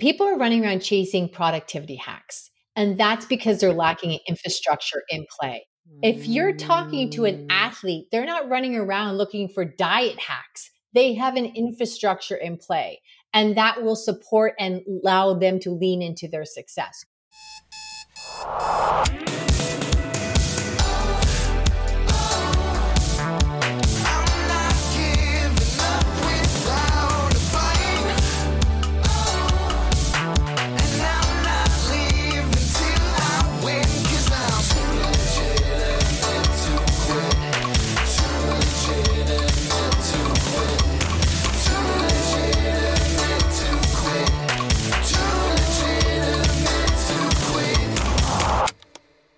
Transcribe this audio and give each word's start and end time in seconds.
people 0.00 0.26
are 0.26 0.36
running 0.36 0.64
around 0.64 0.80
chasing 0.80 1.28
productivity 1.28 1.96
hacks. 1.96 2.50
And 2.74 2.98
that's 2.98 3.26
because 3.26 3.60
they're 3.60 3.74
lacking 3.74 4.18
infrastructure 4.26 5.02
in 5.10 5.26
play. 5.38 5.66
If 6.02 6.26
you're 6.26 6.54
talking 6.54 7.10
to 7.10 7.24
an 7.26 7.46
mm. 7.46 7.46
athlete, 7.50 8.06
they're 8.10 8.24
not 8.24 8.48
running 8.48 8.76
around 8.76 9.18
looking 9.18 9.48
for 9.48 9.64
diet 9.64 10.18
hacks. 10.18 10.70
They 10.94 11.14
have 11.14 11.36
an 11.36 11.46
infrastructure 11.46 12.36
in 12.36 12.56
play, 12.56 13.00
and 13.34 13.56
that 13.56 13.82
will 13.82 13.96
support 13.96 14.54
and 14.58 14.82
allow 14.88 15.34
them 15.34 15.60
to 15.60 15.70
lean 15.70 16.00
into 16.00 16.28
their 16.28 16.44
success. 16.44 17.04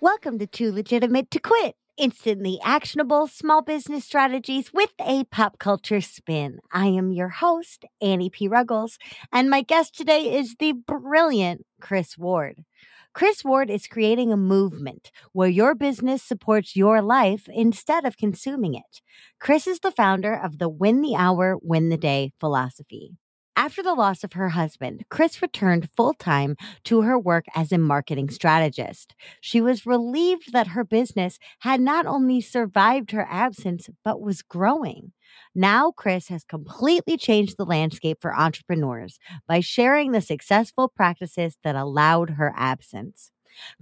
Welcome 0.03 0.37
to 0.39 0.47
Too 0.47 0.73
Legitimate 0.73 1.31
to 1.31 1.39
Quit. 1.39 1.75
Instantly 1.95 2.59
actionable 2.61 3.25
small 3.25 3.61
business 3.61 4.03
strategies 4.03 4.73
with 4.73 4.91
a 4.99 5.23
pop 5.23 5.59
culture 5.59 6.01
spin. 6.01 6.59
I 6.73 6.87
am 6.87 7.13
your 7.13 7.29
host, 7.29 7.85
Annie 8.01 8.29
P. 8.29 8.49
Ruggles, 8.49 8.97
and 9.31 9.49
my 9.49 9.61
guest 9.61 9.95
today 9.95 10.37
is 10.37 10.57
the 10.59 10.73
brilliant 10.73 11.65
Kris 11.79 12.17
Ward. 12.17 12.65
Kris 13.13 13.45
Ward 13.45 13.69
is 13.69 13.87
creating 13.87 14.33
a 14.33 14.35
movement 14.35 15.09
where 15.31 15.47
your 15.47 15.73
business 15.73 16.21
supports 16.21 16.75
your 16.75 17.01
life 17.01 17.47
instead 17.47 18.03
of 18.03 18.17
consuming 18.17 18.73
it. 18.73 18.99
Kris 19.39 19.67
is 19.67 19.79
the 19.79 19.89
founder 19.89 20.33
of 20.33 20.57
the 20.57 20.67
Win 20.67 21.01
the 21.01 21.15
Hour, 21.15 21.57
Win 21.61 21.87
the 21.87 21.95
Day 21.95 22.33
philosophy. 22.41 23.15
After 23.55 23.83
the 23.83 23.93
loss 23.93 24.23
of 24.23 24.33
her 24.33 24.49
husband, 24.49 25.05
Kris 25.09 25.41
returned 25.41 25.89
full 25.95 26.13
time 26.13 26.55
to 26.85 27.01
her 27.01 27.19
work 27.19 27.45
as 27.55 27.71
a 27.71 27.77
marketing 27.77 28.29
strategist. 28.29 29.13
She 29.41 29.61
was 29.61 29.85
relieved 29.85 30.53
that 30.53 30.67
her 30.67 30.83
business 30.83 31.37
had 31.59 31.79
not 31.79 32.07
only 32.07 32.41
survived 32.41 33.11
her 33.11 33.27
absence, 33.29 33.89
but 34.03 34.19
was 34.19 34.41
growing. 34.41 35.11
Now, 35.53 35.91
Kris 35.91 36.29
has 36.29 36.43
completely 36.43 37.15
changed 37.15 37.57
the 37.57 37.65
landscape 37.65 38.17
for 38.21 38.35
entrepreneurs 38.35 39.19
by 39.47 39.59
sharing 39.59 40.11
the 40.11 40.21
successful 40.21 40.87
practices 40.87 41.57
that 41.63 41.75
allowed 41.75 42.31
her 42.31 42.53
absence. 42.55 43.31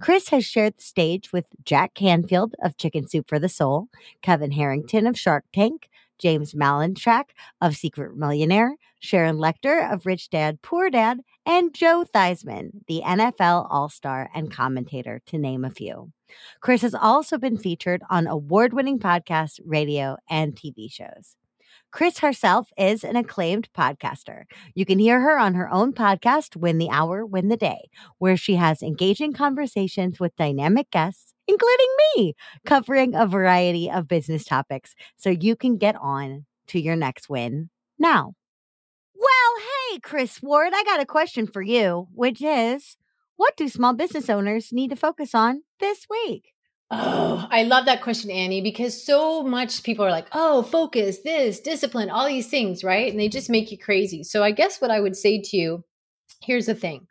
Kris 0.00 0.28
has 0.28 0.44
shared 0.44 0.76
the 0.76 0.82
stage 0.82 1.32
with 1.32 1.46
Jack 1.64 1.94
Canfield 1.94 2.54
of 2.62 2.76
Chicken 2.76 3.08
Soup 3.08 3.26
for 3.26 3.38
the 3.38 3.48
Soul, 3.48 3.88
Kevin 4.22 4.52
Harrington 4.52 5.06
of 5.06 5.18
Shark 5.18 5.44
Tank, 5.52 5.88
James 6.22 6.54
Malinchak 6.54 7.30
of 7.60 7.76
Secret 7.76 8.16
Millionaire, 8.16 8.76
Sharon 9.00 9.36
Lechter 9.36 9.92
of 9.92 10.06
Rich 10.06 10.30
Dad 10.30 10.62
Poor 10.62 10.88
Dad, 10.88 11.18
and 11.44 11.74
Joe 11.74 12.04
Theismann, 12.14 12.70
the 12.86 13.02
NFL 13.04 13.66
All 13.68 13.88
Star 13.88 14.30
and 14.32 14.50
commentator, 14.50 15.20
to 15.26 15.38
name 15.38 15.64
a 15.64 15.70
few. 15.70 16.12
Kris 16.60 16.82
has 16.82 16.94
also 16.94 17.38
been 17.38 17.58
featured 17.58 18.02
on 18.08 18.28
award 18.28 18.72
winning 18.72 19.00
podcasts, 19.00 19.58
radio, 19.64 20.16
and 20.30 20.54
TV 20.54 20.90
shows. 20.90 21.36
Kris 21.92 22.18
herself 22.18 22.70
is 22.76 23.04
an 23.04 23.16
acclaimed 23.16 23.68
podcaster. 23.76 24.44
You 24.74 24.84
can 24.84 24.98
hear 24.98 25.20
her 25.20 25.38
on 25.38 25.54
her 25.54 25.70
own 25.70 25.92
podcast, 25.92 26.56
Win 26.56 26.78
the 26.78 26.90
Hour, 26.90 27.24
Win 27.24 27.48
the 27.48 27.56
Day, 27.56 27.90
where 28.18 28.36
she 28.36 28.56
has 28.56 28.82
engaging 28.82 29.32
conversations 29.32 30.18
with 30.18 30.34
dynamic 30.36 30.90
guests 30.90 31.32
including 31.46 31.88
me, 32.16 32.34
covering 32.64 33.14
a 33.14 33.26
variety 33.26 33.90
of 33.90 34.08
business 34.08 34.44
topics 34.44 34.94
so 35.16 35.30
you 35.30 35.56
can 35.56 35.76
get 35.76 35.96
on 36.00 36.46
to 36.68 36.80
your 36.80 36.96
next 36.96 37.28
win 37.28 37.70
now. 37.98 38.34
Well, 39.14 39.62
hey, 39.90 39.98
Kris 40.00 40.40
Ward, 40.42 40.72
I 40.74 40.84
got 40.84 41.00
a 41.00 41.06
question 41.06 41.46
for 41.46 41.62
you, 41.62 42.08
which 42.14 42.42
is 42.42 42.96
what 43.36 43.56
do 43.56 43.68
small 43.68 43.92
business 43.92 44.30
owners 44.30 44.72
need 44.72 44.90
to 44.90 44.96
focus 44.96 45.34
on 45.34 45.62
this 45.80 46.06
week? 46.08 46.52
Oh, 46.94 47.48
I 47.50 47.62
love 47.62 47.86
that 47.86 48.02
question, 48.02 48.30
Annie, 48.30 48.60
because 48.60 49.04
so 49.04 49.42
much 49.42 49.82
people 49.82 50.04
are 50.04 50.10
like, 50.10 50.28
oh, 50.32 50.62
focus, 50.62 51.20
this, 51.24 51.58
discipline, 51.58 52.10
all 52.10 52.26
these 52.26 52.48
things, 52.48 52.84
right? 52.84 53.10
And 53.10 53.18
they 53.18 53.30
just 53.30 53.48
make 53.48 53.72
you 53.72 53.78
crazy. 53.78 54.22
So 54.22 54.44
I 54.44 54.50
guess 54.50 54.78
what 54.78 54.90
I 54.90 55.00
would 55.00 55.16
say 55.16 55.40
to 55.40 55.56
you 55.56 55.84
here's 56.42 56.66
the 56.66 56.74
thing 56.74 57.06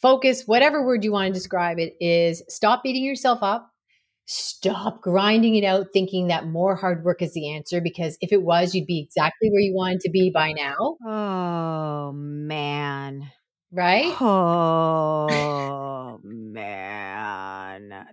focus, 0.00 0.44
whatever 0.46 0.84
word 0.84 1.04
you 1.04 1.12
want 1.12 1.26
to 1.26 1.32
describe 1.32 1.78
it, 1.78 1.94
is 2.00 2.42
stop 2.48 2.82
beating 2.82 3.04
yourself 3.04 3.40
up. 3.42 3.70
Stop 4.30 5.00
grinding 5.02 5.56
it 5.56 5.64
out 5.64 5.86
thinking 5.92 6.28
that 6.28 6.46
more 6.46 6.76
hard 6.76 7.02
work 7.02 7.22
is 7.22 7.32
the 7.32 7.54
answer 7.54 7.80
because 7.80 8.18
if 8.20 8.30
it 8.30 8.42
was, 8.42 8.74
you'd 8.74 8.86
be 8.86 9.00
exactly 9.00 9.48
where 9.50 9.60
you 9.60 9.74
wanted 9.74 10.00
to 10.00 10.10
be 10.10 10.30
by 10.30 10.52
now. 10.52 10.96
Oh, 11.06 12.12
man. 12.12 13.30
Right? 13.72 14.14
Oh, 14.20 16.20
man. 16.22 17.57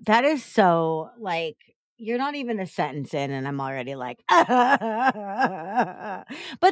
That 0.06 0.26
is 0.26 0.44
so 0.44 1.10
like 1.20 1.58
you're 1.98 2.18
not 2.18 2.36
even 2.36 2.60
a 2.60 2.68
sentence 2.68 3.14
in 3.14 3.32
and 3.32 3.48
i'm 3.48 3.62
already 3.62 3.96
like 3.96 4.20
but 4.30 4.36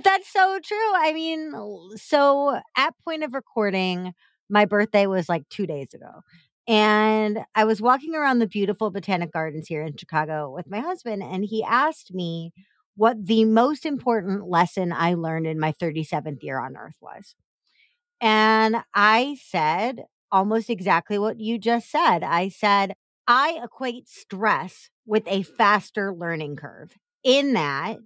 that's 0.03 0.31
so 0.31 0.59
true 0.61 0.93
i 0.95 1.13
mean 1.13 1.53
so 1.95 2.59
at 2.77 2.93
point 3.05 3.23
of 3.23 3.33
recording 3.33 4.13
my 4.49 4.65
birthday 4.65 5.07
was 5.07 5.29
like 5.29 5.47
two 5.49 5.65
days 5.65 5.93
ago. 5.93 6.21
And 6.67 7.39
I 7.55 7.63
was 7.63 7.81
walking 7.81 8.13
around 8.13 8.39
the 8.39 8.47
beautiful 8.47 8.91
botanic 8.91 9.31
gardens 9.31 9.67
here 9.67 9.81
in 9.83 9.97
Chicago 9.97 10.51
with 10.53 10.69
my 10.69 10.79
husband, 10.79 11.23
and 11.23 11.43
he 11.43 11.63
asked 11.63 12.13
me 12.13 12.51
what 12.95 13.25
the 13.25 13.45
most 13.45 13.85
important 13.85 14.47
lesson 14.47 14.93
I 14.93 15.15
learned 15.15 15.47
in 15.47 15.59
my 15.59 15.71
37th 15.71 16.43
year 16.43 16.59
on 16.59 16.77
earth 16.77 16.97
was. 17.01 17.35
And 18.21 18.77
I 18.93 19.37
said 19.43 20.05
almost 20.31 20.69
exactly 20.69 21.17
what 21.17 21.39
you 21.39 21.57
just 21.59 21.89
said. 21.91 22.23
I 22.23 22.49
said, 22.49 22.93
I 23.27 23.59
equate 23.63 24.07
stress 24.09 24.89
with 25.05 25.23
a 25.27 25.43
faster 25.43 26.13
learning 26.13 26.57
curve, 26.57 26.95
in 27.23 27.53
that 27.53 27.97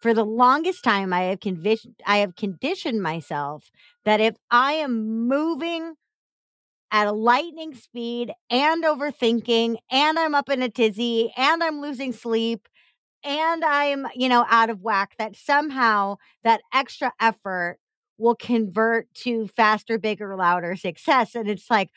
for 0.00 0.14
the 0.14 0.24
longest 0.24 0.84
time 0.84 1.12
I 1.12 1.22
have 1.24 1.40
convic- 1.40 1.94
I 2.06 2.18
have 2.18 2.36
conditioned 2.36 3.02
myself 3.02 3.70
that 4.04 4.20
if 4.20 4.36
I 4.50 4.74
am 4.74 5.26
moving 5.28 5.94
at 6.90 7.06
a 7.06 7.12
lightning 7.12 7.74
speed 7.74 8.32
and 8.50 8.84
overthinking 8.84 9.76
and 9.90 10.18
I'm 10.18 10.34
up 10.34 10.48
in 10.50 10.62
a 10.62 10.70
tizzy 10.70 11.32
and 11.36 11.62
I'm 11.62 11.80
losing 11.82 12.12
sleep 12.12 12.66
and 13.24 13.64
I'm, 13.64 14.06
you 14.14 14.28
know, 14.28 14.46
out 14.48 14.70
of 14.70 14.82
whack 14.82 15.14
that 15.18 15.36
somehow 15.36 16.16
that 16.44 16.60
extra 16.72 17.12
effort 17.20 17.78
will 18.18 18.36
convert 18.36 19.12
to 19.14 19.48
faster, 19.48 19.98
bigger, 19.98 20.36
louder 20.36 20.76
success. 20.76 21.34
And 21.34 21.48
it's 21.48 21.70
like 21.70 21.90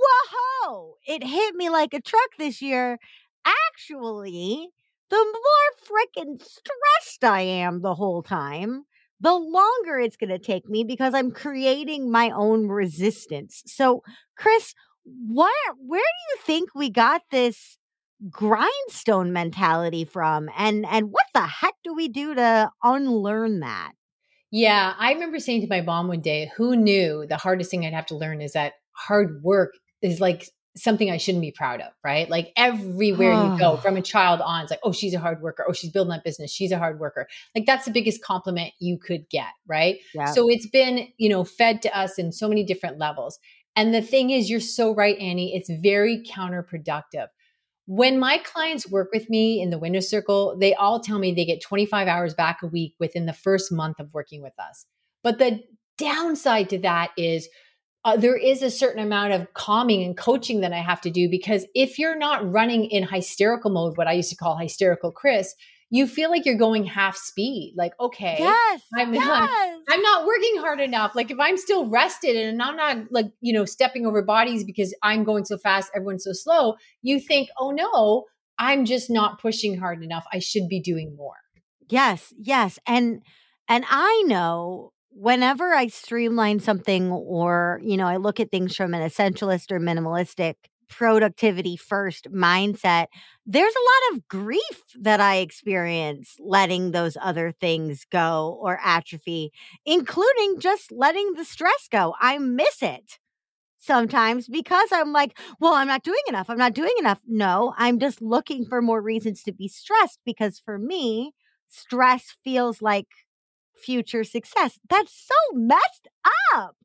whoa, 0.00 0.94
it 1.06 1.24
hit 1.24 1.54
me 1.54 1.70
like 1.70 1.94
a 1.94 2.00
truck 2.00 2.30
this 2.38 2.62
year. 2.62 2.98
Actually, 3.44 4.70
the 5.10 5.16
more 5.16 5.98
freaking 5.98 6.40
stressed 6.40 7.24
I 7.24 7.40
am 7.40 7.80
the 7.80 7.94
whole 7.94 8.22
time, 8.22 8.84
the 9.20 9.34
longer 9.34 9.98
it's 9.98 10.16
going 10.16 10.30
to 10.30 10.38
take 10.38 10.68
me 10.68 10.84
because 10.84 11.14
I'm 11.14 11.30
creating 11.30 12.10
my 12.10 12.30
own 12.30 12.68
resistance. 12.68 13.62
So, 13.66 14.02
Kris, 14.36 14.74
what 15.04 15.54
where 15.78 16.00
do 16.00 16.34
you 16.34 16.42
think 16.44 16.74
we 16.74 16.90
got 16.90 17.22
this 17.30 17.78
grindstone 18.30 19.32
mentality 19.32 20.04
from 20.04 20.50
and 20.56 20.84
and 20.86 21.10
what 21.10 21.26
the 21.34 21.46
heck 21.46 21.74
do 21.84 21.94
we 21.94 22.08
do 22.08 22.34
to 22.34 22.70
unlearn 22.82 23.60
that? 23.60 23.92
Yeah, 24.50 24.94
I 24.98 25.12
remember 25.12 25.38
saying 25.38 25.60
to 25.62 25.68
my 25.68 25.82
mom 25.82 26.08
one 26.08 26.20
day, 26.20 26.50
who 26.56 26.74
knew 26.74 27.26
the 27.28 27.36
hardest 27.36 27.70
thing 27.70 27.84
I'd 27.84 27.92
have 27.92 28.06
to 28.06 28.16
learn 28.16 28.40
is 28.40 28.52
that 28.52 28.74
hard 28.92 29.42
work 29.42 29.74
is 30.02 30.20
like 30.20 30.48
something 30.76 31.10
I 31.10 31.16
shouldn't 31.16 31.42
be 31.42 31.50
proud 31.50 31.80
of, 31.80 31.92
right? 32.04 32.28
Like 32.28 32.52
everywhere 32.56 33.32
you 33.32 33.58
go 33.58 33.72
ah. 33.72 33.76
from 33.76 33.96
a 33.96 34.02
child 34.02 34.40
on, 34.40 34.62
it's 34.62 34.70
like, 34.70 34.80
oh, 34.82 34.92
she's 34.92 35.14
a 35.14 35.18
hard 35.18 35.42
worker. 35.42 35.64
Oh, 35.68 35.72
she's 35.72 35.90
building 35.90 36.10
that 36.10 36.24
business. 36.24 36.50
She's 36.50 36.72
a 36.72 36.78
hard 36.78 37.00
worker. 37.00 37.26
Like 37.54 37.66
that's 37.66 37.84
the 37.84 37.90
biggest 37.90 38.22
compliment 38.22 38.72
you 38.78 38.98
could 38.98 39.28
get, 39.28 39.48
right? 39.66 39.98
Yeah. 40.14 40.26
So 40.26 40.48
it's 40.48 40.68
been, 40.68 41.08
you 41.16 41.28
know, 41.28 41.44
fed 41.44 41.82
to 41.82 41.98
us 41.98 42.18
in 42.18 42.32
so 42.32 42.48
many 42.48 42.64
different 42.64 42.98
levels. 42.98 43.38
And 43.76 43.94
the 43.94 44.02
thing 44.02 44.30
is, 44.30 44.50
you're 44.50 44.60
so 44.60 44.94
right, 44.94 45.16
Annie, 45.18 45.54
it's 45.54 45.70
very 45.70 46.22
counterproductive. 46.22 47.28
When 47.86 48.18
my 48.18 48.38
clients 48.38 48.90
work 48.90 49.08
with 49.12 49.30
me 49.30 49.62
in 49.62 49.70
the 49.70 49.78
winner 49.78 50.00
circle, 50.00 50.56
they 50.58 50.74
all 50.74 51.00
tell 51.00 51.18
me 51.18 51.32
they 51.32 51.46
get 51.46 51.62
25 51.62 52.06
hours 52.06 52.34
back 52.34 52.58
a 52.62 52.66
week 52.66 52.94
within 53.00 53.26
the 53.26 53.32
first 53.32 53.72
month 53.72 53.98
of 53.98 54.12
working 54.12 54.42
with 54.42 54.52
us. 54.58 54.84
But 55.22 55.38
the 55.38 55.62
downside 55.96 56.68
to 56.70 56.78
that 56.78 57.10
is 57.16 57.48
uh, 58.08 58.16
there 58.16 58.36
is 58.36 58.62
a 58.62 58.70
certain 58.70 59.02
amount 59.02 59.34
of 59.34 59.52
calming 59.52 60.02
and 60.02 60.16
coaching 60.16 60.62
that 60.62 60.72
I 60.72 60.78
have 60.78 61.00
to 61.02 61.10
do 61.10 61.28
because 61.28 61.66
if 61.74 61.98
you're 61.98 62.16
not 62.16 62.50
running 62.50 62.86
in 62.86 63.06
hysterical 63.06 63.70
mode, 63.70 63.98
what 63.98 64.08
I 64.08 64.12
used 64.12 64.30
to 64.30 64.36
call 64.36 64.56
hysterical 64.56 65.12
Kris, 65.12 65.54
you 65.90 66.06
feel 66.06 66.30
like 66.30 66.46
you're 66.46 66.56
going 66.56 66.84
half 66.84 67.18
speed. 67.18 67.74
Like, 67.76 67.92
okay, 68.00 68.36
yes, 68.38 68.82
I'm, 68.96 69.12
yes. 69.12 69.26
I'm, 69.26 69.82
I'm 69.90 70.02
not 70.02 70.26
working 70.26 70.56
hard 70.56 70.80
enough. 70.80 71.14
Like 71.14 71.30
if 71.30 71.38
I'm 71.38 71.58
still 71.58 71.86
rested 71.86 72.34
and 72.34 72.62
I'm 72.62 72.76
not 72.76 72.96
like, 73.10 73.26
you 73.42 73.52
know, 73.52 73.66
stepping 73.66 74.06
over 74.06 74.22
bodies 74.22 74.64
because 74.64 74.94
I'm 75.02 75.22
going 75.22 75.44
so 75.44 75.58
fast, 75.58 75.90
everyone's 75.94 76.24
so 76.24 76.32
slow, 76.32 76.76
you 77.02 77.20
think, 77.20 77.50
oh 77.58 77.72
no, 77.72 78.24
I'm 78.58 78.86
just 78.86 79.10
not 79.10 79.38
pushing 79.38 79.76
hard 79.76 80.02
enough. 80.02 80.24
I 80.32 80.38
should 80.38 80.66
be 80.68 80.80
doing 80.80 81.14
more. 81.14 81.36
Yes, 81.90 82.32
yes. 82.38 82.78
And 82.86 83.20
and 83.68 83.84
I 83.90 84.24
know 84.26 84.92
whenever 85.18 85.74
I 85.74 85.88
streamline 85.88 86.60
something 86.60 87.10
or, 87.10 87.80
you 87.82 87.96
know, 87.96 88.06
I 88.06 88.16
look 88.16 88.40
at 88.40 88.50
things 88.50 88.76
from 88.76 88.94
an 88.94 89.02
essentialist 89.02 89.70
or 89.72 89.80
minimalistic 89.80 90.54
productivity 90.88 91.76
first 91.76 92.30
mindset, 92.32 93.06
there's 93.44 93.74
a 93.74 94.12
lot 94.12 94.16
of 94.16 94.28
grief 94.28 94.82
that 95.00 95.20
I 95.20 95.36
experience 95.36 96.36
letting 96.38 96.92
those 96.92 97.16
other 97.20 97.52
things 97.52 98.06
go 98.10 98.58
or 98.62 98.78
atrophy, 98.82 99.50
including 99.84 100.60
just 100.60 100.92
letting 100.92 101.34
the 101.34 101.44
stress 101.44 101.88
go. 101.90 102.14
I 102.20 102.38
miss 102.38 102.82
it 102.82 103.18
sometimes 103.78 104.48
because 104.48 104.88
I'm 104.92 105.12
like, 105.12 105.38
well, 105.60 105.74
I'm 105.74 105.86
not 105.88 106.02
doing 106.02 106.20
enough. 106.28 106.50
I'm 106.50 106.58
not 106.58 106.74
doing 106.74 106.94
enough. 106.98 107.20
No, 107.26 107.74
I'm 107.78 107.98
just 107.98 108.20
looking 108.22 108.66
for 108.66 108.82
more 108.82 109.00
reasons 109.02 109.42
to 109.44 109.52
be 109.52 109.68
stressed 109.68 110.20
because 110.24 110.58
for 110.58 110.78
me, 110.78 111.32
stress 111.68 112.36
feels 112.44 112.82
like 112.82 113.06
future 113.78 114.24
success. 114.24 114.78
That's 114.88 115.12
so 115.12 115.56
messed 115.56 116.08
up. 116.54 116.76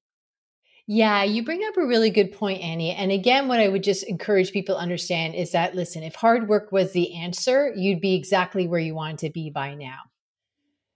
Yeah, 0.85 1.23
you 1.23 1.45
bring 1.45 1.63
up 1.65 1.77
a 1.77 1.85
really 1.85 2.09
good 2.09 2.33
point, 2.33 2.61
Annie. 2.61 2.91
And 2.91 3.11
again, 3.11 3.47
what 3.47 3.61
I 3.61 3.69
would 3.69 3.83
just 3.83 4.03
encourage 4.03 4.51
people 4.51 4.75
to 4.75 4.81
understand 4.81 5.33
is 5.33 5.53
that 5.53 5.75
listen, 5.75 6.03
if 6.03 6.15
hard 6.15 6.49
work 6.49 6.73
was 6.73 6.91
the 6.91 7.15
answer, 7.15 7.71
you'd 7.75 8.01
be 8.01 8.15
exactly 8.15 8.67
where 8.67 8.81
you 8.81 8.93
want 8.93 9.19
to 9.19 9.29
be 9.29 9.49
by 9.49 9.75
now. 9.75 9.99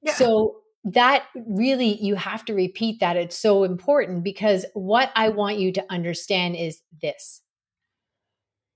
Yeah. 0.02 0.14
So 0.14 0.58
that 0.84 1.26
really, 1.48 1.98
you 2.04 2.16
have 2.16 2.44
to 2.46 2.54
repeat 2.54 3.00
that. 3.00 3.16
It's 3.16 3.38
so 3.38 3.64
important 3.64 4.24
because 4.24 4.66
what 4.74 5.10
I 5.16 5.30
want 5.30 5.58
you 5.58 5.72
to 5.74 5.86
understand 5.90 6.58
is 6.58 6.82
this 7.02 7.42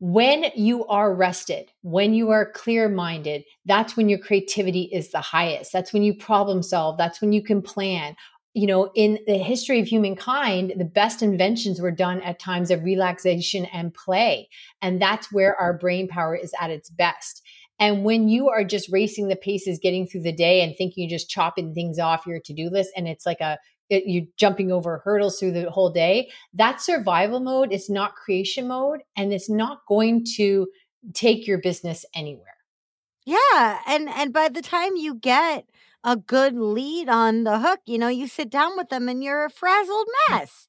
when 0.01 0.45
you 0.56 0.83
are 0.88 1.13
rested, 1.13 1.71
when 1.83 2.15
you 2.15 2.31
are 2.31 2.51
clear 2.51 2.89
minded, 2.89 3.44
that's 3.65 3.95
when 3.95 4.09
your 4.09 4.18
creativity 4.18 4.89
is 4.92 5.12
the 5.12 5.21
highest. 5.21 5.71
That's 5.71 5.94
when 5.94 6.01
you 6.01 6.15
problem 6.15 6.63
solve. 6.63 6.98
That's 6.98 7.21
when 7.21 7.33
you 7.33 7.44
can 7.44 7.62
plan. 7.62 8.15
You 8.56 8.65
know, 8.65 8.89
in 8.95 9.19
the 9.27 9.38
history 9.38 9.80
of 9.80 9.86
humankind, 9.86 10.74
the 10.75 10.86
best 10.86 11.21
inventions 11.21 11.80
were 11.80 11.92
done 11.92 12.19
at 12.21 12.39
times 12.39 12.71
of 12.71 12.83
relaxation 12.83 13.65
and 13.65 13.94
play. 13.94 14.50
And 14.81 15.00
that's 15.00 15.31
where 15.31 15.56
our 15.56 15.77
brain 15.77 16.07
power 16.07 16.36
is 16.36 16.51
at 16.59 16.71
its 16.71 16.89
best. 16.89 17.44
And 17.80 18.03
when 18.03 18.27
you 18.27 18.50
are 18.50 18.63
just 18.63 18.92
racing 18.92 19.27
the 19.27 19.36
paces, 19.36 19.77
getting 19.77 20.07
through 20.07 20.24
the 20.24 20.33
day 20.33 20.63
and 20.63 20.75
thinking 20.75 21.03
you're 21.03 21.15
just 21.15 21.30
chopping 21.30 21.75
things 21.75 22.00
off 22.00 22.25
your 22.25 22.39
to 22.45 22.53
do 22.53 22.69
list, 22.71 22.89
and 22.98 23.07
it's 23.07 23.27
like 23.27 23.39
a 23.39 23.59
it, 23.91 24.03
you're 24.07 24.25
jumping 24.38 24.71
over 24.71 25.01
hurdles 25.03 25.39
through 25.39 25.51
the 25.51 25.69
whole 25.69 25.91
day. 25.91 26.29
That 26.53 26.81
survival 26.81 27.39
mode 27.39 27.71
is 27.71 27.89
not 27.89 28.15
creation 28.15 28.67
mode, 28.67 29.01
and 29.15 29.33
it's 29.33 29.49
not 29.49 29.85
going 29.88 30.25
to 30.38 30.67
take 31.13 31.45
your 31.45 31.59
business 31.59 32.05
anywhere. 32.15 32.45
Yeah, 33.25 33.79
and 33.85 34.09
and 34.09 34.33
by 34.33 34.49
the 34.49 34.61
time 34.61 34.95
you 34.95 35.13
get 35.13 35.65
a 36.03 36.15
good 36.15 36.55
lead 36.55 37.09
on 37.09 37.43
the 37.43 37.59
hook, 37.59 37.81
you 37.85 37.99
know, 37.99 38.07
you 38.07 38.27
sit 38.27 38.49
down 38.49 38.75
with 38.77 38.89
them 38.89 39.07
and 39.07 39.23
you're 39.23 39.45
a 39.45 39.49
frazzled 39.49 40.07
mm. 40.07 40.39
mess. 40.39 40.67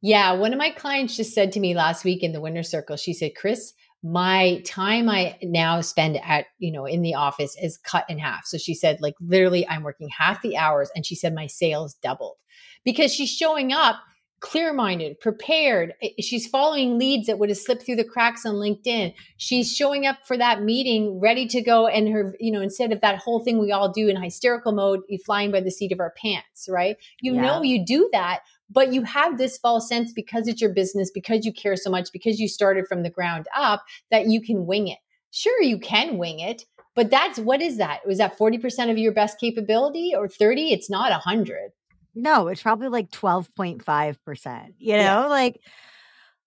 Yeah, 0.00 0.32
one 0.32 0.52
of 0.52 0.58
my 0.58 0.70
clients 0.70 1.16
just 1.16 1.34
said 1.34 1.52
to 1.52 1.60
me 1.60 1.74
last 1.74 2.04
week 2.04 2.22
in 2.22 2.32
the 2.32 2.40
winner 2.40 2.62
circle, 2.62 2.96
she 2.96 3.12
said, 3.12 3.36
"Kris, 3.36 3.74
my 4.02 4.62
time 4.64 5.08
I 5.08 5.36
now 5.42 5.80
spend 5.80 6.18
at, 6.18 6.46
you 6.58 6.72
know, 6.72 6.86
in 6.86 7.02
the 7.02 7.14
office 7.14 7.56
is 7.60 7.78
cut 7.78 8.04
in 8.08 8.18
half. 8.18 8.46
So 8.46 8.58
she 8.58 8.74
said, 8.74 9.00
like, 9.00 9.14
literally, 9.20 9.68
I'm 9.68 9.82
working 9.82 10.08
half 10.08 10.40
the 10.40 10.56
hours. 10.56 10.90
And 10.94 11.04
she 11.04 11.14
said, 11.14 11.34
my 11.34 11.46
sales 11.46 11.94
doubled 11.94 12.36
because 12.84 13.12
she's 13.12 13.30
showing 13.30 13.72
up 13.72 13.96
clear 14.40 14.72
minded, 14.72 15.18
prepared. 15.18 15.94
She's 16.20 16.46
following 16.46 16.98
leads 16.98 17.26
that 17.26 17.38
would 17.38 17.48
have 17.48 17.58
slipped 17.58 17.84
through 17.84 17.96
the 17.96 18.04
cracks 18.04 18.46
on 18.46 18.54
LinkedIn. 18.54 19.12
She's 19.36 19.74
showing 19.74 20.06
up 20.06 20.18
for 20.26 20.36
that 20.36 20.62
meeting 20.62 21.18
ready 21.20 21.46
to 21.48 21.60
go. 21.60 21.88
And 21.88 22.08
her, 22.08 22.36
you 22.38 22.52
know, 22.52 22.60
instead 22.60 22.92
of 22.92 23.00
that 23.00 23.18
whole 23.18 23.42
thing 23.42 23.58
we 23.58 23.72
all 23.72 23.90
do 23.90 24.08
in 24.08 24.20
hysterical 24.22 24.72
mode, 24.72 25.00
flying 25.26 25.50
by 25.50 25.60
the 25.60 25.70
seat 25.70 25.92
of 25.92 26.00
our 26.00 26.14
pants, 26.16 26.68
right? 26.70 26.96
You 27.20 27.34
yeah. 27.34 27.42
know, 27.42 27.62
you 27.62 27.84
do 27.84 28.08
that 28.12 28.40
but 28.70 28.92
you 28.92 29.02
have 29.02 29.38
this 29.38 29.58
false 29.58 29.88
sense 29.88 30.12
because 30.12 30.46
it's 30.48 30.60
your 30.60 30.72
business, 30.72 31.10
because 31.10 31.44
you 31.44 31.52
care 31.52 31.76
so 31.76 31.90
much, 31.90 32.12
because 32.12 32.38
you 32.38 32.48
started 32.48 32.86
from 32.86 33.02
the 33.02 33.10
ground 33.10 33.46
up 33.56 33.84
that 34.10 34.26
you 34.26 34.40
can 34.40 34.66
wing 34.66 34.88
it. 34.88 34.98
Sure, 35.30 35.62
you 35.62 35.78
can 35.78 36.18
wing 36.18 36.40
it, 36.40 36.64
but 36.94 37.10
that's 37.10 37.38
what 37.38 37.62
is 37.62 37.76
that? 37.78 38.06
Was 38.06 38.18
that 38.18 38.38
40% 38.38 38.90
of 38.90 38.98
your 38.98 39.12
best 39.12 39.38
capability 39.38 40.12
or 40.16 40.28
30? 40.28 40.72
It's 40.72 40.90
not 40.90 41.10
100. 41.10 41.70
No, 42.14 42.48
it's 42.48 42.62
probably 42.62 42.88
like 42.88 43.10
12.5%. 43.10 44.74
You 44.78 44.92
know, 44.92 44.98
yeah. 44.98 45.26
like, 45.26 45.60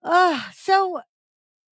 oh, 0.02 0.46
so 0.54 1.00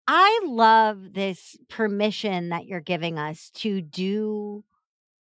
I 0.08 0.40
love 0.44 1.12
this 1.12 1.56
permission 1.68 2.48
that 2.48 2.66
you're 2.66 2.80
giving 2.80 3.18
us 3.18 3.50
to 3.56 3.82
do 3.82 4.64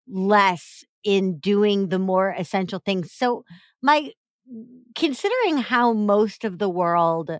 less 0.06 0.84
in 1.02 1.38
doing 1.38 1.88
the 1.88 1.98
more 1.98 2.30
essential 2.30 2.78
things. 2.78 3.12
So, 3.12 3.44
my 3.82 4.10
considering 4.94 5.58
how 5.58 5.92
most 5.92 6.44
of 6.44 6.58
the 6.58 6.68
world 6.68 7.30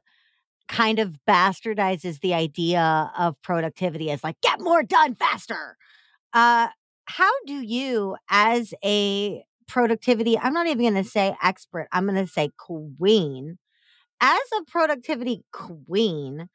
kind 0.69 0.99
of 0.99 1.17
bastardizes 1.29 2.21
the 2.21 2.35
idea 2.35 3.11
of 3.17 3.41
productivity 3.43 4.11
as 4.11 4.25
like 4.25 4.41
get 4.41 4.61
more 4.61 4.83
done 4.83 5.15
faster 5.15 5.77
uh 6.33 6.67
how 7.05 7.31
do 7.47 7.55
you 7.55 8.17
as 8.31 8.75
a 8.85 9.45
productivity 9.69 10.37
i'm 10.39 10.53
not 10.53 10.67
even 10.67 10.83
going 10.93 11.03
to 11.03 11.09
say 11.09 11.35
expert 11.43 11.87
i'm 11.93 12.05
going 12.07 12.17
to 12.17 12.31
say 12.31 12.51
queen 12.59 13.59
as 14.21 14.41
a 14.59 14.65
productivity 14.71 15.45
queen 15.53 16.49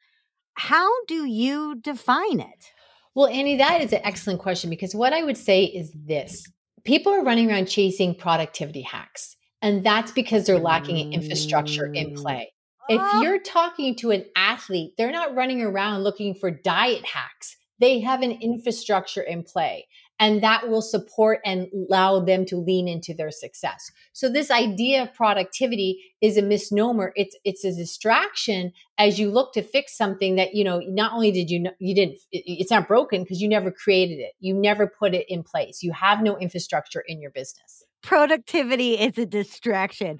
how 0.54 0.90
do 1.06 1.24
you 1.24 1.76
define 1.76 2.40
it? 2.40 2.70
Well 3.14 3.26
annie 3.26 3.56
that 3.56 3.80
is 3.80 3.92
an 3.92 4.00
excellent 4.04 4.40
question 4.40 4.68
because 4.68 4.94
what 4.94 5.12
i 5.12 5.22
would 5.22 5.36
say 5.36 5.64
is 5.64 5.90
this 5.94 6.46
people 6.84 7.12
are 7.12 7.24
running 7.24 7.50
around 7.50 7.66
chasing 7.66 8.14
productivity 8.14 8.82
hacks 8.82 9.36
and 9.62 9.84
that's 9.84 10.12
because 10.12 10.46
they're 10.46 10.58
lacking 10.58 11.12
infrastructure 11.12 11.86
in 11.86 12.10
mm. 12.10 12.16
play. 12.16 12.52
If 12.88 13.00
ah. 13.00 13.22
you're 13.22 13.40
talking 13.40 13.94
to 13.96 14.10
an 14.10 14.24
athlete, 14.36 14.94
they're 14.98 15.12
not 15.12 15.34
running 15.34 15.62
around 15.62 16.02
looking 16.02 16.34
for 16.34 16.50
diet 16.50 17.04
hacks. 17.04 17.56
They 17.80 18.00
have 18.00 18.22
an 18.22 18.32
infrastructure 18.32 19.22
in 19.22 19.44
play 19.44 19.86
and 20.22 20.40
that 20.40 20.68
will 20.68 20.82
support 20.82 21.40
and 21.44 21.66
allow 21.74 22.20
them 22.20 22.44
to 22.46 22.56
lean 22.56 22.86
into 22.86 23.12
their 23.12 23.32
success. 23.32 23.90
So 24.12 24.28
this 24.28 24.52
idea 24.52 25.02
of 25.02 25.12
productivity 25.12 26.00
is 26.20 26.36
a 26.36 26.42
misnomer. 26.42 27.12
It's 27.16 27.36
it's 27.44 27.64
a 27.64 27.74
distraction 27.74 28.72
as 28.98 29.18
you 29.18 29.32
look 29.32 29.52
to 29.54 29.62
fix 29.62 29.96
something 29.96 30.36
that 30.36 30.54
you 30.54 30.62
know 30.62 30.80
not 30.86 31.12
only 31.12 31.32
did 31.32 31.50
you 31.50 31.66
you 31.80 31.94
didn't 31.94 32.18
it's 32.30 32.70
not 32.70 32.86
broken 32.86 33.24
because 33.24 33.40
you 33.40 33.48
never 33.48 33.72
created 33.72 34.20
it. 34.20 34.34
You 34.38 34.54
never 34.54 34.86
put 34.86 35.12
it 35.12 35.26
in 35.28 35.42
place. 35.42 35.82
You 35.82 35.92
have 35.92 36.22
no 36.22 36.38
infrastructure 36.38 37.02
in 37.04 37.20
your 37.20 37.32
business 37.32 37.84
productivity 38.02 38.94
is 38.94 39.18
a 39.18 39.26
distraction. 39.26 40.18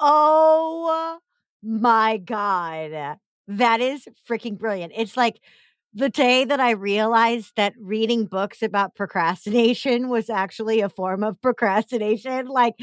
Oh 0.00 1.18
my 1.62 2.18
God. 2.18 3.18
That 3.48 3.80
is 3.80 4.08
freaking 4.28 4.58
brilliant. 4.58 4.92
It's 4.96 5.16
like 5.16 5.40
the 5.92 6.08
day 6.08 6.44
that 6.44 6.60
I 6.60 6.72
realized 6.72 7.52
that 7.56 7.74
reading 7.80 8.26
books 8.26 8.62
about 8.62 8.94
procrastination 8.96 10.08
was 10.10 10.28
actually 10.30 10.80
a 10.80 10.88
form 10.88 11.22
of 11.22 11.40
procrastination. 11.40 12.46
Like, 12.46 12.74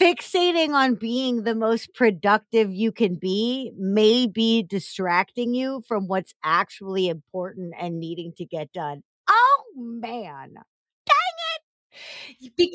fixating 0.00 0.70
on 0.70 0.94
being 0.94 1.42
the 1.42 1.54
most 1.54 1.92
productive 1.94 2.72
you 2.72 2.92
can 2.92 3.16
be 3.16 3.72
may 3.76 4.26
be 4.26 4.62
distracting 4.62 5.54
you 5.54 5.82
from 5.88 6.06
what's 6.06 6.34
actually 6.44 7.08
important 7.08 7.74
and 7.78 7.98
needing 7.98 8.32
to 8.36 8.44
get 8.44 8.72
done. 8.72 9.02
Oh 9.28 9.64
man. 9.76 10.54
Dang! 12.40 12.70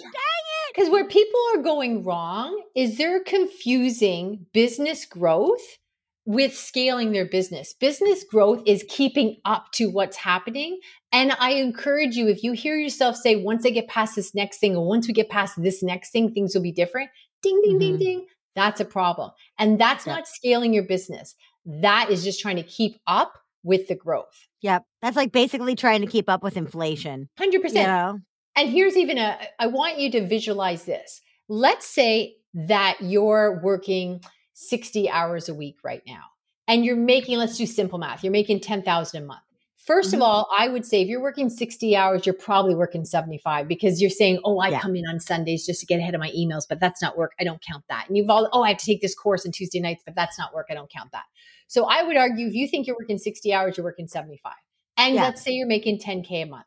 Because 0.74 0.89
where 0.89 1.08
people 1.08 1.39
are 1.56 1.62
going 1.62 2.03
wrong 2.03 2.62
is 2.75 2.98
they're 2.98 3.24
confusing 3.24 4.48
business 4.53 5.06
growth 5.06 5.77
with 6.25 6.56
scaling 6.56 7.12
their 7.12 7.25
business. 7.25 7.74
Business 7.74 8.24
growth 8.24 8.63
is 8.65 8.86
keeping 8.88 9.38
up 9.46 9.72
to 9.74 9.88
what's 9.88 10.18
happening. 10.18 10.80
And 11.12 11.34
I 11.39 11.51
encourage 11.51 12.15
you, 12.15 12.27
if 12.27 12.44
you 12.44 12.53
hear 12.53 12.77
yourself 12.77 13.18
say, 13.18 13.36
once 13.36 13.65
I 13.65 13.70
get 13.72 13.88
past 13.88 14.15
this 14.15 14.34
next 14.34 14.60
thing, 14.60 14.75
or 14.75 14.88
once 14.88 15.08
we 15.08 15.13
get 15.13 15.30
past 15.30 15.62
this 15.62 15.84
next 15.84 16.12
thing, 16.12 16.34
things 16.34 16.56
will 16.56 16.63
be 16.63 16.72
different. 16.72 17.10
Ding, 17.42 17.62
ding, 17.62 17.74
mm-hmm. 17.74 17.80
ding, 17.80 17.98
ding. 17.98 18.25
That's 18.56 18.80
a 18.80 18.86
problem. 18.86 19.32
And 19.60 19.80
that's 19.80 20.06
not 20.06 20.27
scaling 20.27 20.74
your 20.74 20.84
business. 20.84 21.36
That 21.65 22.10
is 22.10 22.24
just 22.24 22.39
trying 22.39 22.58
to 22.58 22.63
keep 22.63 22.98
up 23.08 23.34
with 23.63 23.88
the 23.88 23.96
growth. 23.96 24.48
Yep. 24.62 24.84
That's 25.01 25.18
like 25.18 25.32
basically 25.32 25.75
trying 25.75 26.01
to 26.01 26.08
keep 26.08 26.30
up 26.30 26.44
with 26.44 26.56
inflation. 26.56 27.30
100%. 27.39 27.53
You 27.53 27.74
know? 27.74 28.20
And 28.55 28.69
here's 28.69 28.95
even 28.98 29.17
a 29.17 29.38
I 29.60 29.67
want 29.67 30.00
you 30.00 30.12
to 30.12 30.25
visualize 30.25 30.86
this. 30.86 31.22
Let's 31.50 31.86
say 31.88 32.36
that 32.53 32.98
you're 33.01 33.60
working 33.63 34.22
60 34.53 35.10
hours 35.10 35.50
a 35.50 35.53
week 35.53 35.77
right 35.83 36.03
now 36.05 36.24
and 36.67 36.86
you're 36.86 36.95
making 36.95 37.38
let's 37.39 37.57
do 37.57 37.65
simple 37.65 37.98
math. 37.98 38.24
You're 38.24 38.31
making 38.31 38.60
10,000 38.62 39.22
a 39.24 39.25
month. 39.25 39.41
First 39.75 40.12
Mhm. 40.12 40.17
of 40.17 40.22
all, 40.22 40.48
I 40.57 40.69
would 40.69 40.86
say 40.86 41.01
if 41.01 41.10
you're 41.10 41.22
working 41.22 41.50
60 41.50 41.93
hours, 41.95 42.25
you're 42.25 42.36
probably 42.36 42.74
working 42.74 43.03
75 43.03 43.67
because 43.67 44.00
you're 44.00 44.10
saying, 44.10 44.39
oh, 44.45 44.60
I 44.60 44.69
Yeah. 44.69 44.79
come 44.79 44.95
in 44.95 45.05
on 45.07 45.19
Sundays 45.19 45.65
just 45.65 45.81
to 45.81 45.86
get 45.86 46.00
ahead 46.00 46.13
of 46.15 46.22
my 46.22 46.31
emails, 46.31 46.65
but 46.69 46.79
that's 46.79 47.01
not 47.01 47.17
work. 47.17 47.33
I 47.38 47.43
don't 47.43 47.62
count 47.62 47.83
that. 47.89 48.05
And 48.07 48.15
you've 48.15 48.29
all, 48.29 48.48
oh, 48.53 48.63
I 48.63 48.69
have 48.69 48.77
to 48.77 48.86
take 48.86 49.01
this 49.01 49.13
course 49.13 49.45
on 49.45 49.51
Tuesday 49.51 49.81
nights, 49.81 50.01
but 50.05 50.15
that's 50.15 50.39
not 50.39 50.53
work. 50.53 50.67
I 50.69 50.74
don't 50.74 50.89
count 50.89 51.12
that. 51.12 51.25
So 51.67 51.83
I 51.86 52.03
would 52.03 52.15
argue 52.15 52.48
if 52.48 52.53
you 52.53 52.65
think 52.67 52.88
you're 52.88 52.95
working 52.98 53.17
60 53.17 53.51
hours, 53.53 53.75
you're 53.75 53.83
working 53.83 54.07
75. 54.07 54.53
And 54.95 55.15
Yeah. 55.15 55.24
let's 55.24 55.41
say 55.41 55.51
you're 55.51 55.67
making 55.67 56.00
10K 56.00 56.43
a 56.43 56.45
month. 56.45 56.65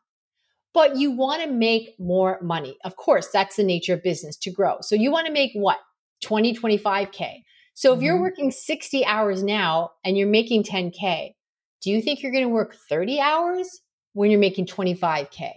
But 0.77 0.95
you 0.95 1.09
want 1.11 1.41
to 1.41 1.49
make 1.49 1.95
more 1.99 2.39
money. 2.41 2.77
Of 2.85 2.97
course, 2.97 3.29
that's 3.33 3.55
the 3.55 3.63
nature 3.63 3.95
of 3.95 4.03
business 4.03 4.37
to 4.37 4.51
grow. 4.51 4.77
So 4.81 4.95
you 4.95 5.11
want 5.11 5.25
to 5.27 5.33
make 5.33 5.51
what? 5.53 5.79
20, 6.21 6.53
25K. 6.53 7.43
So 7.73 7.93
if 7.95 8.01
you're 8.01 8.19
Mhm. 8.19 8.21
working 8.21 8.51
60 8.51 9.03
hours 9.05 9.43
now 9.43 9.91
and 10.05 10.17
you're 10.17 10.27
making 10.27 10.63
10K, 10.63 11.35
do 11.81 11.89
you 11.91 12.01
think 12.01 12.21
you're 12.21 12.31
going 12.31 12.43
to 12.43 12.49
work 12.49 12.75
30 12.89 13.19
hours 13.19 13.81
when 14.13 14.29
you're 14.31 14.39
making 14.39 14.67
25K? 14.67 15.53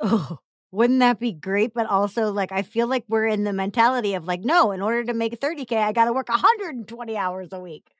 Oh, 0.00 0.38
wouldn't 0.70 1.00
that 1.00 1.18
be 1.18 1.32
great? 1.32 1.72
But 1.74 1.86
also, 1.86 2.32
like, 2.32 2.52
I 2.52 2.62
feel 2.62 2.86
like 2.86 3.04
we're 3.08 3.26
in 3.26 3.44
the 3.44 3.52
mentality 3.52 4.14
of 4.14 4.26
like, 4.26 4.40
no, 4.42 4.72
in 4.72 4.80
order 4.82 5.04
to 5.04 5.14
make 5.14 5.38
30K, 5.40 5.76
I 5.76 5.92
got 5.92 6.04
to 6.06 6.12
work 6.12 6.28
120 6.28 7.16
hours 7.16 7.48
a 7.52 7.60
week. 7.60 7.90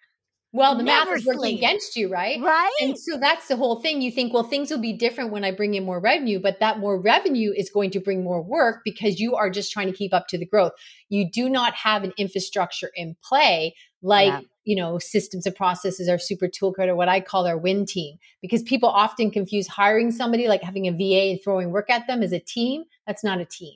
Well, 0.53 0.77
the 0.77 0.83
math 0.83 1.09
is 1.15 1.27
working 1.27 1.41
sleep. 1.41 1.59
against 1.59 1.95
you, 1.95 2.09
right? 2.09 2.41
Right? 2.41 2.73
And 2.81 2.99
so 2.99 3.19
that's 3.19 3.49
the 3.49 3.57
whole 3.57 3.81
thing. 3.83 4.01
You 4.01 4.11
think, 4.11 4.33
well, 4.33 4.45
things 4.45 4.71
will 4.71 4.81
be 4.81 4.95
different 4.95 5.31
when 5.31 5.45
I 5.45 5.51
bring 5.51 5.75
in 5.75 5.85
more 5.85 6.01
revenue, 6.01 6.41
but 6.41 6.59
that 6.61 6.79
more 6.79 6.99
revenue 6.99 7.53
is 7.55 7.69
going 7.69 7.91
to 7.91 8.01
bring 8.01 8.25
more 8.25 8.43
work 8.43 8.81
because 8.83 9.21
you 9.21 9.35
are 9.37 9.51
just 9.51 9.71
trying 9.73 9.89
to 9.89 9.93
keep 9.93 10.15
up 10.15 10.27
to 10.29 10.39
the 10.39 10.47
growth. 10.47 10.73
You 11.11 11.31
do 11.31 11.51
not 11.51 11.75
have 11.75 12.03
an 12.03 12.15
infrastructure 12.17 12.91
in 12.95 13.15
play 13.23 13.75
like, 14.01 14.33
Yeah. 14.33 14.41
you 14.65 14.75
know, 14.77 14.99
systems 14.99 15.45
and 15.45 15.55
processes 15.55 16.09
or 16.09 16.17
super 16.19 16.47
toolkit 16.49 16.89
or 16.89 16.97
what 16.97 17.09
I 17.11 17.21
call 17.21 17.47
our 17.47 17.59
win 17.59 17.85
team. 17.85 18.17
Because 18.41 18.63
people 18.63 18.89
often 18.89 19.31
confuse 19.31 19.67
hiring 19.69 20.11
somebody 20.13 20.49
like 20.49 20.63
having 20.63 20.87
a 20.89 20.93
VA 20.93 21.31
and 21.33 21.41
throwing 21.45 21.73
work 21.73 21.91
at 21.91 22.07
them 22.07 22.23
as 22.23 22.33
a 22.33 22.41
team. 22.41 22.85
That's 23.07 23.23
not 23.23 23.39
a 23.39 23.45
team. 23.45 23.75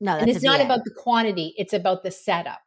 no, 0.00 0.16
and 0.16 0.28
it's 0.28 0.42
not 0.42 0.60
about 0.60 0.82
the 0.84 0.90
quantity, 0.90 1.54
it's 1.56 1.72
about 1.72 2.02
the 2.02 2.10
setup. 2.10 2.62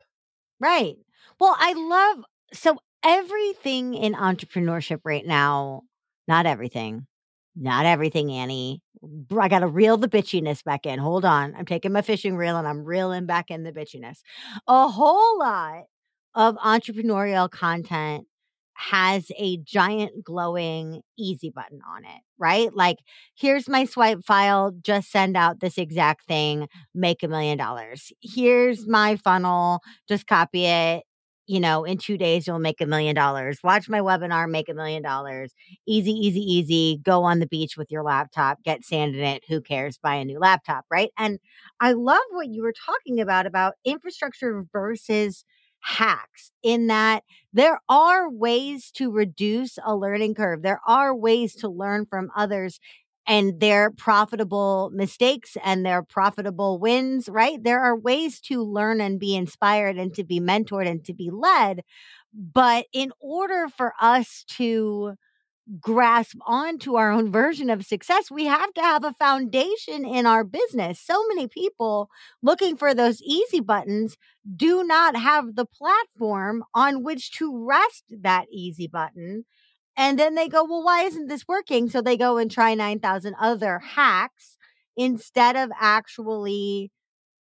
Right. 0.62 0.96
Well, 1.40 1.56
I 1.60 1.74
love 1.74 2.24
so 2.54 2.78
everything 3.04 3.94
in 3.94 4.14
entrepreneurship 4.14 5.02
right 5.04 5.26
now, 5.26 5.84
not 6.28 6.46
everything, 6.46 7.06
not 7.56 7.86
everything, 7.86 8.32
Annie. 8.32 8.82
I 9.38 9.50
got 9.50 9.60
to 9.60 9.68
reel 9.68 9.98
the 9.98 10.08
bitchiness 10.08 10.64
back 10.64 10.86
in. 10.86 11.00
Hold 11.00 11.26
on. 11.26 11.54
I'm 11.58 11.66
taking 11.66 11.92
my 11.92 12.02
fishing 12.02 12.36
reel 12.38 12.58
and 12.58 12.68
I'm 12.68 12.84
reeling 12.86 13.26
back 13.26 13.52
in 13.52 13.64
the 13.64 13.74
bitchiness. 13.74 14.20
A 14.68 14.88
whole 14.88 15.38
lot 15.38 15.84
of 16.36 16.56
entrepreneurial 16.58 17.50
content 17.50 18.26
has 18.76 19.32
a 19.38 19.58
giant 19.58 20.24
glowing 20.24 21.02
easy 21.18 21.50
button 21.50 21.80
on 21.88 22.06
it, 22.06 22.22
right? 22.40 22.74
Like, 22.74 22.98
here's 23.36 23.70
my 23.70 23.86
swipe 23.86 24.24
file, 24.26 24.72
just 24.82 25.12
send 25.12 25.38
out 25.38 25.60
this 25.60 25.78
exact 25.78 26.26
thing, 26.28 26.68
make 26.96 27.22
a 27.24 27.28
million 27.28 27.58
dollars. 27.58 28.12
Here's 28.22 28.88
my 28.88 29.16
funnel, 29.18 29.82
just 30.08 30.26
copy 30.28 30.66
it. 30.66 31.04
You 31.46 31.60
know, 31.60 31.84
in 31.84 31.98
two 31.98 32.18
days, 32.18 32.48
you'll 32.48 32.60
make 32.60 32.80
a 32.80 32.86
million 32.86 33.16
dollars. 33.16 33.60
Watch 33.64 33.90
my 33.90 34.00
webinar, 34.00 34.50
make 34.50 34.70
a 34.70 34.74
million 34.74 35.04
dollars. 35.04 35.54
Easy, 35.86 36.12
easy, 36.12 36.40
easy. 36.40 37.00
Go 37.04 37.24
on 37.24 37.40
the 37.40 37.46
beach 37.48 37.76
with 37.76 37.92
your 37.92 38.02
laptop, 38.04 38.64
get 38.64 38.86
sand 38.86 39.14
in 39.16 39.22
it. 39.24 39.44
Who 39.50 39.60
cares? 39.60 39.98
Buy 39.98 40.16
a 40.16 40.26
new 40.26 40.40
laptop, 40.40 40.86
right? 40.90 41.12
And 41.18 41.40
I 41.82 41.92
love 41.94 42.22
what 42.32 42.48
you 42.48 42.62
were 42.62 42.74
talking 42.74 43.20
about 43.20 43.46
about 43.46 43.74
infrastructure 43.84 44.66
versus 44.72 45.44
hacks 45.82 46.52
in 46.64 46.88
that 46.88 47.24
there 47.52 47.82
are 47.90 48.30
ways 48.30 48.90
to 48.92 49.12
reduce 49.12 49.78
a 49.86 49.96
learning 49.98 50.36
curve. 50.36 50.62
There 50.62 50.80
are 50.88 51.14
ways 51.14 51.56
to 51.56 51.68
learn 51.68 52.06
from 52.06 52.32
others 52.38 52.80
and 53.27 53.60
their 53.60 53.92
profitable 53.92 54.92
mistakes 54.94 55.58
and 55.63 55.86
their 55.86 56.03
profitable 56.03 56.80
wins, 56.80 57.30
right? 57.30 57.63
There 57.63 57.82
are 57.82 57.98
ways 57.98 58.39
to 58.42 58.62
learn 58.63 59.00
and 59.01 59.20
be 59.20 59.36
inspired 59.36 59.98
and 59.98 60.13
to 60.15 60.24
be 60.24 60.39
mentored 60.39 60.88
and 60.89 61.03
to 61.06 61.13
be 61.13 61.30
led. 61.32 61.84
But 62.34 62.88
in 62.94 63.12
order 63.20 63.68
for 63.70 63.94
us 64.01 64.44
to 64.58 65.15
grasp 65.80 66.38
onto 66.46 66.96
our 66.96 67.12
own 67.12 67.32
version 67.34 67.70
of 67.70 67.86
success, 67.86 68.30
we 68.32 68.46
have 68.46 68.74
to 68.74 68.82
have 68.82 69.03
a 69.03 69.13
foundation 69.13 70.06
in 70.06 70.25
our 70.25 70.44
business. 70.44 71.00
So 71.00 71.25
many 71.27 71.48
people 71.48 72.10
looking 72.42 72.75
for 72.75 72.94
those 72.94 73.22
easy 73.22 73.60
buttons 73.60 74.18
do 74.56 74.84
not 74.84 75.15
have 75.15 75.56
the 75.56 75.65
platform 75.65 76.63
on 76.74 77.03
which 77.03 77.32
to 77.38 77.65
rest 77.65 78.03
that 78.22 78.46
easy 78.51 78.88
button. 78.88 79.46
And 79.96 80.18
then 80.18 80.36
they 80.36 80.48
go, 80.48 80.64
well, 80.64 80.84
why 80.84 81.04
isn't 81.04 81.28
this 81.28 81.48
working? 81.48 81.90
So 81.90 82.02
they 82.02 82.18
go 82.18 82.38
and 82.38 82.50
try 82.50 82.74
9,000 82.74 83.36
other 83.40 83.80
hacks 83.80 84.58
instead 84.98 85.56
of 85.56 85.70
actually 85.80 86.92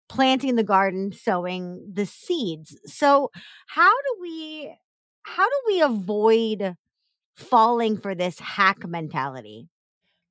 planting 0.08 0.56
the 0.56 0.63
garden, 0.63 1.12
sowing 1.12 1.91
the 1.91 2.06
seeds. 2.06 2.77
So 2.86 3.29
how 3.68 3.91
do 3.91 4.18
we, 4.22 4.75
how 5.24 5.48
do 5.48 5.56
we 5.68 5.82
avoid 5.82 6.75
falling 7.36 7.98
for 7.98 8.15
this 8.15 8.39
hack 8.39 8.88
mentality? 8.88 9.70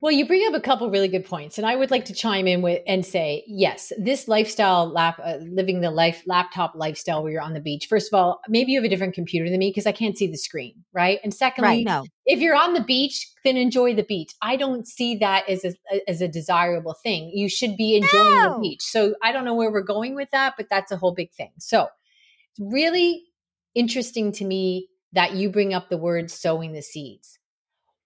Well, 0.00 0.12
you 0.12 0.28
bring 0.28 0.46
up 0.46 0.54
a 0.54 0.60
couple 0.60 0.88
really 0.90 1.08
good 1.08 1.24
points, 1.24 1.58
and 1.58 1.66
I 1.66 1.74
would 1.74 1.90
like 1.90 2.04
to 2.04 2.12
chime 2.12 2.46
in 2.46 2.62
with 2.62 2.82
and 2.86 3.04
say, 3.04 3.42
yes, 3.48 3.92
this 3.98 4.28
lifestyle, 4.28 4.86
lap, 4.88 5.18
uh, 5.20 5.38
living 5.40 5.80
the 5.80 5.90
life 5.90 6.22
laptop 6.24 6.74
lifestyle 6.76 7.20
where 7.24 7.32
you're 7.32 7.42
on 7.42 7.52
the 7.52 7.60
beach. 7.60 7.86
First 7.88 8.12
of 8.12 8.16
all, 8.16 8.40
maybe 8.48 8.70
you 8.70 8.78
have 8.78 8.84
a 8.84 8.88
different 8.88 9.14
computer 9.14 9.50
than 9.50 9.58
me 9.58 9.70
because 9.70 9.88
I 9.88 9.92
can't 9.92 10.16
see 10.16 10.28
the 10.28 10.36
screen, 10.36 10.84
right? 10.92 11.18
And 11.24 11.34
secondly, 11.34 11.68
Right. 11.68 11.84
No. 11.84 12.04
if 12.26 12.38
you're 12.38 12.54
on 12.54 12.74
the 12.74 12.80
beach, 12.80 13.26
then 13.42 13.56
enjoy 13.56 13.92
the 13.92 14.04
beach. 14.04 14.30
I 14.40 14.54
don't 14.54 14.86
see 14.86 15.16
that 15.16 15.48
as 15.48 15.64
a, 15.64 15.74
as 16.08 16.20
a 16.20 16.28
desirable 16.28 16.94
thing. 17.02 17.32
You 17.34 17.48
should 17.48 17.76
be 17.76 17.96
enjoying 17.96 18.34
No. 18.36 18.54
the 18.54 18.60
beach. 18.60 18.82
So 18.82 19.16
I 19.20 19.32
don't 19.32 19.44
know 19.44 19.54
where 19.56 19.72
we're 19.72 19.82
going 19.82 20.14
with 20.14 20.30
that, 20.30 20.54
but 20.56 20.66
that's 20.70 20.92
a 20.92 20.96
whole 20.96 21.12
big 21.12 21.32
thing. 21.32 21.50
So 21.58 21.88
it's 22.52 22.60
really 22.72 23.24
interesting 23.74 24.30
to 24.32 24.44
me 24.44 24.90
that 25.12 25.32
you 25.32 25.50
bring 25.50 25.74
up 25.74 25.88
the 25.88 25.98
word 25.98 26.30
sowing 26.30 26.72
the 26.72 26.82
seeds. 26.82 27.37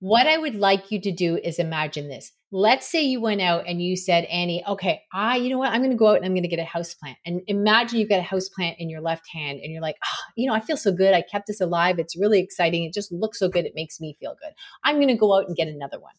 What 0.02 0.26
I 0.26 0.36
would 0.36 0.56
like 0.56 0.90
you 0.90 1.00
to 1.00 1.12
do 1.12 1.36
is 1.36 1.60
imagine 1.60 2.08
this. 2.08 2.32
Let's 2.50 2.90
say 2.90 3.02
you 3.02 3.20
went 3.20 3.40
out 3.40 3.68
and 3.68 3.80
you 3.80 3.96
said, 3.96 4.24
Annie, 4.24 4.64
okay, 4.66 5.02
I, 5.12 5.36
you 5.36 5.48
know 5.48 5.58
what? 5.58 5.70
I'm 5.70 5.78
going 5.78 5.92
to 5.92 5.96
go 5.96 6.08
out 6.08 6.16
and 6.16 6.24
I'm 6.24 6.32
going 6.32 6.42
to 6.42 6.48
get 6.48 6.58
a 6.58 6.64
house 6.64 6.92
plant. 6.92 7.18
And 7.24 7.40
imagine 7.46 8.00
you've 8.00 8.08
got 8.08 8.18
a 8.18 8.22
house 8.22 8.48
plant 8.48 8.80
in 8.80 8.90
your 8.90 9.00
left 9.00 9.28
hand 9.32 9.60
and 9.62 9.72
you're 9.72 9.80
like, 9.80 9.94
oh, 10.04 10.18
you 10.34 10.48
know, 10.48 10.54
I 10.54 10.58
feel 10.58 10.76
so 10.76 10.90
good. 10.90 11.14
I 11.14 11.22
kept 11.22 11.46
this 11.46 11.60
alive. 11.60 12.00
It's 12.00 12.16
really 12.16 12.40
exciting. 12.40 12.82
It 12.82 12.92
just 12.92 13.12
looks 13.12 13.38
so 13.38 13.48
good. 13.48 13.64
It 13.64 13.76
makes 13.76 14.00
me 14.00 14.16
feel 14.18 14.34
good. 14.42 14.50
I'm 14.82 14.96
going 14.96 15.06
to 15.06 15.14
go 15.14 15.36
out 15.36 15.46
and 15.46 15.54
get 15.54 15.68
another 15.68 16.00
one. 16.00 16.14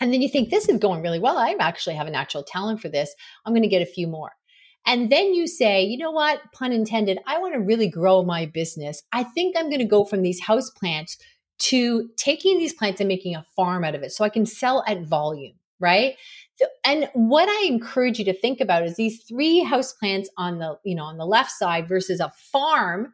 And 0.00 0.14
then 0.14 0.22
you 0.22 0.30
think, 0.30 0.48
this 0.48 0.70
is 0.70 0.78
going 0.78 1.02
really 1.02 1.20
well. 1.20 1.36
I 1.36 1.54
actually 1.60 1.96
have 1.96 2.06
a 2.06 2.10
natural 2.10 2.42
talent 2.42 2.80
for 2.80 2.88
this. 2.88 3.14
I'm 3.44 3.52
going 3.52 3.60
to 3.64 3.68
get 3.68 3.82
a 3.82 3.92
few 3.92 4.06
more. 4.06 4.30
And 4.86 5.12
then 5.12 5.34
you 5.34 5.46
say, 5.46 5.82
you 5.82 5.98
know 5.98 6.10
what, 6.10 6.40
pun 6.54 6.72
intended, 6.72 7.18
I 7.26 7.38
want 7.38 7.52
to 7.52 7.60
really 7.60 7.90
grow 7.90 8.22
my 8.22 8.46
business. 8.46 9.02
I 9.12 9.24
think 9.24 9.58
I'm 9.58 9.68
going 9.68 9.80
to 9.80 9.84
go 9.84 10.06
from 10.06 10.22
these 10.22 10.40
house 10.40 10.70
plants 10.70 11.18
to 11.60 12.08
taking 12.16 12.58
these 12.58 12.72
plants 12.72 13.00
and 13.00 13.08
making 13.08 13.36
a 13.36 13.44
farm 13.54 13.84
out 13.84 13.94
of 13.94 14.02
it 14.02 14.12
so 14.12 14.24
I 14.24 14.28
can 14.30 14.46
sell 14.46 14.82
at 14.86 15.02
volume, 15.02 15.54
right? 15.78 16.16
And 16.84 17.08
what 17.14 17.48
I 17.48 17.66
encourage 17.66 18.18
you 18.18 18.24
to 18.26 18.38
think 18.38 18.60
about 18.60 18.84
is 18.84 18.96
these 18.96 19.22
three 19.24 19.60
house 19.62 19.92
plants 19.92 20.28
on 20.36 20.58
the, 20.58 20.78
you 20.84 20.94
know, 20.94 21.04
on 21.04 21.16
the 21.18 21.26
left 21.26 21.50
side 21.52 21.88
versus 21.88 22.20
a 22.20 22.30
farm 22.52 23.12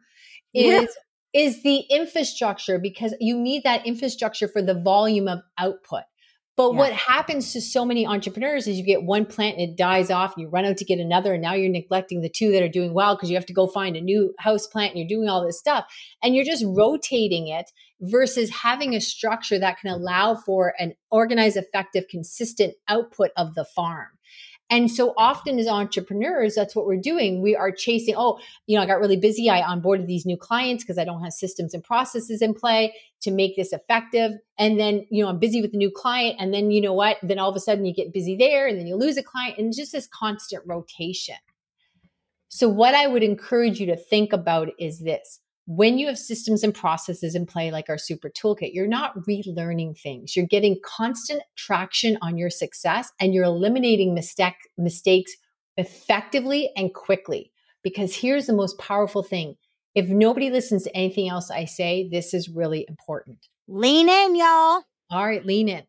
Yeah. 0.53 0.81
is 0.81 0.97
is 1.33 1.61
the 1.63 1.79
infrastructure 1.91 2.79
because 2.79 3.13
you 3.19 3.37
need 3.39 3.63
that 3.63 3.85
infrastructure 3.85 4.47
for 4.47 4.61
the 4.61 4.73
volume 4.73 5.27
of 5.27 5.39
output. 5.59 6.03
But 6.55 6.71
Yeah. 6.71 6.77
what 6.77 6.93
happens 6.93 7.53
to 7.53 7.61
so 7.61 7.85
many 7.85 8.07
entrepreneurs 8.07 8.65
is 8.67 8.79
you 8.79 8.83
get 8.85 9.03
one 9.03 9.25
plant 9.27 9.57
and 9.57 9.69
it 9.69 9.77
dies 9.77 10.09
off 10.09 10.35
and 10.35 10.41
you 10.41 10.49
run 10.49 10.65
out 10.65 10.77
to 10.77 10.85
get 10.85 10.99
another 10.99 11.33
and 11.33 11.43
now 11.43 11.53
you're 11.53 11.69
neglecting 11.69 12.21
the 12.21 12.29
two 12.29 12.51
that 12.51 12.63
are 12.63 12.69
doing 12.69 12.93
well 12.95 13.15
because 13.15 13.29
you 13.29 13.35
have 13.35 13.45
to 13.45 13.53
go 13.53 13.67
find 13.67 13.95
a 13.95 14.01
new 14.01 14.33
house 14.39 14.65
plant 14.65 14.91
and 14.93 14.99
you're 14.99 15.07
doing 15.19 15.29
all 15.29 15.45
this 15.45 15.59
stuff 15.59 15.85
and 16.23 16.35
you're 16.35 16.45
just 16.45 16.65
rotating 16.65 17.47
it 17.47 17.71
versus 18.01 18.49
having 18.49 18.93
a 18.93 19.01
structure 19.01 19.59
that 19.59 19.79
can 19.79 19.89
allow 19.89 20.35
for 20.35 20.73
an 20.79 20.93
organized, 21.09 21.57
effective, 21.57 22.05
consistent 22.09 22.73
output 22.87 23.31
of 23.35 23.55
the 23.55 23.65
farm. 23.65 24.07
And 24.69 24.91
so 24.91 25.13
often 25.17 25.59
as 25.59 25.67
entrepreneurs, 25.67 26.55
that's 26.55 26.75
what 26.75 26.85
we're 26.85 26.99
doing. 26.99 27.41
We 27.41 27.55
are 27.55 27.71
chasing, 27.71 28.15
oh, 28.17 28.39
you 28.65 28.75
know, 28.75 28.83
I 28.83 28.85
got 28.85 28.99
really 28.99 29.15
busy. 29.15 29.49
I 29.49 29.61
onboarded 29.61 30.07
these 30.07 30.25
new 30.25 30.35
clients 30.35 30.83
because 30.83 30.97
I 30.97 31.05
don't 31.05 31.23
have 31.23 31.31
systems 31.31 31.73
and 31.73 31.81
processes 31.81 32.41
in 32.41 32.53
play 32.53 32.93
to 33.21 33.31
make 33.31 33.55
this 33.55 33.71
effective. 33.71 34.33
And 34.59 34.77
then, 34.77 35.05
you 35.09 35.23
know, 35.23 35.29
I'm 35.29 35.39
busy 35.39 35.61
with 35.61 35.71
the 35.71 35.77
new 35.77 35.89
client. 35.89 36.35
And 36.37 36.53
then, 36.53 36.69
you 36.69 36.81
know 36.81 36.93
what? 36.93 37.17
Then 37.23 37.39
all 37.39 37.49
of 37.49 37.55
a 37.55 37.61
sudden 37.61 37.85
you 37.85 37.93
get 37.93 38.13
busy 38.13 38.35
there 38.35 38.67
and 38.67 38.77
then 38.77 38.87
you 38.87 38.97
lose 38.97 39.15
a 39.15 39.23
client 39.23 39.57
and 39.57 39.73
just 39.73 39.93
this 39.93 40.07
constant 40.07 40.63
rotation. 40.65 41.35
So, 42.49 42.67
what 42.67 42.93
I 42.93 43.07
would 43.07 43.23
encourage 43.23 43.79
you 43.79 43.85
to 43.87 43.95
think 43.95 44.33
about 44.33 44.69
is 44.79 44.99
this 44.99 45.39
when 45.67 45.97
you 45.97 46.07
have 46.07 46.17
systems 46.17 46.63
and 46.63 46.73
processes 46.73 47.35
in 47.35 47.45
play 47.45 47.71
like 47.71 47.89
our 47.89 47.97
super 47.97 48.29
toolkit, 48.29 48.73
you're 48.73 48.87
not 48.87 49.13
relearning 49.27 49.99
things. 49.99 50.33
You're 50.33 50.47
getting 50.47 50.79
constant 50.83 51.43
traction 51.57 52.17
on 52.21 52.37
your 52.37 52.49
success 52.49 53.11
and 53.19 53.33
you're 53.33 53.43
eliminating 53.43 54.13
mistake, 54.13 54.55
mistakes 54.77 55.35
effectively 55.75 56.71
and 56.77 56.93
quickly. 56.93 57.51
Because 57.83 58.15
here's 58.15 58.47
the 58.47 58.53
most 58.53 58.79
powerful 58.79 59.23
thing 59.23 59.55
if 59.93 60.07
nobody 60.07 60.49
listens 60.49 60.83
to 60.83 60.95
anything 60.95 61.27
else 61.27 61.51
I 61.51 61.65
say, 61.65 62.07
this 62.09 62.33
is 62.33 62.47
really 62.47 62.85
important. 62.87 63.47
Lean 63.67 64.07
in, 64.07 64.35
y'all. 64.35 64.83
All 65.09 65.25
right, 65.25 65.45
lean 65.45 65.67
in. 65.67 65.83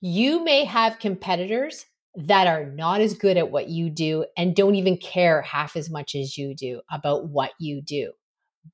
You 0.00 0.42
may 0.42 0.64
have 0.64 0.98
competitors 0.98 1.86
that 2.16 2.48
are 2.48 2.64
not 2.64 3.00
as 3.00 3.14
good 3.14 3.36
at 3.36 3.50
what 3.50 3.68
you 3.68 3.90
do 3.90 4.24
and 4.36 4.56
don't 4.56 4.74
even 4.74 4.96
care 4.96 5.42
half 5.42 5.76
as 5.76 5.88
much 5.88 6.16
as 6.16 6.36
you 6.36 6.54
do 6.54 6.80
about 6.90 7.28
what 7.28 7.52
you 7.60 7.80
do. 7.80 8.12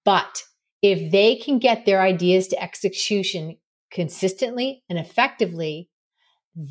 But 0.04 0.42
if 0.82 1.10
they 1.10 1.36
can 1.36 1.58
get 1.58 1.86
their 1.86 2.00
ideas 2.00 2.48
to 2.48 2.62
execution 2.62 3.56
consistently 3.90 4.82
and 4.88 4.98
effectively, 4.98 5.88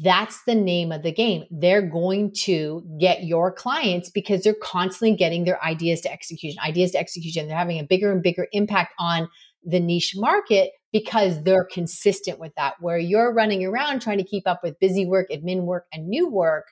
that's 0.02 0.42
the 0.44 0.56
name 0.56 0.92
of 0.92 1.04
the 1.04 1.12
game. 1.12 1.46
They're 1.52 1.88
going 1.88 2.34
to 2.44 2.84
get 3.00 3.24
your 3.24 3.52
clients 3.52 4.10
because 4.10 4.42
they're 4.42 4.56
constantly 4.56 5.16
getting 5.16 5.44
their 5.44 5.64
ideas 5.64 6.02
to 6.02 6.12
execution, 6.12 6.60
ideas 6.66 6.92
to 6.92 7.00
execution. 7.00 7.48
They're 7.48 7.58
having 7.58 7.80
a 7.80 7.84
bigger 7.84 8.12
and 8.12 8.24
bigger 8.24 8.48
impact 8.52 8.94
on 8.98 9.30
the 9.64 9.80
niche 9.80 10.14
market 10.16 10.72
because 10.92 11.44
they're 11.44 11.68
consistent 11.72 12.40
with 12.40 12.54
that. 12.56 12.76
Where 12.80 12.98
you're 12.98 13.34
running 13.34 13.64
around 13.64 14.02
trying 14.02 14.18
to 14.18 14.24
keep 14.24 14.48
up 14.48 14.62
with 14.64 14.80
busy 14.80 15.06
work, 15.06 15.28
admin 15.32 15.64
work, 15.66 15.86
and 15.94 16.08
new 16.08 16.30
work, 16.30 16.66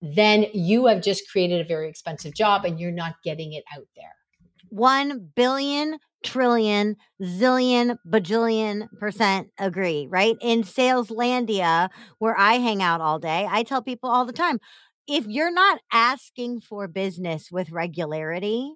then 0.00 0.46
you 0.52 0.86
have 0.86 1.02
just 1.02 1.28
created 1.30 1.60
a 1.60 1.68
very 1.68 1.88
expensive 1.88 2.34
job 2.34 2.64
and 2.64 2.78
you're 2.78 2.92
not 2.92 3.14
getting 3.24 3.54
it 3.54 3.64
out 3.76 3.86
there. 3.96 4.15
1 4.70 5.30
billion 5.34 5.98
trillion, 6.24 6.96
zillion, 7.22 7.96
bajillion 8.08 8.88
percent 8.98 9.48
agree, 9.58 10.08
right? 10.10 10.36
In 10.40 10.62
Saleslandia, 10.62 11.88
where 12.18 12.36
I 12.38 12.54
hang 12.54 12.82
out 12.82 13.00
all 13.00 13.18
day, 13.18 13.46
I 13.48 13.62
tell 13.62 13.82
people 13.82 14.10
all 14.10 14.24
the 14.24 14.32
time 14.32 14.58
if 15.06 15.26
you're 15.26 15.52
not 15.52 15.78
asking 15.92 16.60
for 16.62 16.88
business 16.88 17.48
with 17.52 17.70
regularity, 17.70 18.72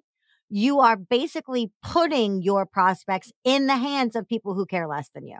you 0.49 0.79
are 0.79 0.95
basically 0.95 1.71
putting 1.83 2.41
your 2.41 2.65
prospects 2.65 3.31
in 3.43 3.67
the 3.67 3.75
hands 3.75 4.15
of 4.15 4.27
people 4.27 4.53
who 4.53 4.65
care 4.65 4.87
less 4.87 5.09
than 5.13 5.27
you. 5.27 5.37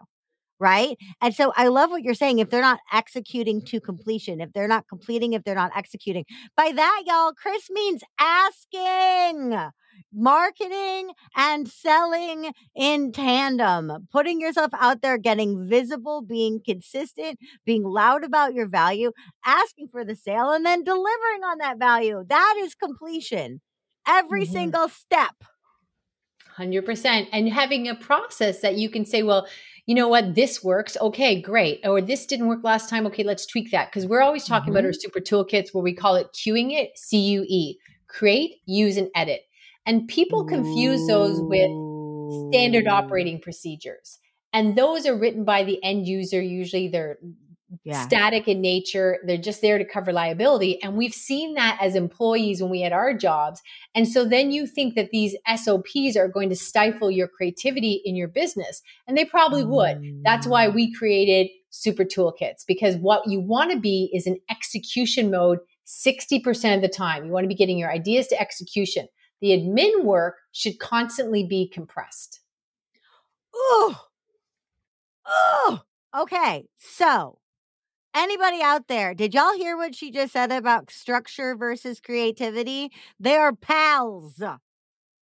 Right. 0.59 0.97
And 1.21 1.33
so 1.33 1.51
I 1.57 1.67
love 1.69 1.89
what 1.89 2.03
you're 2.03 2.13
saying. 2.13 2.37
If 2.39 2.51
they're 2.51 2.61
not 2.61 2.79
executing 2.93 3.63
to 3.65 3.81
completion, 3.81 4.41
if 4.41 4.53
they're 4.53 4.67
not 4.67 4.87
completing, 4.87 5.33
if 5.33 5.43
they're 5.43 5.55
not 5.55 5.71
executing, 5.75 6.23
by 6.55 6.71
that, 6.71 7.03
y'all, 7.07 7.33
Kris 7.33 7.67
means 7.71 8.03
asking 8.19 9.71
marketing 10.13 11.11
and 11.35 11.67
selling 11.67 12.51
in 12.75 13.11
tandem, 13.11 14.07
putting 14.11 14.41
yourself 14.41 14.71
out 14.79 15.01
there, 15.01 15.17
getting 15.17 15.67
visible, 15.67 16.21
being 16.21 16.61
consistent, 16.63 17.39
being 17.65 17.83
loud 17.83 18.23
about 18.23 18.53
your 18.53 18.67
value, 18.67 19.11
asking 19.45 19.87
for 19.91 20.03
the 20.03 20.15
sale, 20.15 20.51
and 20.51 20.65
then 20.65 20.83
delivering 20.83 21.43
on 21.43 21.57
that 21.59 21.79
value. 21.79 22.23
That 22.27 22.55
is 22.59 22.75
completion. 22.75 23.61
Every 24.07 24.43
mm-hmm. 24.43 24.53
single 24.53 24.89
step. 24.89 25.35
100%. 26.57 27.27
And 27.31 27.49
having 27.49 27.87
a 27.87 27.95
process 27.95 28.61
that 28.61 28.75
you 28.75 28.89
can 28.89 29.05
say, 29.05 29.23
well, 29.23 29.47
you 29.85 29.95
know 29.95 30.07
what, 30.07 30.35
this 30.35 30.63
works. 30.63 30.97
Okay, 30.99 31.41
great. 31.41 31.79
Or 31.83 32.01
this 32.01 32.25
didn't 32.25 32.47
work 32.47 32.63
last 32.63 32.89
time. 32.89 33.05
Okay, 33.07 33.23
let's 33.23 33.45
tweak 33.45 33.71
that. 33.71 33.89
Because 33.89 34.05
we're 34.05 34.21
always 34.21 34.45
talking 34.45 34.73
mm-hmm. 34.73 34.77
about 34.77 34.85
our 34.85 34.93
super 34.93 35.19
toolkits 35.19 35.73
where 35.73 35.83
we 35.83 35.93
call 35.93 36.15
it 36.15 36.27
queuing 36.33 36.71
it, 36.71 36.91
C 36.95 37.17
U 37.17 37.45
E 37.47 37.77
create, 38.11 38.57
use, 38.65 38.97
and 38.97 39.09
edit. 39.15 39.41
And 39.85 40.07
people 40.07 40.45
confuse 40.45 41.07
those 41.07 41.39
with 41.41 42.51
standard 42.51 42.87
operating 42.87 43.39
procedures. 43.39 44.19
And 44.53 44.77
those 44.77 45.05
are 45.05 45.15
written 45.15 45.43
by 45.43 45.63
the 45.63 45.83
end 45.83 46.07
user. 46.07 46.41
Usually 46.41 46.87
they're 46.87 47.17
yeah. 47.83 48.05
static 48.05 48.47
in 48.47 48.61
nature. 48.61 49.19
They're 49.25 49.37
just 49.37 49.61
there 49.61 49.77
to 49.77 49.85
cover 49.85 50.11
liability. 50.11 50.81
And 50.83 50.95
we've 50.95 51.13
seen 51.13 51.53
that 51.55 51.77
as 51.81 51.95
employees 51.95 52.61
when 52.61 52.69
we 52.69 52.81
had 52.81 52.91
our 52.91 53.13
jobs. 53.13 53.61
And 53.95 54.07
so 54.07 54.25
then 54.25 54.51
you 54.51 54.67
think 54.67 54.95
that 54.95 55.11
these 55.11 55.35
SOPs 55.55 56.17
are 56.17 56.27
going 56.27 56.49
to 56.49 56.55
stifle 56.55 57.09
your 57.09 57.27
creativity 57.27 58.01
in 58.03 58.15
your 58.15 58.27
business. 58.27 58.81
And 59.07 59.17
they 59.17 59.25
probably 59.25 59.63
would. 59.63 60.21
That's 60.23 60.47
why 60.47 60.67
mm. 60.67 60.75
we 60.75 60.93
created 60.93 61.47
super 61.69 62.03
toolkits 62.03 62.65
because 62.67 62.97
what 62.97 63.23
you 63.27 63.39
want 63.39 63.71
to 63.71 63.79
be 63.79 64.11
is 64.13 64.27
an 64.27 64.37
execution 64.49 65.31
mode 65.31 65.59
60% 65.87 66.75
of 66.75 66.81
the 66.81 66.89
time. 66.89 67.25
You 67.25 67.31
want 67.31 67.45
to 67.45 67.49
be 67.49 67.55
getting 67.55 67.77
your 67.77 67.91
ideas 67.91 68.27
to 68.27 68.39
execution 68.39 69.07
the 69.41 69.49
admin 69.49 70.03
work 70.03 70.37
should 70.51 70.79
constantly 70.79 71.43
be 71.43 71.67
compressed. 71.67 72.41
Oh, 73.53 74.05
oh, 75.25 75.81
okay. 76.17 76.65
So, 76.77 77.39
anybody 78.15 78.61
out 78.61 78.87
there, 78.87 79.13
did 79.13 79.33
y'all 79.33 79.55
hear 79.55 79.77
what 79.77 79.95
she 79.95 80.11
just 80.11 80.33
said 80.33 80.51
about 80.51 80.91
structure 80.91 81.55
versus 81.55 81.99
creativity? 81.99 82.91
They 83.19 83.35
are 83.35 83.55
pals, 83.55 84.41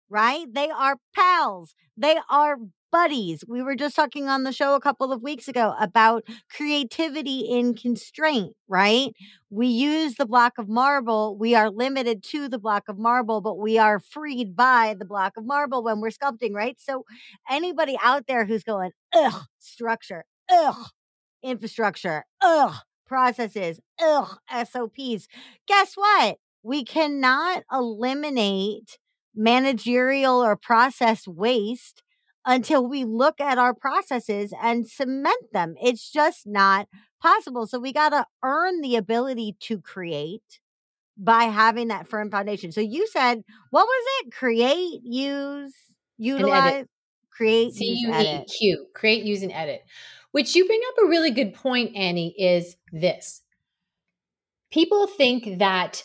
right? 0.09 0.45
They 0.53 0.69
are 0.69 0.97
pals. 1.15 1.75
They 1.97 2.17
are 2.29 2.57
buddies. 2.91 3.43
We 3.47 3.61
were 3.61 3.75
just 3.75 3.95
talking 3.95 4.27
on 4.27 4.43
the 4.43 4.51
show 4.51 4.75
a 4.75 4.79
couple 4.81 5.11
of 5.11 5.21
weeks 5.21 5.47
ago 5.47 5.75
about 5.79 6.23
creativity 6.55 7.39
in 7.41 7.75
constraint, 7.75 8.53
right? 8.67 9.11
We 9.49 9.67
use 9.67 10.15
the 10.15 10.25
block 10.25 10.57
of 10.57 10.69
marble. 10.69 11.37
We 11.37 11.55
are 11.55 11.69
limited 11.69 12.23
to 12.25 12.47
the 12.49 12.59
block 12.59 12.83
of 12.87 12.97
marble, 12.97 13.41
but 13.41 13.57
we 13.57 13.77
are 13.77 13.99
freed 13.99 14.55
by 14.55 14.95
the 14.97 15.05
block 15.05 15.33
of 15.37 15.45
marble 15.45 15.83
when 15.83 16.01
we're 16.01 16.09
sculpting, 16.09 16.53
right? 16.53 16.77
So 16.79 17.05
anybody 17.49 17.97
out 18.03 18.25
there 18.27 18.45
who's 18.45 18.63
going, 18.63 18.91
ugh, 19.13 19.45
structure, 19.59 20.25
ugh, 20.51 20.87
infrastructure, 21.43 22.25
ugh, 22.41 22.75
processes, 23.05 23.79
ugh, 24.01 24.37
SOPs. 24.49 25.27
Guess 25.67 25.93
what? 25.95 26.37
We 26.63 26.83
cannot 26.83 27.63
eliminate 27.71 28.97
managerial 29.35 30.43
or 30.43 30.55
process 30.55 31.27
waste 31.27 32.03
until 32.45 32.87
we 32.87 33.03
look 33.03 33.39
at 33.39 33.57
our 33.57 33.73
processes 33.73 34.53
and 34.61 34.87
cement 34.87 35.53
them. 35.53 35.75
It's 35.81 36.11
just 36.11 36.47
not 36.47 36.87
possible. 37.21 37.67
So 37.67 37.79
we 37.79 37.93
got 37.93 38.09
to 38.09 38.25
earn 38.43 38.81
the 38.81 38.95
ability 38.95 39.57
to 39.61 39.79
create 39.79 40.59
by 41.17 41.43
having 41.43 41.89
that 41.89 42.07
firm 42.07 42.31
foundation. 42.31 42.71
So 42.71 42.81
you 42.81 43.07
said, 43.07 43.43
what 43.71 43.85
was 43.85 44.05
it? 44.21 44.31
Create, 44.31 45.01
use, 45.03 45.73
utilize, 46.17 46.85
create, 47.29 47.73
C-U-E-Q, 47.73 48.85
create, 48.95 49.23
use, 49.23 49.43
and 49.43 49.51
edit. 49.51 49.81
Which 50.31 50.55
you 50.55 50.65
bring 50.65 50.81
up 50.89 51.03
a 51.03 51.07
really 51.07 51.31
good 51.31 51.53
point, 51.53 51.95
Annie, 51.95 52.35
is 52.37 52.75
this. 52.91 53.41
People 54.71 55.07
think 55.07 55.57
that 55.59 56.03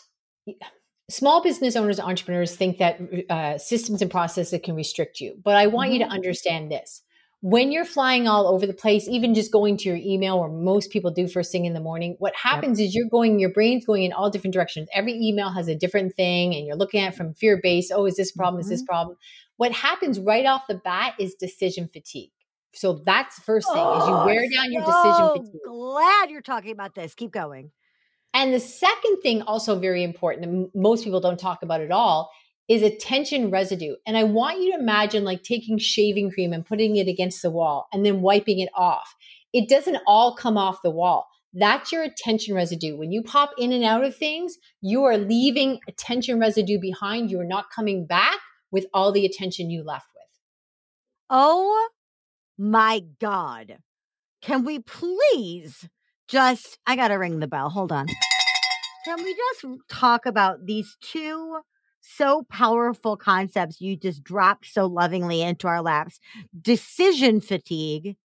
small 1.10 1.42
business 1.42 1.76
owners, 1.76 2.00
entrepreneurs 2.00 2.56
think 2.56 2.78
that 2.78 3.00
uh, 3.30 3.58
systems 3.58 4.02
and 4.02 4.10
processes 4.10 4.58
can 4.62 4.74
restrict 4.74 5.20
you. 5.20 5.36
But 5.42 5.56
I 5.56 5.66
want 5.66 5.88
mm-hmm. 5.88 5.92
you 5.94 5.98
to 6.00 6.04
mm-hmm. 6.06 6.14
understand 6.14 6.70
this. 6.70 7.02
When 7.40 7.72
you're 7.72 7.84
flying 7.84 8.26
all 8.26 8.46
over 8.46 8.66
the 8.66 8.72
place, 8.72 9.06
even 9.06 9.34
just 9.34 9.52
going 9.52 9.76
to 9.76 9.90
your 9.90 9.98
email, 9.98 10.36
or 10.36 10.48
most 10.48 10.90
people 10.90 11.10
do 11.10 11.28
first 11.28 11.52
thing 11.52 11.66
in 11.66 11.74
the 11.74 11.80
morning, 11.80 12.16
what 12.18 12.34
happens 12.34 12.80
yep. 12.80 12.88
is 12.88 12.94
you're 12.94 13.08
going, 13.08 13.38
your 13.38 13.50
brain's 13.50 13.84
going 13.84 14.02
in 14.02 14.14
all 14.14 14.30
different 14.30 14.54
directions. 14.54 14.88
Every 14.94 15.12
email 15.12 15.50
has 15.50 15.68
a 15.68 15.74
different 15.74 16.14
thing, 16.14 16.54
and 16.54 16.66
you're 16.66 16.74
looking 16.76 17.02
at 17.02 17.14
from 17.14 17.34
fear 17.34 17.60
based. 17.62 17.92
Oh, 17.94 18.06
is 18.06 18.16
this 18.16 18.32
problem? 18.32 18.62
Mm-hmm. 18.62 18.72
Is 18.72 18.80
this 18.80 18.80
mm-hmm. 18.80 18.86
problem? 18.86 19.16
What 19.58 19.72
happens 19.72 20.18
right 20.18 20.46
off 20.46 20.62
the 20.68 20.76
bat 20.76 21.14
is 21.18 21.34
decision 21.34 21.86
fatigue. 21.86 22.30
So 22.72 22.94
that's 23.04 23.38
first 23.40 23.68
thing 23.68 23.76
oh, 23.84 24.00
is 24.00 24.08
you 24.08 24.14
oh, 24.14 24.24
wear 24.24 24.48
down 24.48 24.72
your 24.72 24.84
so 24.84 24.90
decision 24.90 25.28
fatigue. 25.36 25.60
Glad 25.66 26.30
you're 26.30 26.40
talking 26.40 26.72
about 26.72 26.94
this. 26.94 27.14
Keep 27.14 27.32
going. 27.32 27.70
And 28.34 28.52
the 28.52 28.60
second 28.60 29.20
thing, 29.22 29.42
also 29.42 29.78
very 29.78 30.02
important, 30.02 30.44
and 30.44 30.68
most 30.74 31.04
people 31.04 31.20
don't 31.20 31.38
talk 31.38 31.62
about 31.62 31.80
at 31.80 31.92
all, 31.92 32.30
is 32.68 32.82
attention 32.82 33.50
residue. 33.50 33.94
And 34.06 34.16
I 34.16 34.24
want 34.24 34.60
you 34.60 34.72
to 34.72 34.78
imagine 34.78 35.22
like 35.24 35.42
taking 35.42 35.78
shaving 35.78 36.30
cream 36.30 36.52
and 36.52 36.66
putting 36.66 36.96
it 36.96 37.06
against 37.08 37.42
the 37.42 37.50
wall 37.50 37.86
and 37.92 38.04
then 38.04 38.22
wiping 38.22 38.58
it 38.58 38.70
off. 38.74 39.14
It 39.52 39.68
doesn't 39.68 39.98
all 40.06 40.34
come 40.34 40.56
off 40.56 40.82
the 40.82 40.90
wall. 40.90 41.28
That's 41.52 41.92
your 41.92 42.02
attention 42.02 42.54
residue. 42.54 42.96
When 42.96 43.12
you 43.12 43.22
pop 43.22 43.50
in 43.56 43.70
and 43.70 43.84
out 43.84 44.02
of 44.02 44.16
things, 44.16 44.56
you 44.80 45.04
are 45.04 45.16
leaving 45.16 45.78
attention 45.86 46.40
residue 46.40 46.80
behind. 46.80 47.30
You 47.30 47.38
are 47.40 47.44
not 47.44 47.66
coming 47.74 48.06
back 48.06 48.40
with 48.72 48.86
all 48.92 49.12
the 49.12 49.24
attention 49.24 49.70
you 49.70 49.84
left 49.84 50.08
with. 50.12 50.40
Oh 51.30 51.88
my 52.58 53.04
God. 53.20 53.78
Can 54.42 54.64
we 54.64 54.80
please 54.80 55.88
just, 56.28 56.78
I 56.86 56.96
got 56.96 57.08
to 57.08 57.14
ring 57.14 57.40
the 57.40 57.46
bell. 57.46 57.70
Hold 57.70 57.92
on. 57.92 58.06
Can 59.04 59.22
we 59.22 59.34
just 59.34 59.66
talk 59.88 60.26
about 60.26 60.64
these 60.66 60.96
two 61.00 61.60
so 62.00 62.42
powerful 62.50 63.16
concepts 63.16 63.80
you 63.80 63.96
just 63.96 64.22
dropped 64.24 64.66
so 64.66 64.86
lovingly 64.86 65.42
into 65.42 65.68
our 65.68 65.82
laps? 65.82 66.20
Decision 66.58 67.40
fatigue. 67.40 68.16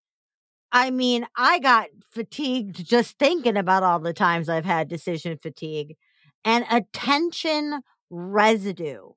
I 0.72 0.90
mean, 0.90 1.26
I 1.36 1.58
got 1.58 1.88
fatigued 2.10 2.86
just 2.86 3.18
thinking 3.18 3.56
about 3.56 3.82
all 3.82 3.98
the 3.98 4.12
times 4.12 4.48
I've 4.48 4.64
had 4.64 4.88
decision 4.88 5.36
fatigue 5.36 5.96
and 6.44 6.64
attention 6.70 7.80
residue. 8.08 9.10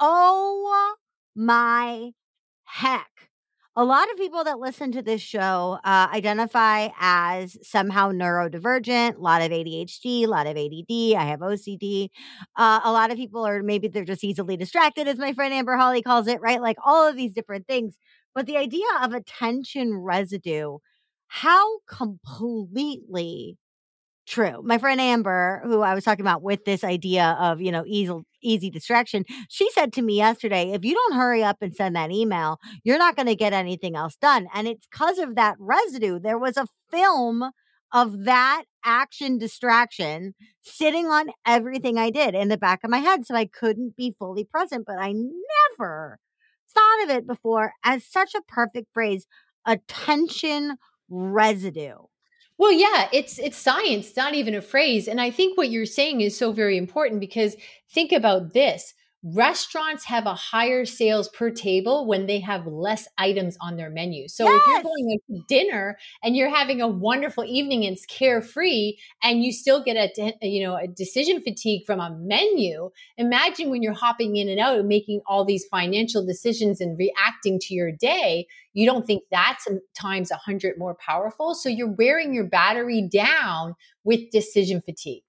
Oh 0.00 0.94
my 1.34 2.10
heck 2.64 3.27
a 3.78 3.84
lot 3.84 4.10
of 4.10 4.16
people 4.16 4.42
that 4.42 4.58
listen 4.58 4.90
to 4.90 5.02
this 5.02 5.20
show 5.22 5.78
uh, 5.84 6.08
identify 6.12 6.88
as 6.98 7.56
somehow 7.62 8.10
neurodivergent, 8.10 9.16
a 9.16 9.20
lot 9.20 9.40
of 9.40 9.52
ADHD, 9.52 10.24
a 10.24 10.26
lot 10.26 10.48
of 10.48 10.56
ADD. 10.56 11.14
I 11.16 11.24
have 11.26 11.42
OCD. 11.42 12.10
Uh, 12.56 12.80
a 12.82 12.90
lot 12.90 13.12
of 13.12 13.16
people 13.16 13.46
are 13.46 13.62
maybe 13.62 13.86
they're 13.86 14.04
just 14.04 14.24
easily 14.24 14.56
distracted, 14.56 15.06
as 15.06 15.16
my 15.18 15.32
friend 15.32 15.54
Amber 15.54 15.76
Holly 15.76 16.02
calls 16.02 16.26
it, 16.26 16.40
right? 16.40 16.60
Like 16.60 16.76
all 16.84 17.06
of 17.06 17.14
these 17.16 17.32
different 17.32 17.68
things. 17.68 17.94
But 18.34 18.46
the 18.46 18.56
idea 18.56 18.86
of 19.00 19.12
attention 19.12 19.94
residue, 19.94 20.78
how 21.28 21.78
completely 21.88 23.58
true. 24.28 24.62
My 24.62 24.78
friend 24.78 25.00
Amber, 25.00 25.62
who 25.64 25.80
I 25.80 25.94
was 25.94 26.04
talking 26.04 26.24
about 26.24 26.42
with 26.42 26.64
this 26.64 26.84
idea 26.84 27.36
of, 27.40 27.60
you 27.60 27.72
know, 27.72 27.84
easy 27.86 28.12
easy 28.42 28.70
distraction, 28.70 29.24
she 29.48 29.70
said 29.72 29.92
to 29.94 30.02
me 30.02 30.16
yesterday, 30.16 30.72
if 30.72 30.84
you 30.84 30.94
don't 30.94 31.16
hurry 31.16 31.42
up 31.42 31.56
and 31.60 31.74
send 31.74 31.96
that 31.96 32.12
email, 32.12 32.58
you're 32.84 32.98
not 32.98 33.16
going 33.16 33.26
to 33.26 33.34
get 33.34 33.52
anything 33.52 33.96
else 33.96 34.16
done. 34.16 34.46
And 34.54 34.68
it's 34.68 34.86
because 34.86 35.18
of 35.18 35.34
that 35.34 35.56
residue. 35.58 36.20
There 36.20 36.38
was 36.38 36.56
a 36.56 36.68
film 36.90 37.50
of 37.92 38.24
that 38.24 38.64
action 38.84 39.38
distraction 39.38 40.34
sitting 40.62 41.06
on 41.06 41.30
everything 41.46 41.98
I 41.98 42.10
did 42.10 42.34
in 42.34 42.48
the 42.48 42.58
back 42.58 42.80
of 42.84 42.90
my 42.90 42.98
head. 42.98 43.26
So 43.26 43.34
I 43.34 43.46
couldn't 43.46 43.96
be 43.96 44.14
fully 44.16 44.44
present, 44.44 44.84
but 44.86 44.98
I 44.98 45.14
never 45.78 46.18
thought 46.72 47.04
of 47.04 47.10
it 47.10 47.26
before 47.26 47.72
as 47.84 48.04
such 48.04 48.34
a 48.34 48.42
perfect 48.46 48.88
phrase 48.92 49.26
attention 49.66 50.76
residue. 51.08 51.96
Well, 52.58 52.72
yeah, 52.72 53.08
it's 53.12 53.38
it's 53.38 53.56
science, 53.56 54.16
not 54.16 54.34
even 54.34 54.54
a 54.54 54.60
phrase. 54.60 55.06
And 55.08 55.20
I 55.20 55.30
think 55.30 55.56
what 55.56 55.70
you're 55.70 55.86
saying 55.86 56.20
is 56.20 56.36
so 56.36 56.52
very 56.52 56.76
important 56.76 57.20
because 57.20 57.56
think 57.88 58.12
about 58.12 58.52
this 58.52 58.94
restaurants 59.24 60.04
have 60.04 60.26
a 60.26 60.34
higher 60.34 60.84
sales 60.84 61.28
per 61.28 61.50
table 61.50 62.06
when 62.06 62.26
they 62.26 62.38
have 62.38 62.66
less 62.66 63.08
items 63.18 63.56
on 63.60 63.76
their 63.76 63.90
menu. 63.90 64.28
So 64.28 64.44
yes. 64.44 64.54
if 64.54 64.66
you're 64.66 64.82
going 64.82 65.18
to 65.28 65.44
dinner 65.48 65.98
and 66.22 66.36
you're 66.36 66.54
having 66.54 66.80
a 66.80 66.86
wonderful 66.86 67.44
evening 67.44 67.84
and 67.84 67.96
it's 67.96 68.06
carefree 68.06 68.96
and 69.22 69.42
you 69.42 69.52
still 69.52 69.82
get 69.82 69.96
a 69.96 70.34
you 70.40 70.62
know 70.62 70.76
a 70.76 70.86
decision 70.86 71.40
fatigue 71.40 71.84
from 71.84 71.98
a 71.98 72.16
menu, 72.16 72.90
imagine 73.16 73.70
when 73.70 73.82
you're 73.82 73.92
hopping 73.92 74.36
in 74.36 74.48
and 74.48 74.60
out 74.60 74.78
and 74.78 74.88
making 74.88 75.20
all 75.26 75.44
these 75.44 75.66
financial 75.66 76.24
decisions 76.24 76.80
and 76.80 76.96
reacting 76.96 77.58
to 77.58 77.74
your 77.74 77.90
day, 77.90 78.46
you 78.72 78.86
don't 78.86 79.06
think 79.06 79.24
that's 79.32 79.66
times 79.98 80.30
a 80.30 80.34
100 80.34 80.78
more 80.78 80.94
powerful. 80.94 81.54
So 81.54 81.68
you're 81.68 81.90
wearing 81.90 82.34
your 82.34 82.44
battery 82.44 83.08
down 83.10 83.74
with 84.04 84.30
decision 84.30 84.80
fatigue. 84.80 85.24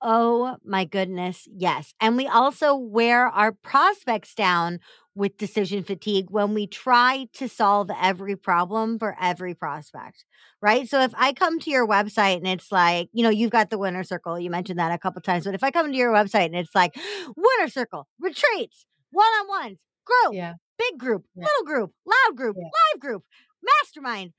Oh 0.00 0.56
my 0.64 0.84
goodness. 0.84 1.48
Yes. 1.52 1.92
And 2.00 2.16
we 2.16 2.26
also 2.26 2.76
wear 2.76 3.26
our 3.26 3.52
prospects 3.52 4.34
down 4.34 4.78
with 5.16 5.36
decision 5.36 5.82
fatigue 5.82 6.26
when 6.30 6.54
we 6.54 6.68
try 6.68 7.26
to 7.32 7.48
solve 7.48 7.90
every 8.00 8.36
problem 8.36 9.00
for 9.00 9.16
every 9.20 9.52
prospect, 9.52 10.24
right? 10.62 10.88
So 10.88 11.00
if 11.00 11.12
I 11.16 11.32
come 11.32 11.58
to 11.58 11.70
your 11.70 11.88
website 11.88 12.36
and 12.36 12.46
it's 12.46 12.70
like, 12.70 13.08
you 13.12 13.24
know, 13.24 13.30
you've 13.30 13.50
got 13.50 13.70
the 13.70 13.78
winner 13.78 14.04
circle, 14.04 14.38
you 14.38 14.48
mentioned 14.48 14.78
that 14.78 14.92
a 14.92 14.98
couple 14.98 15.20
times, 15.20 15.44
but 15.44 15.54
if 15.56 15.64
I 15.64 15.72
come 15.72 15.90
to 15.90 15.96
your 15.96 16.12
website 16.12 16.46
and 16.46 16.54
it's 16.54 16.74
like 16.74 16.94
winner 17.36 17.68
circle, 17.68 18.06
retreats, 18.20 18.86
one 19.10 19.26
on 19.26 19.48
ones, 19.48 19.78
group, 20.04 20.34
yeah. 20.34 20.54
big 20.78 20.96
group, 20.96 21.24
yeah. 21.34 21.44
little 21.44 21.64
group, 21.74 21.92
loud 22.06 22.36
group, 22.36 22.54
yeah. 22.56 22.68
live 22.94 23.00
group, 23.00 23.24
mastermind, 23.60 24.32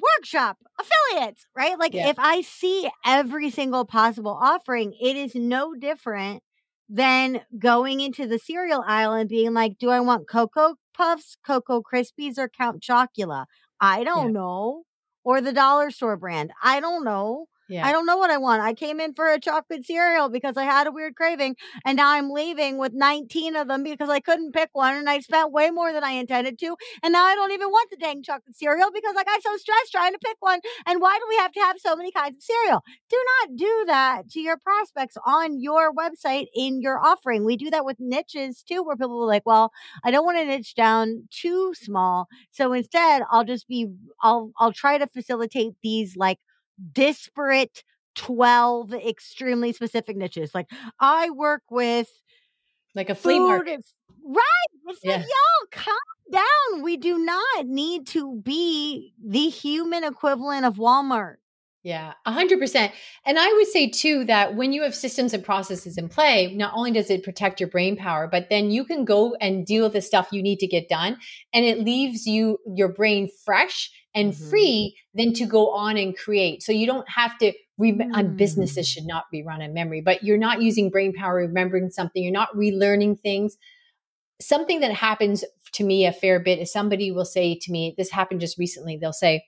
workshop 0.00 0.58
affiliates, 0.78 1.46
right? 1.56 1.78
Like 1.78 1.94
yeah. 1.94 2.08
if 2.08 2.18
I 2.18 2.40
see 2.40 2.90
every 3.04 3.50
single 3.50 3.84
possible 3.84 4.38
offering, 4.40 4.94
it 5.00 5.16
is 5.16 5.34
no 5.34 5.74
different 5.74 6.42
than 6.88 7.40
going 7.58 8.00
into 8.00 8.26
the 8.26 8.38
cereal 8.38 8.84
aisle 8.86 9.12
and 9.12 9.28
being 9.28 9.54
like, 9.54 9.78
do 9.78 9.90
I 9.90 10.00
want 10.00 10.28
Cocoa 10.28 10.76
Puffs, 10.94 11.36
Cocoa 11.44 11.82
Krispies, 11.82 12.38
or 12.38 12.48
Count 12.48 12.82
Chocula? 12.82 13.46
I 13.80 14.04
don't 14.04 14.26
yeah. 14.26 14.32
know. 14.32 14.82
Or 15.24 15.40
the 15.40 15.54
dollar 15.54 15.90
store 15.90 16.18
brand. 16.18 16.52
I 16.62 16.80
don't 16.80 17.02
know. 17.02 17.46
Yeah. 17.66 17.86
I 17.86 17.92
don't 17.92 18.04
know 18.04 18.18
what 18.18 18.30
I 18.30 18.36
want. 18.36 18.60
I 18.60 18.74
came 18.74 19.00
in 19.00 19.14
for 19.14 19.26
a 19.32 19.40
chocolate 19.40 19.86
cereal 19.86 20.28
because 20.28 20.58
I 20.58 20.64
had 20.64 20.86
a 20.86 20.92
weird 20.92 21.16
craving, 21.16 21.56
and 21.86 21.96
now 21.96 22.10
I'm 22.12 22.30
leaving 22.30 22.76
with 22.76 22.92
19 22.92 23.56
of 23.56 23.68
them 23.68 23.82
because 23.82 24.10
I 24.10 24.20
couldn't 24.20 24.52
pick 24.52 24.68
one, 24.74 24.94
and 24.96 25.08
I 25.08 25.20
spent 25.20 25.50
way 25.50 25.70
more 25.70 25.90
than 25.90 26.04
I 26.04 26.10
intended 26.12 26.58
to. 26.58 26.76
And 27.02 27.12
now 27.12 27.24
I 27.24 27.34
don't 27.34 27.52
even 27.52 27.68
want 27.68 27.88
the 27.90 27.96
dang 27.96 28.22
chocolate 28.22 28.54
cereal 28.56 28.90
because 28.92 29.14
I 29.16 29.24
got 29.24 29.42
so 29.42 29.56
stressed 29.56 29.92
trying 29.92 30.12
to 30.12 30.18
pick 30.18 30.36
one. 30.40 30.60
And 30.86 31.00
why 31.00 31.16
do 31.18 31.24
we 31.28 31.36
have 31.36 31.52
to 31.52 31.60
have 31.60 31.76
so 31.78 31.96
many 31.96 32.12
kinds 32.12 32.36
of 32.36 32.42
cereal? 32.42 32.82
Do 33.08 33.24
not 33.40 33.56
do 33.56 33.84
that 33.86 34.28
to 34.32 34.40
your 34.40 34.58
prospects 34.58 35.16
on 35.24 35.58
your 35.60 35.90
website 35.94 36.46
in 36.54 36.82
your 36.82 36.98
offering. 36.98 37.44
We 37.46 37.56
do 37.56 37.70
that 37.70 37.86
with 37.86 37.96
niches 37.98 38.62
too, 38.62 38.82
where 38.82 38.96
people 38.96 39.22
are 39.22 39.26
like, 39.26 39.46
well, 39.46 39.72
I 40.04 40.10
don't 40.10 40.24
want 40.26 40.36
to 40.38 40.44
niche 40.44 40.74
down 40.74 41.28
too 41.30 41.72
small. 41.74 42.28
So 42.50 42.72
instead, 42.74 43.22
I'll 43.30 43.44
just 43.44 43.68
be, 43.68 43.88
I'll, 44.22 44.52
I'll 44.58 44.72
try 44.72 44.98
to 44.98 45.06
facilitate 45.06 45.74
these 45.82 46.16
like 46.16 46.38
disparate 46.92 47.84
12 48.14 48.94
extremely 48.94 49.72
specific 49.72 50.16
niches. 50.16 50.54
Like 50.54 50.70
I 51.00 51.30
work 51.30 51.62
with 51.70 52.08
like 52.94 53.10
a 53.10 53.14
flea 53.14 53.38
market. 53.38 53.84
Right. 54.24 54.42
It's 54.86 55.00
yeah. 55.02 55.16
like, 55.16 55.26
yo, 55.26 55.66
calm 55.70 55.96
down. 56.32 56.82
We 56.82 56.96
do 56.96 57.18
not 57.18 57.66
need 57.66 58.06
to 58.08 58.36
be 58.36 59.12
the 59.22 59.48
human 59.48 60.04
equivalent 60.04 60.64
of 60.64 60.76
Walmart. 60.76 61.36
Yeah, 61.84 62.14
100%. 62.26 62.92
And 63.26 63.38
I 63.38 63.52
would 63.52 63.66
say 63.66 63.90
too 63.90 64.24
that 64.24 64.56
when 64.56 64.72
you 64.72 64.82
have 64.84 64.94
systems 64.94 65.34
and 65.34 65.44
processes 65.44 65.98
in 65.98 66.08
play, 66.08 66.54
not 66.54 66.72
only 66.74 66.90
does 66.92 67.10
it 67.10 67.22
protect 67.22 67.60
your 67.60 67.68
brain 67.68 67.94
power, 67.94 68.26
but 68.26 68.48
then 68.48 68.70
you 68.70 68.86
can 68.86 69.04
go 69.04 69.34
and 69.38 69.66
deal 69.66 69.84
with 69.84 69.92
the 69.92 70.00
stuff 70.00 70.28
you 70.32 70.42
need 70.42 70.60
to 70.60 70.66
get 70.66 70.88
done 70.88 71.18
and 71.52 71.66
it 71.66 71.80
leaves 71.80 72.26
you 72.26 72.56
your 72.74 72.88
brain 72.88 73.28
fresh 73.44 73.90
and 74.14 74.32
mm-hmm. 74.32 74.48
free 74.48 74.96
then 75.12 75.34
to 75.34 75.44
go 75.44 75.72
on 75.72 75.98
and 75.98 76.16
create. 76.16 76.62
So 76.62 76.72
you 76.72 76.86
don't 76.86 77.08
have 77.10 77.36
to 77.38 77.52
re- 77.76 77.92
mm. 77.92 78.36
businesses 78.38 78.88
should 78.88 79.04
not 79.04 79.24
be 79.30 79.42
run 79.42 79.60
on 79.60 79.74
memory, 79.74 80.00
but 80.00 80.24
you're 80.24 80.38
not 80.38 80.62
using 80.62 80.88
brain 80.88 81.12
power 81.12 81.34
remembering 81.34 81.90
something, 81.90 82.22
you're 82.22 82.32
not 82.32 82.54
relearning 82.56 83.20
things. 83.20 83.58
Something 84.40 84.80
that 84.80 84.92
happens 84.92 85.44
to 85.72 85.84
me 85.84 86.06
a 86.06 86.12
fair 86.12 86.40
bit 86.40 86.60
is 86.60 86.72
somebody 86.72 87.10
will 87.10 87.26
say 87.26 87.58
to 87.60 87.70
me, 87.70 87.94
this 87.98 88.10
happened 88.10 88.40
just 88.40 88.56
recently, 88.56 88.96
they'll 88.96 89.12
say, 89.12 89.44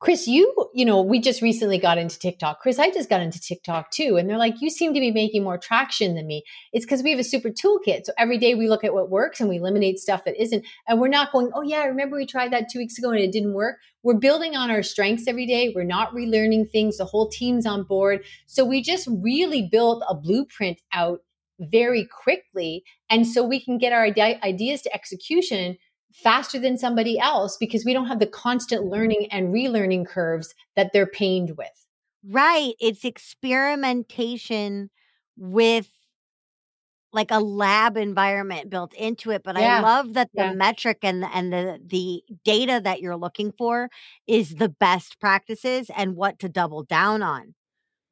Kris, 0.00 0.26
you, 0.26 0.52
you 0.74 0.84
know, 0.84 1.00
we 1.02 1.20
just 1.20 1.42
recently 1.42 1.78
got 1.78 1.98
into 1.98 2.18
TikTok. 2.18 2.60
Kris, 2.60 2.78
I 2.78 2.90
just 2.90 3.08
got 3.08 3.20
into 3.20 3.40
TikTok 3.40 3.90
too. 3.90 4.16
And 4.16 4.28
they're 4.28 4.38
like, 4.38 4.60
you 4.60 4.70
seem 4.70 4.94
to 4.94 5.00
be 5.00 5.10
making 5.10 5.42
more 5.42 5.58
traction 5.58 6.14
than 6.14 6.26
me. 6.26 6.42
It's 6.72 6.84
because 6.84 7.02
we 7.02 7.10
have 7.10 7.18
a 7.18 7.24
super 7.24 7.50
toolkit. 7.50 8.04
So 8.04 8.12
every 8.18 8.38
day 8.38 8.54
we 8.54 8.68
look 8.68 8.84
at 8.84 8.94
what 8.94 9.10
works 9.10 9.40
and 9.40 9.48
we 9.48 9.56
eliminate 9.56 9.98
stuff 9.98 10.24
that 10.24 10.40
isn't. 10.40 10.64
And 10.86 11.00
we're 11.00 11.08
not 11.08 11.32
going, 11.32 11.50
oh, 11.54 11.62
yeah, 11.62 11.78
I 11.78 11.86
remember 11.86 12.16
we 12.16 12.26
tried 12.26 12.52
that 12.52 12.68
two 12.68 12.78
weeks 12.78 12.98
ago 12.98 13.10
and 13.10 13.20
it 13.20 13.32
didn't 13.32 13.54
work. 13.54 13.76
We're 14.02 14.14
building 14.14 14.54
on 14.56 14.70
our 14.70 14.82
strengths 14.82 15.26
every 15.26 15.46
day. 15.46 15.72
We're 15.74 15.84
not 15.84 16.14
relearning 16.14 16.70
things. 16.70 16.98
The 16.98 17.06
whole 17.06 17.28
team's 17.28 17.66
on 17.66 17.84
board. 17.84 18.24
So 18.46 18.64
we 18.64 18.82
just 18.82 19.08
really 19.22 19.68
built 19.70 20.02
a 20.08 20.14
blueprint 20.14 20.80
out 20.92 21.20
very 21.60 22.06
quickly. 22.06 22.84
And 23.08 23.26
so 23.26 23.44
we 23.44 23.64
can 23.64 23.78
get 23.78 23.92
our 23.92 24.04
ideas 24.04 24.82
to 24.82 24.94
execution 24.94 25.76
faster 26.14 26.58
than 26.58 26.78
somebody 26.78 27.18
else 27.18 27.56
because 27.56 27.84
we 27.84 27.92
don't 27.92 28.06
have 28.06 28.20
the 28.20 28.26
constant 28.26 28.86
learning 28.86 29.26
and 29.30 29.52
relearning 29.52 30.06
curves 30.06 30.54
that 30.76 30.92
they're 30.92 31.06
pained 31.06 31.56
with. 31.58 31.86
Right. 32.26 32.74
It's 32.80 33.04
experimentation 33.04 34.90
with 35.36 35.90
like 37.12 37.30
a 37.30 37.38
lab 37.38 37.96
environment 37.96 38.68
built 38.68 38.92
into 38.94 39.30
it 39.30 39.42
but 39.44 39.56
yeah. 39.56 39.78
i 39.78 39.80
love 39.80 40.14
that 40.14 40.28
the 40.34 40.42
yeah. 40.42 40.52
metric 40.52 40.98
and 41.02 41.24
and 41.32 41.52
the 41.52 41.80
the 41.86 42.22
data 42.44 42.80
that 42.82 43.00
you're 43.00 43.16
looking 43.16 43.52
for 43.56 43.88
is 44.26 44.56
the 44.56 44.68
best 44.68 45.20
practices 45.20 45.88
and 45.96 46.16
what 46.16 46.40
to 46.40 46.48
double 46.48 46.82
down 46.82 47.22
on 47.22 47.54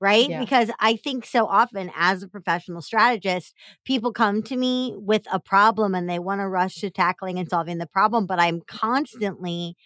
right? 0.02 0.28
Yeah. 0.28 0.40
Because 0.40 0.68
I 0.80 0.96
think 0.96 1.24
so 1.24 1.46
often 1.46 1.92
as 1.96 2.24
a 2.24 2.28
professional 2.28 2.82
strategist, 2.82 3.54
people 3.84 4.12
come 4.12 4.42
to 4.42 4.56
me 4.56 4.94
with 4.96 5.22
a 5.32 5.38
problem 5.38 5.94
and 5.94 6.10
they 6.10 6.18
want 6.18 6.40
to 6.40 6.48
rush 6.48 6.74
to 6.80 6.90
tackling 6.90 7.38
and 7.38 7.48
solving 7.48 7.78
the 7.78 7.86
problem, 7.86 8.26
but 8.26 8.40
I'm 8.40 8.62
constantly 8.66 9.76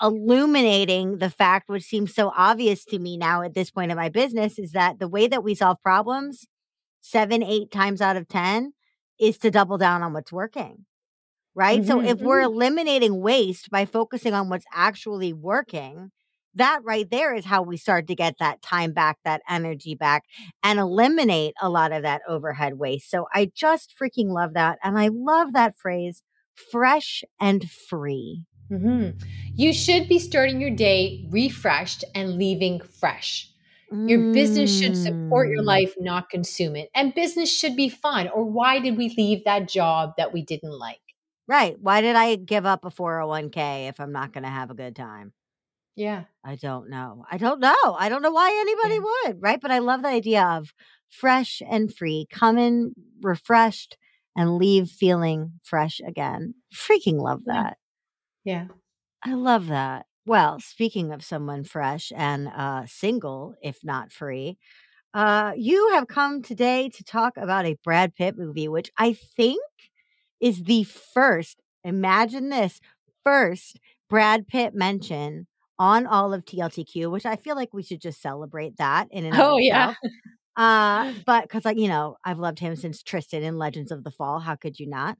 illuminating 0.00 1.18
the 1.18 1.28
fact 1.28 1.68
which 1.68 1.82
seems 1.82 2.14
so 2.14 2.32
obvious 2.34 2.86
to 2.86 2.98
me 2.98 3.18
now 3.18 3.42
at 3.42 3.52
this 3.52 3.70
point 3.70 3.90
of 3.90 3.96
my 3.96 4.08
business 4.08 4.58
is 4.58 4.72
that 4.72 4.98
the 4.98 5.08
way 5.08 5.26
that 5.26 5.44
we 5.44 5.54
solve 5.54 5.82
problems 5.82 6.46
7 7.02 7.42
8 7.42 7.70
times 7.70 8.02
out 8.02 8.16
of 8.16 8.28
10 8.28 8.72
is 9.18 9.38
to 9.38 9.50
double 9.50 9.78
down 9.78 10.02
on 10.02 10.12
what's 10.12 10.30
working 10.30 10.84
right 11.54 11.80
mm-hmm. 11.80 11.88
so 11.88 12.02
if 12.02 12.18
we're 12.18 12.42
mm-hmm. 12.42 12.52
eliminating 12.52 13.22
waste 13.22 13.70
by 13.70 13.86
focusing 13.86 14.34
on 14.34 14.50
what's 14.50 14.66
actually 14.70 15.32
working 15.32 16.10
that 16.56 16.80
right 16.84 17.08
there 17.10 17.34
is 17.34 17.44
how 17.44 17.62
we 17.62 17.76
start 17.76 18.06
to 18.08 18.14
get 18.14 18.36
that 18.38 18.62
time 18.62 18.92
back, 18.92 19.18
that 19.24 19.42
energy 19.48 19.94
back, 19.94 20.24
and 20.62 20.78
eliminate 20.78 21.54
a 21.60 21.68
lot 21.68 21.92
of 21.92 22.02
that 22.02 22.22
overhead 22.28 22.74
waste. 22.74 23.10
So 23.10 23.26
I 23.32 23.50
just 23.54 23.94
freaking 24.00 24.28
love 24.28 24.54
that. 24.54 24.78
And 24.82 24.98
I 24.98 25.08
love 25.08 25.52
that 25.52 25.76
phrase 25.76 26.22
fresh 26.70 27.22
and 27.40 27.70
free. 27.70 28.42
Mm-hmm. 28.70 29.18
You 29.54 29.72
should 29.72 30.08
be 30.08 30.18
starting 30.18 30.60
your 30.60 30.70
day 30.70 31.26
refreshed 31.30 32.04
and 32.14 32.36
leaving 32.36 32.80
fresh. 32.80 33.50
Your 33.92 34.32
business 34.32 34.76
should 34.76 34.96
support 34.96 35.48
your 35.48 35.62
mm. 35.62 35.66
life, 35.66 35.94
not 35.98 36.28
consume 36.28 36.74
it. 36.74 36.90
And 36.92 37.14
business 37.14 37.56
should 37.56 37.76
be 37.76 37.88
fun. 37.88 38.28
Or 38.28 38.44
why 38.44 38.80
did 38.80 38.96
we 38.96 39.14
leave 39.16 39.44
that 39.44 39.68
job 39.68 40.14
that 40.16 40.32
we 40.32 40.42
didn't 40.42 40.76
like? 40.76 40.98
Right. 41.46 41.78
Why 41.80 42.00
did 42.00 42.16
I 42.16 42.34
give 42.34 42.66
up 42.66 42.84
a 42.84 42.90
401k 42.90 43.88
if 43.88 44.00
I'm 44.00 44.10
not 44.10 44.32
going 44.32 44.42
to 44.42 44.50
have 44.50 44.70
a 44.70 44.74
good 44.74 44.96
time? 44.96 45.32
Yeah. 45.96 46.24
I 46.44 46.56
don't 46.56 46.90
know. 46.90 47.24
I 47.30 47.38
don't 47.38 47.58
know. 47.58 47.96
I 47.98 48.08
don't 48.08 48.22
know 48.22 48.30
why 48.30 48.50
anybody 48.60 48.96
yeah. 48.96 49.30
would, 49.30 49.42
right? 49.42 49.60
But 49.60 49.70
I 49.70 49.78
love 49.78 50.02
the 50.02 50.08
idea 50.08 50.44
of 50.44 50.72
fresh 51.08 51.62
and 51.68 51.92
free, 51.94 52.26
come 52.30 52.58
in 52.58 52.92
refreshed 53.22 53.96
and 54.36 54.58
leave 54.58 54.90
feeling 54.90 55.52
fresh 55.62 56.00
again. 56.06 56.54
Freaking 56.74 57.20
love 57.20 57.44
that. 57.46 57.78
Yeah. 58.44 58.66
I 59.24 59.34
love 59.34 59.68
that. 59.68 60.06
Well, 60.26 60.60
speaking 60.60 61.12
of 61.12 61.24
someone 61.24 61.64
fresh 61.64 62.12
and 62.14 62.48
uh, 62.48 62.84
single, 62.86 63.54
if 63.62 63.78
not 63.82 64.12
free, 64.12 64.58
uh, 65.14 65.52
you 65.56 65.90
have 65.94 66.08
come 66.08 66.42
today 66.42 66.90
to 66.90 67.04
talk 67.04 67.36
about 67.36 67.64
a 67.64 67.78
Brad 67.82 68.14
Pitt 68.14 68.36
movie, 68.36 68.68
which 68.68 68.90
I 68.98 69.14
think 69.14 69.62
is 70.40 70.64
the 70.64 70.84
first, 70.84 71.62
imagine 71.84 72.50
this, 72.50 72.80
first 73.24 73.78
Brad 74.10 74.46
Pitt 74.46 74.74
mention 74.74 75.46
on 75.78 76.06
all 76.06 76.32
of 76.32 76.44
TLTQ, 76.44 77.10
which 77.10 77.26
I 77.26 77.36
feel 77.36 77.56
like 77.56 77.72
we 77.72 77.82
should 77.82 78.00
just 78.00 78.20
celebrate 78.22 78.76
that 78.78 79.08
in 79.10 79.24
and 79.26 79.34
Oh 79.36 79.58
yeah. 79.58 79.94
Uh, 80.56 81.12
but 81.26 81.42
because 81.42 81.64
like 81.64 81.78
you 81.78 81.88
know, 81.88 82.16
I've 82.24 82.38
loved 82.38 82.58
him 82.58 82.76
since 82.76 83.02
Tristan 83.02 83.42
in 83.42 83.58
Legends 83.58 83.92
of 83.92 84.04
the 84.04 84.10
Fall. 84.10 84.40
How 84.40 84.56
could 84.56 84.78
you 84.78 84.88
not? 84.88 85.18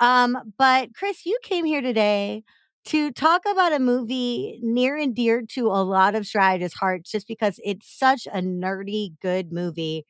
Um, 0.00 0.52
but 0.58 0.94
Kris, 0.94 1.26
you 1.26 1.38
came 1.42 1.64
here 1.64 1.82
today 1.82 2.44
to 2.86 3.12
talk 3.12 3.42
about 3.50 3.72
a 3.74 3.78
movie 3.78 4.58
near 4.62 4.96
and 4.96 5.14
dear 5.14 5.42
to 5.54 5.66
a 5.66 5.84
lot 5.84 6.14
of 6.14 6.26
strategists' 6.26 6.78
hearts, 6.78 7.10
just 7.10 7.28
because 7.28 7.60
it's 7.64 7.86
such 7.98 8.26
a 8.32 8.40
nerdy 8.40 9.10
good 9.20 9.52
movie. 9.52 10.06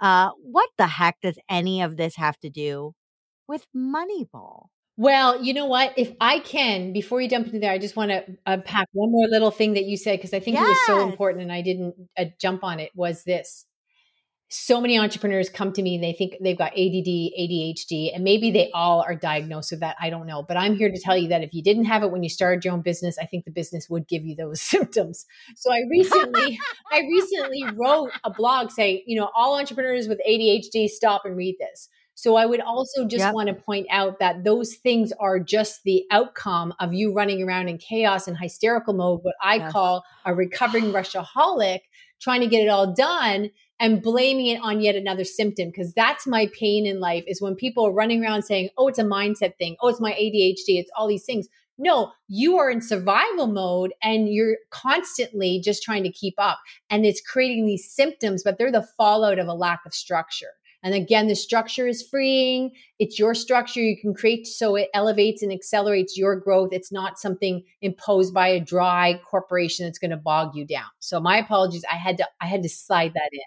Uh, 0.00 0.30
what 0.42 0.70
the 0.78 0.86
heck 0.86 1.20
does 1.22 1.38
any 1.48 1.82
of 1.82 1.96
this 1.96 2.16
have 2.16 2.38
to 2.40 2.50
do 2.50 2.94
with 3.48 3.66
Moneyball? 3.76 4.66
Well, 4.98 5.40
you 5.40 5.54
know 5.54 5.66
what? 5.66 5.94
If 5.96 6.12
I 6.20 6.40
can, 6.40 6.92
before 6.92 7.20
you 7.20 7.28
jump 7.28 7.46
into 7.46 7.60
there, 7.60 7.70
I 7.70 7.78
just 7.78 7.94
want 7.94 8.10
to 8.10 8.24
unpack 8.44 8.88
one 8.90 9.12
more 9.12 9.28
little 9.28 9.52
thing 9.52 9.74
that 9.74 9.84
you 9.84 9.96
said 9.96 10.18
because 10.18 10.34
I 10.34 10.40
think 10.40 10.56
it 10.56 10.62
was 10.62 10.86
so 10.86 11.08
important 11.08 11.44
and 11.44 11.52
I 11.52 11.62
didn't 11.62 11.94
uh, 12.18 12.24
jump 12.40 12.64
on 12.64 12.80
it. 12.80 12.90
Was 12.96 13.22
this? 13.22 13.64
So 14.48 14.80
many 14.80 14.98
entrepreneurs 14.98 15.50
come 15.50 15.72
to 15.74 15.82
me 15.82 15.94
and 15.94 16.02
they 16.02 16.14
think 16.14 16.34
they've 16.42 16.58
got 16.58 16.72
ADD, 16.72 17.06
ADHD, 17.06 18.12
and 18.12 18.24
maybe 18.24 18.50
they 18.50 18.72
all 18.74 19.02
are 19.02 19.14
diagnosed 19.14 19.70
with 19.70 19.80
that. 19.80 19.94
I 20.00 20.10
don't 20.10 20.26
know. 20.26 20.42
But 20.42 20.56
I'm 20.56 20.74
here 20.74 20.90
to 20.90 21.00
tell 21.00 21.16
you 21.16 21.28
that 21.28 21.44
if 21.44 21.54
you 21.54 21.62
didn't 21.62 21.84
have 21.84 22.02
it 22.02 22.10
when 22.10 22.24
you 22.24 22.28
started 22.28 22.64
your 22.64 22.74
own 22.74 22.82
business, 22.82 23.18
I 23.22 23.26
think 23.26 23.44
the 23.44 23.52
business 23.52 23.88
would 23.88 24.08
give 24.08 24.24
you 24.24 24.34
those 24.34 24.60
symptoms. 24.74 25.26
So 25.54 25.72
I 25.72 25.82
recently, 25.88 26.58
I 26.90 27.02
recently 27.02 27.62
wrote 27.76 28.10
a 28.24 28.30
blog 28.30 28.72
saying, 28.72 29.04
you 29.06 29.16
know, 29.20 29.30
all 29.36 29.56
entrepreneurs 29.60 30.08
with 30.08 30.18
ADHD, 30.28 30.88
stop 30.88 31.22
and 31.24 31.36
read 31.36 31.54
this. 31.60 31.88
So 32.18 32.34
I 32.34 32.46
would 32.46 32.60
also 32.60 33.06
just 33.06 33.26
Yep. 33.26 33.34
want 33.34 33.46
to 33.46 33.54
point 33.54 33.86
out 33.90 34.18
that 34.18 34.42
those 34.42 34.74
things 34.74 35.12
are 35.20 35.38
just 35.38 35.84
the 35.84 36.02
outcome 36.10 36.74
of 36.80 36.92
you 36.92 37.12
running 37.12 37.44
around 37.44 37.68
in 37.68 37.78
chaos 37.78 38.26
and 38.26 38.36
hysterical 38.36 38.92
mode, 38.92 39.20
what 39.22 39.36
I 39.40 39.58
Yes. 39.58 39.70
call 39.70 40.02
a 40.24 40.34
recovering 40.34 40.86
rushaholic, 40.92 41.82
trying 42.20 42.40
to 42.40 42.48
get 42.48 42.64
it 42.64 42.70
all 42.70 42.92
done 42.92 43.50
and 43.78 44.02
blaming 44.02 44.48
it 44.48 44.60
on 44.60 44.80
yet 44.80 44.96
another 44.96 45.22
symptom. 45.22 45.68
Because 45.68 45.94
that's 45.94 46.26
my 46.26 46.50
pain 46.58 46.86
in 46.86 46.98
life 46.98 47.22
is 47.28 47.40
when 47.40 47.54
people 47.54 47.86
are 47.86 47.92
running 47.92 48.24
around 48.24 48.42
saying, 48.42 48.70
oh, 48.76 48.88
it's 48.88 48.98
a 48.98 49.04
mindset 49.04 49.56
thing. 49.56 49.76
Oh, 49.80 49.86
it's 49.86 50.00
my 50.00 50.10
ADHD. 50.14 50.80
It's 50.80 50.90
all 50.96 51.06
these 51.06 51.24
things. 51.24 51.46
No, 51.78 52.10
you 52.26 52.58
are 52.58 52.68
in 52.68 52.80
survival 52.80 53.46
mode 53.46 53.94
and 54.02 54.28
you're 54.28 54.56
constantly 54.70 55.60
just 55.60 55.84
trying 55.84 56.02
to 56.02 56.10
keep 56.10 56.34
up. 56.36 56.58
And 56.90 57.06
it's 57.06 57.20
creating 57.20 57.66
these 57.66 57.88
symptoms, 57.88 58.42
but 58.42 58.58
they're 58.58 58.72
the 58.72 58.88
fallout 58.96 59.38
of 59.38 59.46
a 59.46 59.54
lack 59.54 59.82
of 59.86 59.94
structure. 59.94 60.48
And 60.82 60.94
again, 60.94 61.26
the 61.26 61.34
structure 61.34 61.86
is 61.88 62.06
freeing. 62.08 62.70
It's 62.98 63.18
your 63.18 63.34
structure 63.34 63.80
you 63.80 64.00
can 64.00 64.14
create 64.14 64.46
so 64.46 64.76
it 64.76 64.88
elevates 64.94 65.42
and 65.42 65.52
accelerates 65.52 66.16
your 66.16 66.36
growth. 66.36 66.70
It's 66.72 66.92
not 66.92 67.18
something 67.18 67.64
imposed 67.82 68.32
by 68.32 68.48
a 68.48 68.60
dry 68.60 69.20
corporation 69.28 69.86
that's 69.86 69.98
going 69.98 70.12
to 70.12 70.16
bog 70.16 70.54
you 70.54 70.64
down. 70.64 70.86
So 71.00 71.20
my 71.20 71.38
apologies. 71.38 71.84
I 71.90 71.96
had 71.96 72.16
to 72.18 72.28
I 72.40 72.46
had 72.46 72.62
to 72.62 72.68
slide 72.68 73.14
that 73.14 73.30
in. 73.32 73.40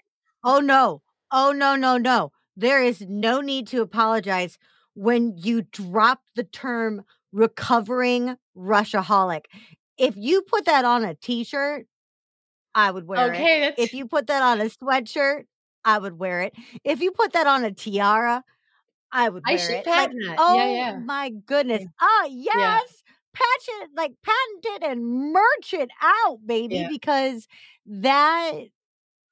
Oh 0.44 0.60
no. 0.60 1.02
Oh 1.30 1.52
no, 1.52 1.76
no, 1.76 1.96
no. 1.96 2.32
There 2.56 2.82
is 2.82 3.00
no 3.08 3.40
need 3.40 3.66
to 3.68 3.80
apologize 3.80 4.58
when 4.94 5.38
you 5.38 5.62
drop 5.62 6.20
the 6.34 6.44
term 6.44 7.02
recovering 7.32 8.36
rushaholic. 8.54 9.46
If 9.96 10.16
you 10.16 10.42
put 10.42 10.66
that 10.66 10.84
on 10.84 11.04
a 11.04 11.14
t-shirt, 11.14 11.86
I 12.74 12.90
would 12.90 13.06
wear 13.06 13.32
it. 13.32 13.36
Okay, 13.36 13.60
that's 13.60 13.80
If 13.80 13.94
you 13.94 14.06
put 14.06 14.26
that 14.26 14.42
on 14.42 14.60
a 14.60 14.64
sweatshirt, 14.64 15.44
I 15.84 15.98
would 15.98 16.18
wear 16.18 16.42
it. 16.42 16.54
If 16.84 17.00
you 17.00 17.12
put 17.12 17.32
that 17.32 17.46
on 17.46 17.64
a 17.64 17.72
tiara, 17.72 18.44
I 19.12 19.28
would 19.28 19.44
I 19.46 19.56
should 19.56 19.76
it. 19.76 19.84
patent 19.84 20.24
like, 20.26 20.38
that. 20.38 20.38
oh 20.38 20.54
Yeah, 20.54 20.66
yeah. 20.68 21.00
my 21.06 21.30
goodness. 21.30 21.84
Ah, 22.00 22.26
yes. 22.30 23.02
Patch 23.34 23.68
it, 23.82 23.90
like 23.96 24.12
patent 24.24 24.64
it 24.82 24.82
and 24.90 25.32
merch 25.32 25.72
it 25.74 25.90
out, 26.02 26.40
baby, 26.46 26.76
Yeah. 26.76 26.88
because 26.88 27.46
that 27.86 28.52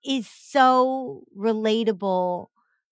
is 0.05 0.29
so 0.29 1.25
relatable 1.37 2.47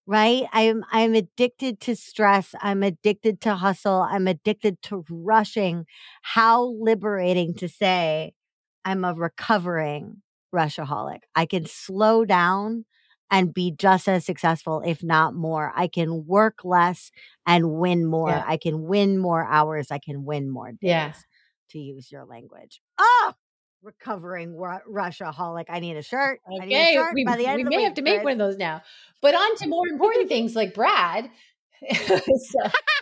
right 0.06 0.44
i'm 0.52 0.84
i'm 0.92 1.14
addicted 1.14 1.80
to 1.80 1.94
stress 1.96 2.54
i'm 2.60 2.82
addicted 2.82 3.40
to 3.40 3.54
hustle 3.54 4.02
i'm 4.10 4.26
addicted 4.28 4.80
to 4.82 5.04
rushing 5.10 5.84
how 6.22 6.64
liberating 6.80 7.54
to 7.54 7.68
say 7.68 8.32
i'm 8.84 9.04
a 9.04 9.14
recovering 9.14 10.22
rushaholic 10.54 11.20
i 11.34 11.46
can 11.46 11.64
slow 11.66 12.24
down 12.24 12.84
and 13.30 13.52
be 13.54 13.70
just 13.70 14.08
as 14.08 14.24
successful 14.24 14.82
if 14.86 15.02
not 15.02 15.34
more 15.34 15.72
i 15.76 15.86
can 15.86 16.26
work 16.26 16.64
less 16.64 17.10
and 17.46 17.72
win 17.72 18.04
more 18.06 18.30
Yeah. 18.30 18.44
i 18.46 18.56
can 18.56 18.84
win 18.84 19.18
more 19.18 19.44
hours 19.44 19.90
i 19.90 19.98
can 19.98 20.24
win 20.24 20.48
more 20.50 20.70
days 20.72 20.78
Yeah. 20.80 21.12
to 21.70 21.78
use 21.78 22.10
your 22.10 22.24
language 22.24 22.80
oh 22.98 23.32
recovering 23.82 24.56
ru- 24.56 24.80
rushaholic 24.90 25.66
i 25.68 25.78
need 25.80 25.96
a 25.96 26.02
shirt 26.02 26.40
I 26.46 26.64
need 26.64 26.74
a 26.74 26.80
Okay, 26.80 26.92
shirt 26.94 27.14
we, 27.14 27.24
by 27.24 27.36
the 27.36 27.46
end 27.46 27.56
we 27.56 27.62
of 27.62 27.66
the 27.66 27.70
may 27.70 27.76
week, 27.76 27.84
have 27.86 27.94
to 27.94 28.02
make 28.02 28.14
Kris. 28.16 28.24
one 28.24 28.32
of 28.32 28.38
those 28.38 28.56
now. 28.58 28.82
But 29.22 29.34
on 29.34 29.56
to 29.56 29.68
more 29.68 29.86
important 29.92 30.28
things 30.28 30.56
like 30.56 30.74
Brad. 30.74 31.30
so, 31.94 32.58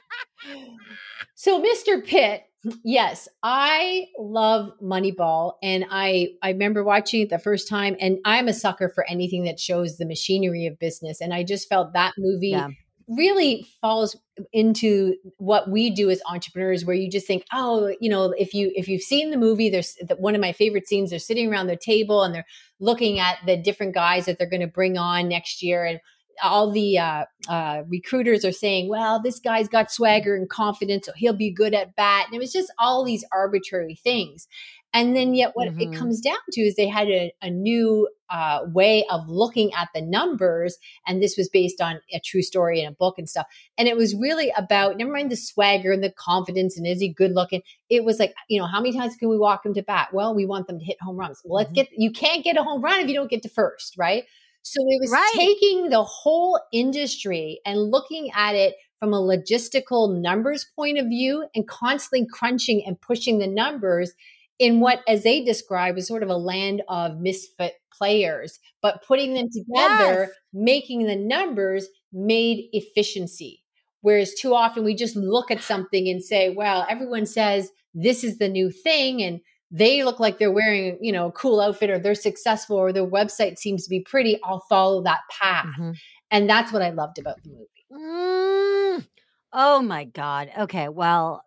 so, 1.34 1.62
Mr. 1.62 2.04
Pitt, 2.04 2.42
yes, 2.84 3.28
I 3.42 4.06
love 4.18 4.72
Moneyball, 4.82 5.54
and 5.62 5.84
I 5.90 6.30
I 6.42 6.50
remember 6.50 6.82
watching 6.84 7.22
it 7.22 7.30
the 7.30 7.38
first 7.38 7.68
time, 7.68 7.96
and 8.00 8.18
I'm 8.24 8.48
a 8.48 8.52
sucker 8.54 8.88
for 8.88 9.04
anything 9.08 9.44
that 9.44 9.60
shows 9.60 9.96
the 9.98 10.06
machinery 10.06 10.66
of 10.66 10.78
business, 10.78 11.20
and 11.20 11.34
I 11.34 11.42
just 11.42 11.68
felt 11.68 11.92
that 11.92 12.14
movie 12.18 12.48
Yeah. 12.50 12.68
really 13.08 13.66
falls 13.80 14.16
into 14.52 15.14
what 15.38 15.70
we 15.70 15.90
do 15.90 16.10
as 16.10 16.20
entrepreneurs 16.28 16.84
where 16.84 16.96
you 16.96 17.10
just 17.10 17.26
think 17.26 17.42
oh 17.52 17.94
you 18.00 18.10
know 18.10 18.34
if 18.36 18.52
you 18.52 18.70
if 18.74 18.86
you've 18.86 19.00
seen 19.00 19.30
the 19.30 19.36
movie 19.38 19.70
there's 19.70 19.94
the, 20.06 20.14
one 20.16 20.34
of 20.34 20.42
my 20.42 20.52
favorite 20.52 20.86
scenes 20.86 21.08
they're 21.08 21.18
sitting 21.18 21.50
around 21.50 21.68
their 21.68 21.76
table 21.76 22.22
and 22.22 22.34
they're 22.34 22.44
looking 22.78 23.18
at 23.18 23.38
the 23.46 23.56
different 23.56 23.94
guys 23.94 24.26
that 24.26 24.36
they're 24.36 24.50
going 24.50 24.60
to 24.60 24.66
bring 24.66 24.98
on 24.98 25.26
next 25.28 25.62
year 25.62 25.86
and 25.86 26.00
all 26.42 26.70
the 26.70 26.98
uh, 26.98 27.24
uh, 27.48 27.82
recruiters 27.88 28.44
are 28.44 28.52
saying 28.52 28.88
well 28.88 29.20
this 29.22 29.38
guy's 29.40 29.68
got 29.68 29.90
swagger 29.90 30.34
and 30.34 30.48
confidence 30.48 31.06
so 31.06 31.12
he'll 31.16 31.32
be 31.36 31.50
good 31.52 31.74
at 31.74 31.94
bat. 31.96 32.26
And 32.26 32.34
it 32.34 32.38
was 32.38 32.52
just 32.52 32.72
all 32.78 33.04
these 33.04 33.24
arbitrary 33.32 33.94
things. 33.94 34.48
And 34.94 35.14
then 35.14 35.34
yet 35.34 35.50
what 35.54 35.68
Mhm. 35.68 35.82
it 35.82 35.92
comes 35.92 36.20
down 36.20 36.38
to 36.52 36.60
is 36.62 36.74
they 36.76 36.88
had 36.88 37.08
a, 37.08 37.32
a 37.42 37.50
new 37.50 38.08
uh, 38.30 38.60
way 38.72 39.04
of 39.10 39.28
looking 39.28 39.72
at 39.74 39.88
the 39.94 40.00
numbers 40.00 40.78
and 41.06 41.22
this 41.22 41.36
was 41.36 41.48
based 41.48 41.80
on 41.80 42.00
a 42.12 42.20
true 42.24 42.42
story 42.42 42.80
in 42.80 42.88
a 42.88 42.92
book 42.92 43.16
and 43.18 43.28
stuff. 43.28 43.46
And 43.78 43.86
it 43.88 43.96
was 43.96 44.16
really 44.16 44.50
about 44.56 44.96
never 44.96 45.12
mind 45.12 45.30
the 45.30 45.36
swagger 45.36 45.92
and 45.92 46.02
the 46.02 46.10
confidence 46.12 46.76
and 46.76 46.86
is 46.86 47.00
he 47.00 47.08
good 47.12 47.32
looking 47.32 47.62
it 47.90 48.04
was 48.04 48.18
like 48.18 48.34
you 48.48 48.58
know 48.60 48.66
how 48.66 48.80
many 48.80 48.96
times 48.96 49.14
can 49.16 49.28
we 49.28 49.38
walk 49.38 49.64
him 49.66 49.74
to 49.74 49.82
bat? 49.82 50.08
Well 50.12 50.34
we 50.34 50.46
want 50.46 50.66
them 50.66 50.78
to 50.78 50.84
hit 50.84 50.96
home 51.00 51.16
runs. 51.16 51.40
Well 51.44 51.58
let's 51.58 51.70
Mhm. 51.72 51.74
get 51.74 51.88
you 51.96 52.10
can't 52.10 52.42
get 52.42 52.56
a 52.56 52.62
home 52.64 52.80
run 52.82 53.00
if 53.00 53.08
you 53.08 53.14
don't 53.14 53.30
get 53.30 53.42
to 53.42 53.48
first 53.48 53.96
right 53.98 54.24
so 54.68 54.80
it 54.86 55.00
was 55.00 55.12
Right. 55.12 55.32
taking 55.34 55.90
the 55.90 56.02
whole 56.02 56.58
industry 56.72 57.60
and 57.64 57.90
looking 57.90 58.30
at 58.34 58.54
it 58.54 58.74
from 58.98 59.12
a 59.12 59.20
logistical 59.20 60.20
numbers 60.20 60.66
point 60.74 60.98
of 60.98 61.06
view 61.06 61.46
and 61.54 61.68
constantly 61.68 62.26
crunching 62.32 62.82
and 62.86 63.00
pushing 63.00 63.38
the 63.38 63.46
numbers 63.46 64.12
in 64.58 64.80
what 64.80 65.02
as 65.06 65.22
they 65.22 65.44
describe 65.44 65.98
is 65.98 66.06
sort 66.06 66.22
of 66.22 66.30
a 66.30 66.36
land 66.36 66.82
of 66.88 67.18
misfit 67.20 67.74
players 67.92 68.58
but 68.82 69.02
putting 69.06 69.34
them 69.34 69.48
together 69.52 70.32
Yes. 70.32 70.38
making 70.52 71.06
the 71.06 71.16
numbers 71.16 71.88
made 72.12 72.68
efficiency 72.72 73.62
whereas 74.00 74.34
too 74.34 74.54
often 74.54 74.84
we 74.84 74.94
just 74.94 75.16
look 75.16 75.50
at 75.50 75.62
something 75.62 76.08
and 76.08 76.22
say 76.22 76.50
well 76.50 76.86
everyone 76.88 77.26
says 77.26 77.70
this 77.94 78.24
is 78.24 78.38
the 78.38 78.48
new 78.48 78.70
thing 78.70 79.22
and 79.22 79.40
they 79.70 80.04
look 80.04 80.20
like 80.20 80.38
they're 80.38 80.52
wearing 80.52 80.96
you 81.00 81.12
know 81.12 81.26
a 81.26 81.32
cool 81.32 81.60
outfit 81.60 81.90
or 81.90 81.98
they're 81.98 82.14
successful 82.14 82.76
or 82.76 82.92
their 82.92 83.06
website 83.06 83.58
seems 83.58 83.82
to 83.84 83.90
be 83.90 84.00
pretty 84.00 84.38
i'll 84.44 84.64
follow 84.68 85.02
that 85.02 85.20
path 85.30 85.66
Mhm. 85.78 85.96
and 86.30 86.48
that's 86.48 86.72
what 86.72 86.82
i 86.82 86.90
loved 86.90 87.18
about 87.18 87.42
the 87.42 87.50
movie 87.50 87.66
Mm. 87.92 89.06
Oh 89.52 89.80
my 89.80 90.04
God. 90.04 90.50
Okay. 90.58 90.88
Well, 90.88 91.42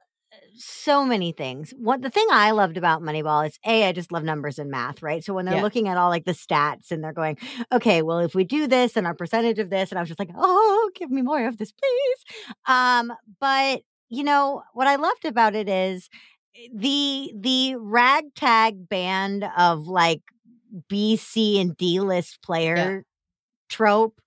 so 0.56 1.06
many 1.06 1.32
things. 1.32 1.74
What 1.78 2.02
the 2.02 2.10
thing 2.10 2.26
I 2.32 2.52
loved 2.52 2.78
about 2.78 3.02
Moneyball 3.02 3.48
is 3.48 3.58
A, 3.66 3.86
I 3.88 3.92
just 3.92 4.12
love 4.12 4.24
numbers 4.24 4.60
and 4.60 4.72
math, 4.72 5.02
right? 5.02 5.24
So 5.24 5.34
when 5.34 5.46
they're 5.46 5.56
Yeah. 5.56 5.62
looking 5.62 5.88
at 5.88 5.98
all 5.98 6.10
like 6.10 6.26
the 6.26 6.32
stats 6.34 6.92
and 6.92 7.04
they're 7.04 7.14
going, 7.14 7.38
okay, 7.72 8.02
well, 8.02 8.20
if 8.20 8.36
we 8.36 8.44
do 8.44 8.68
this 8.68 8.96
and 8.98 9.06
our 9.08 9.14
percentage 9.16 9.60
of 9.60 9.70
this, 9.70 9.92
and 9.92 10.00
I 10.00 10.02
was 10.02 10.10
just 10.10 10.20
like, 10.20 10.32
oh, 10.36 10.90
give 10.96 11.12
me 11.12 11.22
more 11.22 11.46
of 11.48 11.58
this, 11.58 11.72
please. 11.72 12.54
Um, 12.68 13.12
but 13.40 13.82
you 14.10 14.24
know, 14.24 14.64
what 14.74 14.88
I 14.88 14.96
loved 14.96 15.26
about 15.26 15.56
it 15.56 15.70
is 15.70 16.10
the 16.74 17.34
the 17.36 17.76
ragtag 17.78 18.90
band 18.90 19.46
of 19.58 19.88
like 19.88 20.22
B, 20.88 21.16
C, 21.18 21.60
and 21.60 21.76
D 21.78 22.00
list 22.00 22.42
player 22.42 23.06
trope 23.70 24.22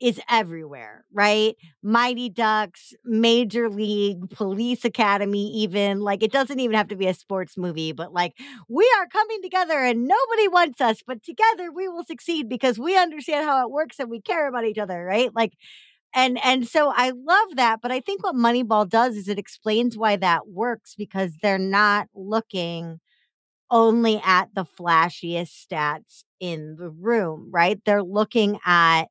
is 0.00 0.20
everywhere, 0.30 1.04
right? 1.12 1.56
Mighty 1.82 2.28
Ducks, 2.28 2.94
Major 3.04 3.68
League, 3.68 4.30
Police 4.30 4.84
Academy, 4.84 5.48
even 5.62 6.00
like 6.00 6.22
it 6.22 6.32
doesn't 6.32 6.60
even 6.60 6.76
have 6.76 6.88
to 6.88 6.96
be 6.96 7.06
a 7.08 7.14
sports 7.14 7.56
movie, 7.56 7.92
but 7.92 8.12
like 8.12 8.34
we 8.68 8.88
are 8.98 9.06
coming 9.08 9.42
together 9.42 9.78
and 9.78 10.06
nobody 10.06 10.48
wants 10.48 10.80
us, 10.80 11.02
but 11.06 11.22
together 11.22 11.72
we 11.72 11.88
will 11.88 12.04
succeed 12.04 12.48
because 12.48 12.78
we 12.78 12.96
understand 12.96 13.46
how 13.46 13.64
it 13.66 13.70
works 13.72 13.98
and 13.98 14.10
we 14.10 14.20
care 14.20 14.48
about 14.48 14.64
each 14.64 14.78
other, 14.78 15.04
right? 15.04 15.34
Like, 15.34 15.54
and 16.14 16.38
and 16.44 16.66
so 16.66 16.92
I 16.94 17.10
love 17.10 17.56
that, 17.56 17.80
but 17.82 17.90
I 17.92 18.00
think 18.00 18.22
what 18.24 18.34
Moneyball 18.34 18.88
does 18.88 19.16
is 19.16 19.28
it 19.28 19.38
explains 19.38 19.96
why 19.96 20.16
that 20.16 20.48
works 20.48 20.94
because 20.96 21.36
they're 21.42 21.58
not 21.58 22.08
looking 22.14 23.00
only 23.70 24.20
at 24.24 24.48
the 24.54 24.64
flashiest 24.64 25.66
stats 25.66 26.24
in 26.40 26.76
the 26.76 26.90
room, 26.90 27.48
right? 27.52 27.80
They're 27.84 28.02
looking 28.02 28.58
at 28.64 29.04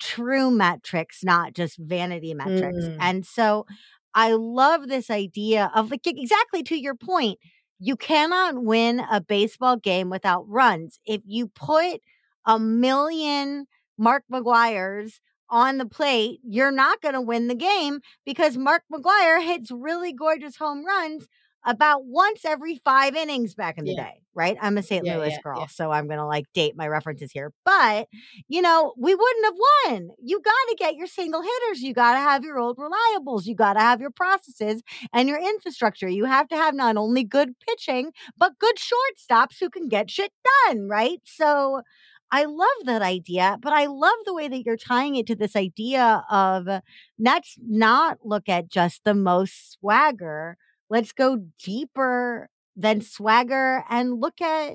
true 0.00 0.50
metrics, 0.50 1.24
not 1.24 1.54
just 1.54 1.78
vanity 1.78 2.34
metrics. 2.34 2.84
Mm. 2.84 2.96
And 3.00 3.26
so 3.26 3.66
I 4.14 4.32
love 4.32 4.88
this 4.88 5.10
idea 5.10 5.70
of 5.74 5.90
like 5.90 6.06
exactly 6.06 6.62
to 6.64 6.76
your 6.76 6.94
point. 6.94 7.38
You 7.80 7.96
cannot 7.96 8.62
win 8.62 9.00
a 9.10 9.20
baseball 9.20 9.76
game 9.76 10.10
without 10.10 10.48
runs. 10.48 10.98
If 11.06 11.22
you 11.26 11.48
put 11.48 12.00
a 12.46 12.58
million 12.58 13.66
Mark 13.98 14.24
McGwire's 14.32 15.20
on 15.50 15.78
the 15.78 15.86
plate, 15.86 16.40
you're 16.42 16.72
not 16.72 17.00
going 17.00 17.14
to 17.14 17.20
win 17.20 17.48
the 17.48 17.54
game 17.54 18.00
because 18.24 18.56
Mark 18.56 18.82
McGwire 18.92 19.44
hits 19.44 19.70
really 19.70 20.12
gorgeous 20.12 20.56
home 20.56 20.84
runs 20.84 21.26
about 21.66 22.04
once 22.04 22.44
every 22.44 22.80
five 22.84 23.14
innings 23.16 23.54
back 23.54 23.78
in 23.78 23.86
the 23.86 23.92
Yeah. 23.92 24.02
day, 24.04 24.22
right? 24.34 24.56
I'm 24.60 24.76
a 24.76 24.82
St. 24.82 25.04
Yeah, 25.04 25.16
Louis 25.16 25.30
yeah, 25.30 25.38
girl, 25.38 25.66
so 25.66 25.90
I'm 25.90 26.06
going 26.06 26.18
to 26.18 26.26
like 26.26 26.44
date 26.54 26.74
my 26.76 26.86
references 26.88 27.32
here. 27.32 27.52
But, 27.64 28.08
you 28.48 28.62
know, 28.62 28.92
we 28.98 29.14
wouldn't 29.14 29.44
have 29.44 29.54
won. 29.92 30.08
You 30.22 30.40
got 30.40 30.52
to 30.68 30.76
get 30.78 30.96
your 30.96 31.06
single 31.06 31.42
hitters. 31.42 31.82
You 31.82 31.94
got 31.94 32.12
to 32.14 32.18
have 32.20 32.44
your 32.44 32.58
old 32.58 32.76
reliables. 32.78 33.46
You 33.46 33.54
got 33.54 33.74
to 33.74 33.80
have 33.80 34.00
your 34.00 34.10
processes 34.10 34.82
and 35.12 35.28
your 35.28 35.38
infrastructure. 35.40 36.08
You 36.08 36.24
have 36.26 36.48
to 36.48 36.56
have 36.56 36.74
not 36.74 36.96
only 36.96 37.24
good 37.24 37.54
pitching, 37.66 38.12
but 38.36 38.58
good 38.58 38.76
shortstops 38.76 39.58
who 39.60 39.70
can 39.70 39.88
get 39.88 40.10
shit 40.10 40.32
done, 40.66 40.88
right? 40.88 41.20
So, 41.24 41.82
I 42.30 42.44
love 42.44 42.68
that 42.86 43.02
idea, 43.02 43.58
but 43.60 43.72
I 43.72 43.86
love 43.86 44.16
the 44.24 44.34
way 44.34 44.48
that 44.48 44.64
you're 44.64 44.76
tying 44.76 45.14
it 45.16 45.26
to 45.28 45.36
this 45.36 45.54
idea 45.54 46.24
of 46.30 46.66
let's 47.18 47.56
not 47.64 48.18
look 48.24 48.48
at 48.48 48.68
just 48.68 49.04
the 49.04 49.14
most 49.14 49.72
swagger. 49.78 50.56
Let's 50.90 51.12
go 51.12 51.38
deeper 51.62 52.48
than 52.76 53.00
swagger 53.02 53.84
and 53.88 54.20
look 54.20 54.40
at 54.40 54.74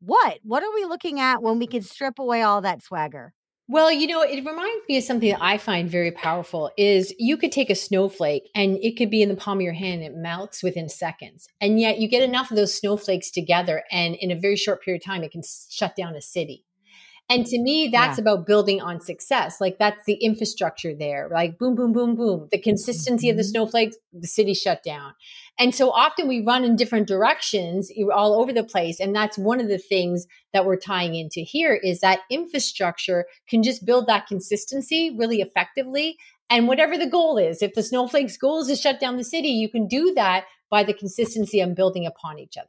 what? 0.00 0.40
What 0.42 0.62
are 0.64 0.74
we 0.74 0.84
looking 0.86 1.20
at 1.20 1.42
when 1.42 1.58
we 1.58 1.66
can 1.66 1.82
strip 1.82 2.18
away 2.18 2.42
all 2.42 2.62
that 2.62 2.82
swagger? 2.82 3.34
Well, 3.68 3.92
you 3.92 4.06
know, 4.06 4.22
it 4.22 4.44
reminds 4.44 4.86
me 4.88 4.98
of 4.98 5.04
something 5.04 5.30
that 5.30 5.42
I 5.42 5.56
find 5.56 5.88
very 5.88 6.10
powerful 6.10 6.70
is 6.76 7.14
you 7.18 7.36
could 7.36 7.52
take 7.52 7.70
a 7.70 7.74
snowflake 7.74 8.50
and 8.54 8.76
it 8.82 8.96
could 8.96 9.08
be 9.08 9.22
in 9.22 9.28
the 9.28 9.36
palm 9.36 9.58
of 9.58 9.62
your 9.62 9.72
hand, 9.72 10.02
and 10.02 10.14
it 10.14 10.18
melts 10.18 10.62
within 10.62 10.88
seconds. 10.88 11.46
And 11.60 11.80
yet 11.80 11.98
you 11.98 12.08
get 12.08 12.22
enough 12.22 12.50
of 12.50 12.56
those 12.56 12.74
snowflakes 12.74 13.30
together 13.30 13.84
and 13.90 14.16
in 14.16 14.30
a 14.30 14.38
very 14.38 14.56
short 14.56 14.82
period 14.82 15.00
of 15.00 15.06
time 15.06 15.22
it 15.22 15.30
can 15.30 15.42
shut 15.70 15.94
down 15.96 16.16
a 16.16 16.20
city. 16.20 16.64
And 17.28 17.46
to 17.46 17.58
me, 17.58 17.88
that's 17.88 18.18
Yeah. 18.18 18.22
about 18.22 18.46
building 18.46 18.82
on 18.82 19.00
success. 19.00 19.60
Like 19.60 19.78
that's 19.78 20.04
the 20.04 20.14
infrastructure 20.14 20.94
there. 20.94 21.30
Like 21.32 21.56
boom, 21.58 21.74
boom, 21.74 21.92
boom, 21.92 22.14
boom. 22.14 22.48
The 22.50 22.60
consistency 22.60 23.30
of 23.30 23.36
the 23.36 23.42
Mhm. 23.42 23.46
snowflakes, 23.46 23.96
the 24.12 24.26
city 24.26 24.52
shut 24.52 24.82
down. 24.82 25.14
And 25.58 25.74
so 25.74 25.90
often 25.90 26.28
we 26.28 26.42
run 26.44 26.64
in 26.64 26.76
different 26.76 27.08
directions 27.08 27.90
all 28.14 28.34
over 28.38 28.52
the 28.52 28.64
place. 28.64 29.00
And 29.00 29.14
that's 29.14 29.38
one 29.38 29.60
of 29.60 29.68
the 29.68 29.78
things 29.78 30.26
that 30.52 30.66
we're 30.66 30.76
tying 30.76 31.14
into 31.14 31.40
here 31.40 31.74
is 31.74 32.00
that 32.00 32.20
infrastructure 32.30 33.24
can 33.48 33.62
just 33.62 33.86
build 33.86 34.06
that 34.08 34.26
consistency 34.26 35.14
really 35.16 35.40
effectively. 35.40 36.18
And 36.50 36.68
whatever 36.68 36.98
the 36.98 37.06
goal 37.06 37.38
is, 37.38 37.62
if 37.62 37.72
the 37.72 37.82
snowflakes 37.82 38.36
goal 38.36 38.60
is 38.60 38.68
to 38.68 38.76
shut 38.76 39.00
down 39.00 39.16
the 39.16 39.24
city, 39.24 39.48
you 39.48 39.70
can 39.70 39.86
do 39.86 40.12
that 40.14 40.44
by 40.68 40.84
the 40.84 40.92
consistency 40.92 41.60
and 41.60 41.74
building 41.74 42.04
upon 42.04 42.38
each 42.38 42.58
other. 42.58 42.68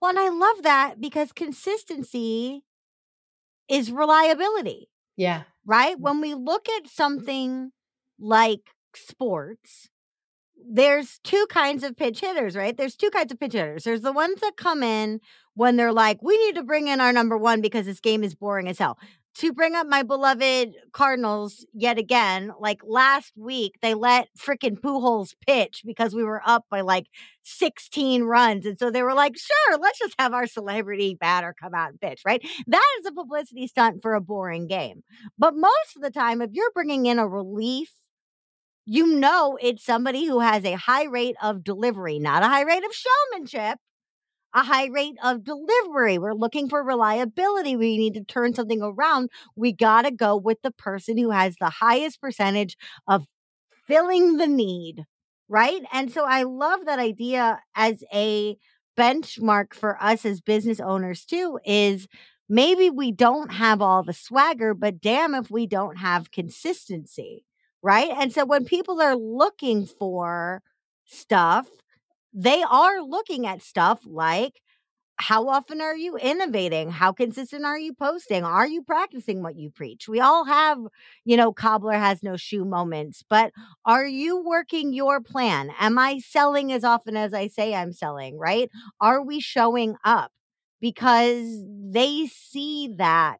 Well, 0.00 0.10
and 0.10 0.18
I 0.18 0.30
love 0.30 0.62
that 0.62 1.00
because 1.00 1.32
consistency 1.32 2.64
is 3.68 3.90
reliability. 3.90 4.88
Yeah. 5.16 5.42
right? 5.66 5.98
When 5.98 6.20
we 6.20 6.34
look 6.34 6.68
at 6.68 6.84
mm-hmm. 6.84 6.88
something 6.88 7.72
like 8.18 8.70
sports, 8.94 9.88
there's 10.70 11.18
two 11.24 11.46
kinds 11.50 11.82
of 11.82 11.96
pitch 11.96 12.20
hitters, 12.20 12.56
right? 12.56 12.76
There's 12.76 12.96
two 12.96 13.10
kinds 13.10 13.32
of 13.32 13.40
pitch 13.40 13.52
hitters. 13.52 13.84
There's 13.84 14.00
the 14.00 14.12
ones 14.12 14.40
that 14.40 14.56
come 14.56 14.82
in 14.82 15.20
when 15.54 15.76
they're 15.76 15.92
like, 15.92 16.22
we 16.22 16.36
need 16.46 16.54
to 16.54 16.62
bring 16.62 16.88
in 16.88 17.00
our 17.00 17.12
number 17.12 17.36
one 17.36 17.60
because 17.60 17.86
this 17.86 18.00
game 18.00 18.24
is 18.24 18.34
boring 18.34 18.68
as 18.68 18.78
hell. 18.78 18.98
To 19.36 19.50
bring 19.52 19.74
up 19.74 19.86
my 19.86 20.02
beloved 20.02 20.74
Cardinals 20.92 21.64
yet 21.72 21.96
again, 21.96 22.52
like 22.60 22.80
last 22.84 23.32
week, 23.34 23.76
they 23.80 23.94
let 23.94 24.28
frickin' 24.38 24.78
Pujols 24.78 25.34
pitch 25.46 25.82
because 25.86 26.14
we 26.14 26.22
were 26.22 26.42
up 26.44 26.66
by 26.70 26.82
like 26.82 27.06
16 27.42 28.24
runs. 28.24 28.66
And 28.66 28.78
so 28.78 28.90
they 28.90 29.02
were 29.02 29.14
like, 29.14 29.36
sure, 29.38 29.78
let's 29.78 29.98
just 29.98 30.14
have 30.18 30.34
our 30.34 30.46
celebrity 30.46 31.16
batter 31.18 31.54
come 31.58 31.74
out 31.74 31.90
and 31.90 32.00
pitch, 32.00 32.20
right? 32.26 32.42
That 32.66 32.86
is 33.00 33.06
a 33.06 33.12
publicity 33.12 33.66
stunt 33.66 34.02
for 34.02 34.14
a 34.14 34.20
boring 34.20 34.66
game. 34.66 35.02
But 35.38 35.54
most 35.56 35.96
of 35.96 36.02
the 36.02 36.10
time, 36.10 36.42
if 36.42 36.50
you're 36.52 36.70
bringing 36.74 37.06
in 37.06 37.18
a 37.18 37.26
relief, 37.26 37.90
you 38.84 39.06
know 39.06 39.58
it's 39.62 39.84
somebody 39.84 40.26
who 40.26 40.40
has 40.40 40.64
a 40.64 40.74
high 40.74 41.04
rate 41.04 41.36
of 41.42 41.64
delivery, 41.64 42.18
not 42.18 42.42
a 42.42 42.48
high 42.48 42.62
rate 42.62 42.84
of 42.84 42.92
showmanship, 42.92 43.78
a 44.54 44.62
high 44.62 44.86
rate 44.86 45.16
of 45.22 45.44
delivery. 45.44 46.18
We're 46.18 46.34
looking 46.34 46.68
for 46.68 46.82
reliability. 46.82 47.76
We 47.76 47.96
need 47.96 48.14
to 48.14 48.24
turn 48.24 48.54
something 48.54 48.82
around. 48.82 49.30
We 49.56 49.72
got 49.72 50.02
to 50.02 50.10
go 50.10 50.36
with 50.36 50.62
the 50.62 50.72
person 50.72 51.16
who 51.18 51.30
has 51.30 51.56
the 51.60 51.70
highest 51.70 52.20
percentage 52.20 52.76
of 53.08 53.26
filling 53.86 54.36
the 54.36 54.46
need, 54.46 55.04
right? 55.48 55.82
And 55.92 56.10
so 56.12 56.24
I 56.24 56.44
love 56.44 56.84
that 56.86 56.98
idea 56.98 57.60
as 57.74 58.04
a 58.12 58.56
benchmark 58.98 59.74
for 59.74 60.02
us 60.02 60.24
as 60.24 60.40
business 60.40 60.80
owners 60.80 61.24
too 61.24 61.58
is 61.64 62.06
maybe 62.48 62.90
we 62.90 63.10
don't 63.12 63.52
have 63.52 63.80
all 63.80 64.02
the 64.02 64.12
swagger, 64.12 64.74
but 64.74 65.00
damn 65.00 65.34
if 65.34 65.50
we 65.50 65.66
don't 65.66 65.96
have 65.96 66.30
consistency, 66.30 67.44
right? 67.82 68.10
And 68.10 68.32
so 68.32 68.44
when 68.44 68.64
people 68.64 69.00
are 69.00 69.16
looking 69.16 69.86
for 69.86 70.62
stuff, 71.06 71.66
they 72.32 72.62
are 72.62 73.00
looking 73.02 73.46
at 73.46 73.62
stuff 73.62 74.00
like 74.06 74.60
how 75.16 75.48
often 75.48 75.80
are 75.80 75.96
you 75.96 76.16
innovating? 76.16 76.90
How 76.90 77.12
consistent 77.12 77.64
are 77.64 77.78
you 77.78 77.94
posting? 77.94 78.44
Are 78.44 78.66
you 78.66 78.82
practicing 78.82 79.42
what 79.42 79.56
you 79.56 79.70
preach? 79.70 80.08
We 80.08 80.20
all 80.20 80.44
have, 80.44 80.78
you 81.24 81.36
know, 81.36 81.52
cobbler 81.52 81.92
has 81.94 82.22
no 82.22 82.36
shoe 82.36 82.64
moments, 82.64 83.22
but 83.28 83.52
are 83.84 84.06
you 84.06 84.42
working 84.44 84.92
your 84.92 85.20
plan? 85.20 85.70
Am 85.78 85.98
I 85.98 86.18
selling 86.18 86.72
as 86.72 86.82
often 86.82 87.16
as 87.16 87.32
I 87.34 87.46
say 87.48 87.74
I'm 87.74 87.92
selling, 87.92 88.38
right? 88.38 88.70
Are 89.00 89.22
we 89.22 89.38
showing 89.40 89.94
up? 90.04 90.32
Because 90.80 91.62
they 91.68 92.26
see 92.26 92.94
that 92.98 93.38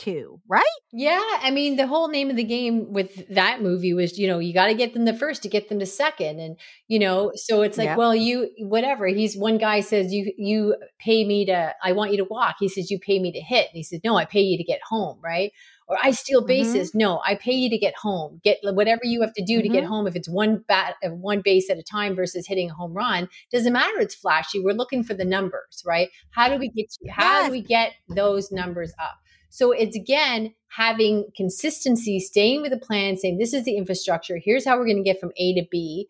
too, 0.00 0.40
right? 0.48 0.64
Yeah, 0.92 1.22
I 1.42 1.50
mean, 1.50 1.76
the 1.76 1.86
whole 1.86 2.08
name 2.08 2.30
of 2.30 2.36
the 2.36 2.42
game 2.44 2.92
with 2.92 3.28
that 3.34 3.62
movie 3.62 3.94
was, 3.94 4.18
you 4.18 4.26
know, 4.26 4.38
you 4.40 4.52
got 4.52 4.66
to 4.66 4.74
get 4.74 4.94
them 4.94 5.06
to 5.06 5.12
first 5.12 5.42
to 5.44 5.48
get 5.48 5.68
them 5.68 5.78
to 5.78 5.86
second, 5.86 6.40
and 6.40 6.56
you 6.88 6.98
know, 6.98 7.30
so 7.34 7.62
it's 7.62 7.78
like, 7.78 7.90
Yep. 7.90 7.98
well, 7.98 8.14
you 8.14 8.50
whatever. 8.58 9.06
He's 9.06 9.36
one 9.36 9.58
guy 9.58 9.80
says 9.80 10.12
you 10.12 10.32
you 10.36 10.76
pay 10.98 11.24
me 11.24 11.46
to, 11.46 11.74
I 11.84 11.92
want 11.92 12.10
you 12.10 12.16
to 12.18 12.24
walk. 12.24 12.56
He 12.58 12.68
says 12.68 12.90
you 12.90 12.98
pay 12.98 13.18
me 13.20 13.30
to 13.32 13.40
hit. 13.40 13.66
And 13.68 13.76
he 13.76 13.82
says 13.82 14.00
no, 14.02 14.16
I 14.16 14.24
pay 14.24 14.40
you 14.40 14.56
to 14.58 14.64
get 14.64 14.80
home, 14.88 15.18
right? 15.22 15.52
Or 15.86 15.96
I 16.02 16.12
steal 16.12 16.42
Mhm. 16.42 16.46
bases. 16.46 16.94
No, 16.94 17.20
I 17.26 17.34
pay 17.34 17.52
you 17.54 17.68
to 17.70 17.78
get 17.78 17.94
home. 17.96 18.40
Get 18.44 18.58
whatever 18.62 19.00
you 19.04 19.20
have 19.22 19.34
to 19.34 19.44
do 19.44 19.60
to 19.60 19.68
get 19.68 19.84
Mhm. 19.84 19.88
home. 19.88 20.06
If 20.06 20.14
it's 20.16 20.28
one 20.28 20.64
bat, 20.68 20.94
uh, 21.04 21.08
one 21.10 21.40
base 21.42 21.68
at 21.68 21.78
a 21.78 21.82
time 21.82 22.14
versus 22.14 22.46
hitting 22.46 22.70
a 22.70 22.74
home 22.74 22.92
run, 22.94 23.28
doesn't 23.52 23.72
matter. 23.72 23.98
It's 24.00 24.14
flashy. 24.14 24.60
We're 24.60 24.72
looking 24.74 25.02
for 25.02 25.14
the 25.14 25.24
numbers, 25.24 25.82
right? 25.84 26.08
How 26.30 26.48
do 26.48 26.56
we 26.58 26.68
get? 26.70 26.86
How 27.10 27.40
Yes. 27.40 27.46
do 27.46 27.52
we 27.52 27.60
get 27.62 27.92
those 28.08 28.52
numbers 28.52 28.92
up? 29.00 29.16
So 29.50 29.72
it's 29.72 29.96
again 29.96 30.54
having 30.68 31.26
consistency, 31.36 32.20
staying 32.20 32.62
with 32.62 32.70
the 32.70 32.78
plan, 32.78 33.16
saying 33.16 33.38
this 33.38 33.52
is 33.52 33.64
the 33.64 33.76
infrastructure. 33.76 34.38
Here's 34.38 34.64
how 34.64 34.78
we're 34.78 34.86
going 34.86 34.96
to 34.96 35.02
get 35.02 35.20
from 35.20 35.32
A 35.36 35.54
to 35.54 35.66
B. 35.70 36.08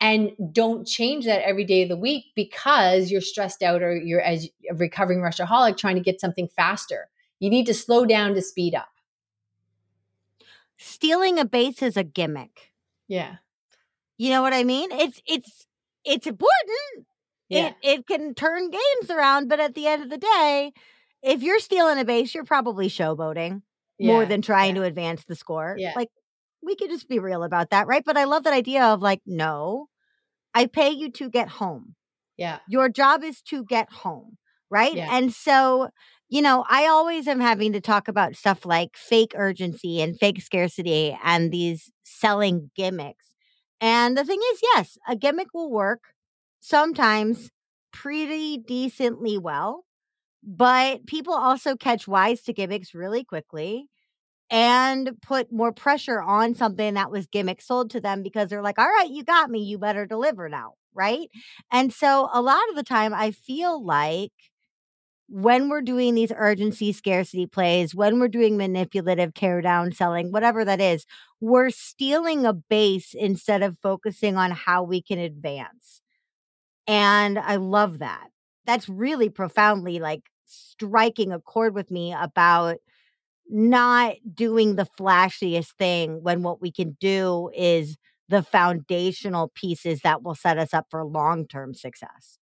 And 0.00 0.32
don't 0.52 0.86
change 0.86 1.24
that 1.26 1.46
every 1.46 1.64
day 1.64 1.82
of 1.82 1.88
the 1.88 1.96
week 1.96 2.26
because 2.34 3.10
you're 3.10 3.20
stressed 3.20 3.62
out 3.62 3.82
or 3.82 3.96
you're 3.96 4.20
as 4.20 4.48
a 4.68 4.74
recovering 4.74 5.20
rushaholic 5.20 5.76
trying 5.76 5.94
to 5.94 6.02
get 6.02 6.20
something 6.20 6.48
faster. 6.48 7.08
You 7.38 7.50
need 7.50 7.66
to 7.66 7.74
slow 7.74 8.04
down 8.04 8.34
to 8.34 8.42
speed 8.42 8.74
up. 8.74 8.88
Stealing 10.76 11.38
a 11.38 11.44
base 11.44 11.82
is 11.82 11.96
a 11.96 12.02
gimmick. 12.02 12.72
Yeah. 13.06 13.36
You 14.18 14.30
know 14.30 14.42
what 14.42 14.52
I 14.52 14.64
mean? 14.64 14.90
It's 14.90 15.22
it's 15.26 15.66
it's 16.04 16.26
important. 16.26 17.06
Yeah. 17.48 17.68
It 17.68 17.74
it 17.82 18.06
can 18.06 18.34
turn 18.34 18.70
games 18.70 19.10
around, 19.10 19.48
but 19.48 19.60
at 19.60 19.74
the 19.74 19.86
end 19.86 20.02
of 20.02 20.10
the 20.10 20.18
day, 20.18 20.72
if 21.22 21.42
you're 21.42 21.60
stealing 21.60 21.98
a 21.98 22.04
base, 22.04 22.34
you're 22.34 22.44
probably 22.44 22.88
showboating 22.88 23.62
more 24.00 24.26
than 24.26 24.42
trying 24.42 24.74
yeah. 24.74 24.82
to 24.82 24.86
advance 24.88 25.24
the 25.24 25.36
score. 25.36 25.76
Yeah. 25.78 25.92
Like 25.94 26.08
we 26.62 26.74
could 26.74 26.90
just 26.90 27.08
be 27.08 27.18
real 27.18 27.44
about 27.44 27.70
that, 27.70 27.86
right? 27.86 28.02
But 28.04 28.16
I 28.16 28.24
love 28.24 28.44
that 28.44 28.52
idea 28.52 28.84
of 28.84 29.00
like, 29.00 29.20
no, 29.26 29.88
I 30.54 30.66
pay 30.66 30.90
you 30.90 31.10
to 31.12 31.30
get 31.30 31.48
home. 31.48 31.94
Yeah. 32.36 32.58
Your 32.68 32.88
job 32.88 33.22
is 33.22 33.40
to 33.42 33.64
get 33.64 33.92
home, 33.92 34.38
right? 34.70 34.94
Yeah. 34.94 35.08
And 35.16 35.32
so 35.32 35.90
you 36.32 36.40
know, 36.40 36.64
I 36.66 36.86
always 36.86 37.28
am 37.28 37.40
having 37.40 37.74
to 37.74 37.80
talk 37.82 38.08
about 38.08 38.36
stuff 38.36 38.64
like 38.64 38.96
fake 38.96 39.32
urgency 39.34 40.00
and 40.00 40.18
fake 40.18 40.40
scarcity 40.40 41.14
and 41.22 41.52
these 41.52 41.92
selling 42.04 42.70
gimmicks. 42.74 43.26
And 43.82 44.16
the 44.16 44.24
thing 44.24 44.40
is, 44.54 44.60
yes, 44.62 44.96
a 45.06 45.14
gimmick 45.14 45.48
will 45.52 45.70
work 45.70 46.14
sometimes 46.60 47.50
pretty 47.92 48.56
decently 48.56 49.36
well, 49.36 49.84
but 50.42 51.06
people 51.06 51.34
also 51.34 51.76
catch 51.76 52.08
wise 52.08 52.42
to 52.42 52.52
gimmicks 52.52 52.94
really 52.94 53.24
quickly 53.24 53.88
and 54.50 55.10
put 55.22 55.52
more 55.52 55.72
pressure 55.72 56.22
on 56.22 56.54
something 56.54 56.94
that 56.94 57.10
was 57.10 57.26
gimmick 57.26 57.62
sold 57.62 57.90
to 57.90 58.00
them 58.00 58.22
because 58.22 58.50
they're 58.50 58.62
like, 58.62 58.78
all 58.78 58.88
right, 58.88 59.10
you 59.10 59.24
got 59.24 59.50
me, 59.50 59.60
you 59.62 59.78
better 59.78 60.06
deliver 60.06 60.48
now. 60.48 60.74
Right. 60.94 61.28
And 61.72 61.92
so 61.92 62.28
a 62.34 62.42
lot 62.42 62.60
of 62.70 62.76
the 62.76 62.82
time, 62.82 63.14
I 63.14 63.30
feel 63.32 63.84
like 63.84 64.32
when 65.28 65.68
we're 65.68 65.80
doing 65.82 66.14
these 66.14 66.32
urgency 66.36 66.92
scarcity 66.92 67.46
plays, 67.46 67.94
when 67.94 68.20
we're 68.20 68.28
doing 68.28 68.56
manipulative 68.56 69.32
tear 69.32 69.62
down 69.62 69.92
selling, 69.92 70.30
whatever 70.30 70.64
that 70.64 70.80
is, 70.80 71.06
we're 71.40 71.70
stealing 71.70 72.44
a 72.44 72.52
base 72.52 73.14
instead 73.14 73.62
of 73.62 73.78
focusing 73.82 74.36
on 74.36 74.50
how 74.50 74.82
we 74.82 75.00
can 75.00 75.18
advance. 75.18 76.02
And 76.86 77.38
I 77.38 77.56
love 77.56 78.00
that. 78.00 78.28
That's 78.66 78.88
really 78.88 79.28
profoundly 79.28 80.00
like 80.00 80.22
striking 80.52 81.32
a 81.32 81.40
chord 81.40 81.74
with 81.74 81.90
me 81.90 82.12
about 82.12 82.78
not 83.48 84.16
doing 84.34 84.76
the 84.76 84.86
flashiest 84.98 85.72
thing 85.78 86.22
when 86.22 86.42
what 86.42 86.60
we 86.60 86.70
can 86.70 86.96
do 87.00 87.50
is 87.54 87.96
the 88.28 88.42
foundational 88.42 89.50
pieces 89.54 90.00
that 90.02 90.22
will 90.22 90.34
set 90.34 90.58
us 90.58 90.72
up 90.72 90.86
for 90.90 91.04
long 91.04 91.46
term 91.46 91.74
success. 91.74 92.38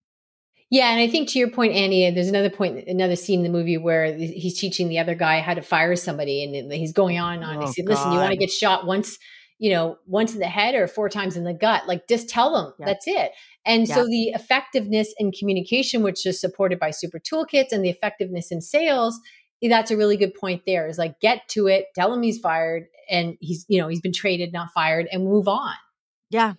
Yeah, 0.71 0.91
and 0.91 0.99
I 0.99 1.07
think 1.07 1.29
to 1.29 1.39
your 1.39 1.49
point, 1.49 1.73
Annie, 1.73 2.11
there's 2.11 2.27
another 2.27 2.51
point, 2.51 2.87
another 2.87 3.15
scene 3.15 3.39
in 3.39 3.43
the 3.43 3.57
movie 3.57 3.77
where 3.77 4.15
he's 4.15 4.59
teaching 4.59 4.87
the 4.87 4.99
other 4.99 5.15
guy 5.15 5.39
how 5.39 5.55
to 5.55 5.63
fire 5.63 5.95
somebody, 5.95 6.43
and 6.43 6.71
he's 6.71 6.93
going 6.93 7.17
on 7.17 7.35
and 7.35 7.43
on. 7.43 7.57
Oh, 7.57 7.61
he 7.65 7.73
said, 7.73 7.85
"Listen, 7.87 8.11
you 8.11 8.19
want 8.19 8.31
to 8.31 8.37
get 8.37 8.51
shot 8.51 8.85
once, 8.85 9.17
you 9.59 9.69
know, 9.71 9.97
once 10.07 10.33
in 10.33 10.39
the 10.39 10.47
head 10.47 10.73
or 10.73 10.87
four 10.87 11.09
times 11.09 11.37
in 11.37 11.43
the 11.43 11.53
gut. 11.53 11.87
Like, 11.87 12.07
just 12.07 12.29
tell 12.29 12.53
them 12.53 12.73
yeah. 12.79 12.85
that's 12.87 13.07
it." 13.07 13.31
And 13.65 13.87
yeah. 13.87 13.95
so 13.95 14.05
the 14.05 14.29
effectiveness 14.29 15.13
in 15.17 15.31
communication, 15.31 16.01
which 16.01 16.25
is 16.25 16.39
supported 16.39 16.79
by 16.79 16.91
super 16.91 17.19
toolkits, 17.19 17.71
and 17.71 17.83
the 17.83 17.89
effectiveness 17.89 18.51
in 18.51 18.61
sales, 18.61 19.19
eh, 19.63 19.69
that's 19.69 19.91
a 19.91 19.97
really 19.97 20.17
good 20.17 20.33
point. 20.33 20.63
There 20.65 20.87
is 20.87 20.97
like 20.97 21.19
get 21.19 21.47
to 21.49 21.67
it, 21.67 21.85
tell 21.93 22.13
him 22.13 22.23
he's 22.23 22.39
fired, 22.39 22.87
and 23.09 23.37
he's 23.39 23.65
you 23.69 23.79
know 23.79 23.87
he's 23.87 24.01
been 24.01 24.13
traded, 24.13 24.51
not 24.51 24.69
fired, 24.73 25.07
and 25.11 25.23
move 25.23 25.47
on. 25.47 25.75
Yeah, 26.29 26.53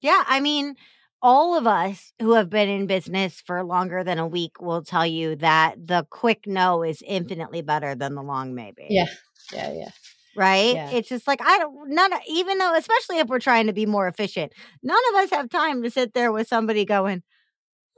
yeah. 0.00 0.22
I 0.26 0.40
mean 0.40 0.76
all 1.24 1.56
of 1.56 1.66
us 1.66 2.12
who 2.20 2.34
have 2.34 2.50
been 2.50 2.68
in 2.68 2.86
business 2.86 3.40
for 3.40 3.64
longer 3.64 4.04
than 4.04 4.18
a 4.18 4.26
week 4.26 4.60
will 4.60 4.82
tell 4.82 5.06
you 5.06 5.34
that 5.36 5.74
the 5.86 6.06
quick 6.10 6.46
no 6.46 6.82
is 6.82 7.02
infinitely 7.04 7.62
better 7.62 7.94
than 7.94 8.14
the 8.14 8.22
long 8.22 8.54
maybe. 8.54 8.86
Yeah. 8.90 9.06
Yeah. 9.50 9.72
Yeah. 9.72 9.90
Right? 10.36 10.74
Yeah. 10.74 10.90
It's 10.90 11.08
just 11.08 11.26
like 11.26 11.40
I 11.42 11.58
don't 11.58 11.90
none 11.90 12.10
even 12.28 12.58
though 12.58 12.74
especially 12.76 13.18
if 13.18 13.28
we're 13.28 13.38
trying 13.38 13.66
to 13.66 13.72
be 13.72 13.86
more 13.86 14.08
efficient, 14.08 14.52
none 14.82 14.98
of 15.10 15.22
us 15.22 15.30
have 15.30 15.48
time 15.48 15.82
to 15.82 15.90
sit 15.90 16.14
there 16.14 16.32
with 16.32 16.48
somebody 16.48 16.84
going, 16.84 17.22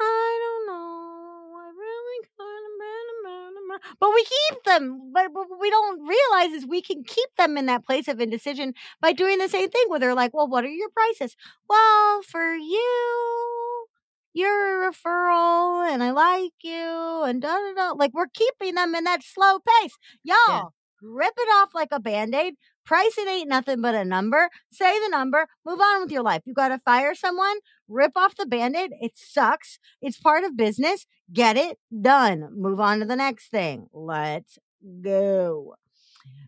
I 0.01 0.39
don't 0.43 0.67
know. 0.67 1.57
I 1.57 1.71
really 1.77 2.29
kind 2.39 2.65
of 2.67 3.81
But 4.01 4.11
we 4.15 4.25
keep 4.25 4.65
them. 4.65 5.13
But 5.13 5.33
what 5.33 5.49
we 5.61 5.71
don't 5.71 6.01
realize 6.07 6.53
is 6.53 6.67
we 6.67 6.83
can 6.83 7.05
keep 7.05 7.29
them 7.37 7.57
in 7.57 7.67
that 7.67 7.85
place 7.85 8.09
of 8.09 8.21
indecision 8.21 8.75
by 9.01 9.13
doing 9.13 9.39
the 9.39 9.49
same 9.49 9.71
thing 9.71 9.85
where 9.89 10.01
they're 10.01 10.15
like, 10.15 10.35
well, 10.35 10.49
what 10.49 10.65
are 10.65 10.69
your 10.69 10.91
prices? 10.91 11.37
Well, 11.69 12.23
for 12.23 12.55
you, 12.55 13.87
you're 14.35 14.85
a 14.89 14.93
referral 14.93 15.89
and 15.91 16.03
I 16.03 16.11
like 16.11 16.53
you 16.63 17.23
and 17.25 17.41
da 17.41 17.49
da 17.57 17.75
da. 17.75 17.93
Like 17.93 18.13
we're 18.15 18.29
keeping 18.33 18.75
them 18.75 18.95
in 18.95 19.05
that 19.05 19.23
slow 19.23 19.59
pace. 19.61 19.97
Y'all, 20.23 20.37
yeah. 20.49 20.63
Rip 21.03 21.35
it 21.37 21.49
off 21.57 21.71
like 21.75 21.89
a 21.93 22.01
band 22.01 22.35
aid. 22.35 22.55
Price 22.85 23.19
it 23.19 23.29
ain't 23.29 23.49
nothing 23.49 23.81
but 23.81 23.95
a 23.95 24.05
number. 24.05 24.49
Say 24.71 24.99
the 25.01 25.09
number, 25.09 25.47
move 25.65 25.81
on 25.81 26.03
with 26.03 26.13
your 26.13 26.23
life. 26.23 26.43
You 26.47 26.55
got 26.55 26.69
to 26.69 26.79
fire 26.79 27.15
someone, 27.15 27.57
rip 27.89 28.13
off 28.17 28.37
the 28.37 28.47
band 28.47 28.77
aid. 28.77 28.93
It 29.01 29.13
sucks. 29.17 29.79
It's 30.01 30.19
part 30.19 30.45
of 30.45 30.57
business. 30.57 31.07
Get 31.33 31.57
it 31.57 31.79
done. 32.01 32.49
Move 32.55 32.79
on 32.81 33.01
to 33.01 33.07
the 33.07 33.17
next 33.17 33.49
thing. 33.51 33.89
Let's 33.93 34.59
go. 35.03 35.75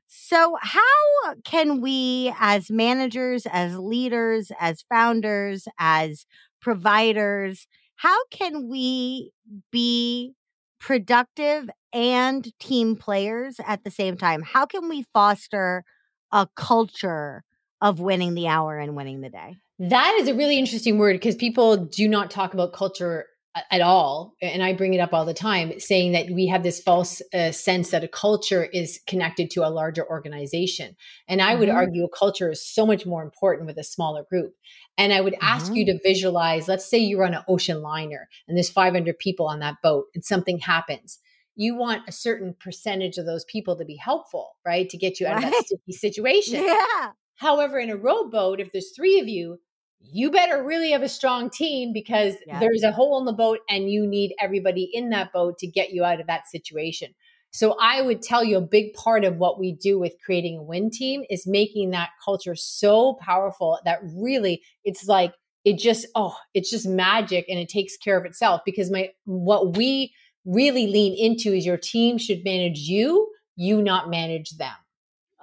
So, 0.07 0.57
how 0.61 1.34
can 1.44 1.80
we, 1.80 2.32
as 2.38 2.70
managers, 2.70 3.46
as 3.51 3.78
leaders, 3.78 4.51
as 4.59 4.82
founders, 4.88 5.68
as 5.78 6.26
providers, 6.61 7.66
how 7.96 8.16
can 8.30 8.68
we 8.68 9.32
be 9.70 10.34
productive 10.81 11.68
and 11.93 12.47
team 12.59 12.97
players 12.97 13.61
at 13.66 13.85
the 13.85 13.91
same 13.91 14.16
time? 14.16 14.43
How 14.43 14.66
can 14.66 14.89
we 14.89 15.05
foster 15.12 15.85
a 16.33 16.49
culture 16.57 17.43
of 17.81 18.01
winning 18.01 18.35
the 18.35 18.49
hour 18.49 18.79
and 18.79 18.97
winning 18.97 19.20
the 19.20 19.31
day? 19.31 19.59
That 19.79 20.16
is 20.20 20.29
a 20.29 20.35
really 20.35 20.59
interesting 20.59 20.99
word 20.99 21.14
because 21.14 21.37
people 21.37 21.76
do 21.76 22.09
not 22.09 22.31
talk 22.31 22.53
about 22.53 22.72
culture 22.72 23.26
at 23.70 23.80
all 23.80 24.34
and 24.40 24.62
i 24.62 24.72
bring 24.72 24.94
it 24.94 24.99
up 24.99 25.12
all 25.12 25.24
the 25.24 25.34
time 25.34 25.78
saying 25.80 26.12
that 26.12 26.30
we 26.30 26.46
have 26.46 26.62
this 26.62 26.80
false 26.80 27.20
uh, 27.34 27.51
sense 27.51 27.90
that 27.90 28.05
a 28.05 28.09
culture 28.09 28.64
is 28.64 29.01
connected 29.07 29.51
to 29.51 29.66
a 29.66 29.70
larger 29.70 30.09
organization 30.09 30.94
and 31.26 31.42
i 31.42 31.51
mm-hmm. 31.51 31.61
would 31.61 31.68
argue 31.68 32.05
a 32.05 32.09
culture 32.09 32.51
is 32.51 32.64
so 32.64 32.86
much 32.86 33.07
more 33.07 33.22
important 33.22 33.66
with 33.66 33.78
a 33.78 33.84
smaller 33.84 34.24
group 34.30 34.55
and 34.96 35.12
i 35.12 35.20
would 35.20 35.36
ask 35.40 35.66
mm-hmm. 35.66 35.76
you 35.76 35.86
to 35.86 35.99
visualize 36.05 36.68
let's 36.68 36.88
say 36.88 36.99
you're 36.99 37.24
on 37.24 37.34
an 37.34 37.42
ocean 37.49 37.82
liner 37.82 38.28
and 38.46 38.57
there's 38.57 38.70
500 38.70 39.18
people 39.18 39.46
on 39.46 39.61
that 39.61 39.76
boat 39.82 40.07
and 40.14 40.24
something 40.24 40.59
happens 40.59 41.18
you 41.59 41.74
want 41.74 42.09
a 42.09 42.12
certain 42.12 42.55
percentage 42.61 43.18
of 43.18 43.26
those 43.26 43.44
people 43.44 43.76
to 43.76 43.84
be 43.84 43.96
helpful, 43.96 44.57
right? 44.64 44.88
To 44.88 44.96
get 44.96 45.18
you 45.18 45.26
out 45.26 45.34
right. 45.34 45.46
of 45.46 45.51
that 45.51 45.66
sticky 45.66 45.92
situation. 45.92 46.64
Yeah. 46.68 47.11
However, 47.34 47.78
in 47.78 47.88
a 47.88 47.96
rowboat, 47.96 48.61
if 48.61 48.72
there's 48.72 48.92
three 48.96 49.20
of 49.20 49.28
you, 49.28 49.61
you 50.01 50.30
better 50.30 50.62
really 50.62 50.92
have 50.92 51.03
a 51.03 51.09
strong 51.09 51.51
team 51.51 51.92
because 51.92 52.34
yeah. 52.46 52.61
there's 52.61 52.82
a 52.82 52.92
hole 52.92 53.18
in 53.18 53.24
the 53.24 53.32
boat 53.32 53.61
and 53.68 53.90
you 53.90 54.07
need 54.07 54.34
everybody 54.40 54.88
in 54.92 55.11
that 55.11 55.32
boat 55.32 55.59
to 55.59 55.66
get 55.66 55.90
you 55.90 56.05
out 56.05 56.20
of 56.20 56.26
that 56.26 56.49
situation. 56.49 57.14
So 57.51 57.76
I 57.80 58.03
would 58.03 58.22
tell 58.22 58.44
you 58.44 58.59
a 58.59 58.62
big 58.62 58.94
part 58.94 59.24
of 59.24 59.36
what 59.36 59.59
we 59.59 59.72
do 59.72 59.99
with 59.99 60.14
creating 60.24 60.59
a 60.59 60.62
win 60.62 60.90
team 60.90 61.24
is 61.30 61.46
making 61.46 61.90
that 61.90 62.11
culture 62.24 62.55
so 62.55 63.14
powerful 63.20 63.78
that 63.84 64.01
really 64.03 64.62
it's 64.84 65.07
like 65.07 65.32
it 65.64 65.78
just 65.78 66.07
oh, 66.14 66.36
it's 66.55 66.70
just 66.70 66.86
magic 66.86 67.46
and 67.49 67.59
it 67.59 67.68
takes 67.68 67.96
care 67.96 68.18
of 68.18 68.24
itself 68.24 68.61
because 68.64 68.90
my 68.90 69.11
what 69.24 69.76
we 69.76 70.12
really 70.44 70.86
lean 70.86 71.14
into 71.14 71.53
is 71.53 71.66
your 71.66 71.76
team 71.76 72.18
should 72.18 72.44
manage 72.44 72.80
you, 72.80 73.30
you 73.57 73.82
not 73.82 74.09
manage 74.09 74.51
them. 74.51 74.74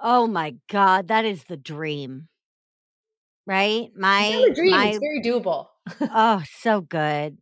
Oh 0.02 0.26
my 0.26 0.56
God, 0.68 1.08
that 1.08 1.24
is 1.24 1.44
the 1.44 1.56
dream. 1.56 2.28
Right? 3.46 3.90
My 3.96 4.50
dream. 4.54 4.70
My, 4.72 4.86
it's 4.88 4.98
very 4.98 5.22
doable. 5.22 5.66
oh, 6.00 6.42
so 6.58 6.80
good. 6.80 7.38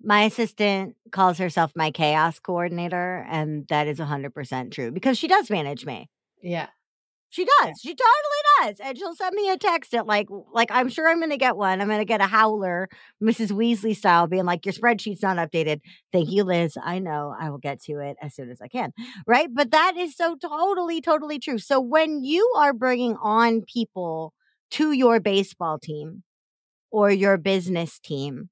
My 0.00 0.22
assistant 0.24 0.96
calls 1.10 1.38
herself 1.38 1.72
my 1.76 1.90
chaos 1.90 2.38
coordinator, 2.38 3.26
and 3.28 3.66
that 3.68 3.86
is 3.86 3.98
100% 3.98 4.72
true 4.72 4.90
because 4.90 5.18
she 5.18 5.28
does 5.28 5.50
manage 5.50 5.84
me. 5.84 6.08
Yeah. 6.42 6.68
She 7.32 7.46
does. 7.46 7.80
She 7.80 7.94
totally 7.94 8.42
does. 8.60 8.76
And 8.80 8.98
she'll 8.98 9.14
send 9.14 9.34
me 9.34 9.48
a 9.48 9.56
text 9.56 9.94
at 9.94 10.06
like, 10.06 10.28
like 10.52 10.70
I'm 10.70 10.90
sure 10.90 11.08
I'm 11.08 11.16
going 11.18 11.30
to 11.30 11.38
get 11.38 11.56
one. 11.56 11.80
I'm 11.80 11.88
going 11.88 11.98
to 11.98 12.04
get 12.04 12.20
a 12.20 12.26
howler, 12.26 12.90
Mrs. 13.22 13.52
Weasley 13.52 13.96
style, 13.96 14.26
being 14.26 14.44
like, 14.44 14.66
your 14.66 14.74
spreadsheet's 14.74 15.22
not 15.22 15.38
updated. 15.38 15.80
Thank 16.12 16.30
you, 16.30 16.44
Liz. 16.44 16.76
I 16.82 16.98
know. 16.98 17.34
I 17.40 17.48
will 17.48 17.56
get 17.56 17.80
to 17.84 18.00
it 18.00 18.18
as 18.20 18.34
soon 18.34 18.50
as 18.50 18.60
I 18.60 18.68
can. 18.68 18.92
Right. 19.26 19.48
But 19.50 19.70
that 19.70 19.96
is 19.96 20.14
so 20.14 20.36
totally, 20.36 21.00
totally 21.00 21.38
true. 21.38 21.56
So 21.56 21.80
when 21.80 22.22
you 22.22 22.52
are 22.58 22.74
bringing 22.74 23.16
on 23.16 23.62
people 23.62 24.34
to 24.72 24.92
your 24.92 25.20
baseball 25.20 25.78
team 25.78 26.22
or 26.90 27.10
your 27.10 27.38
business 27.38 27.98
team, 27.98 28.50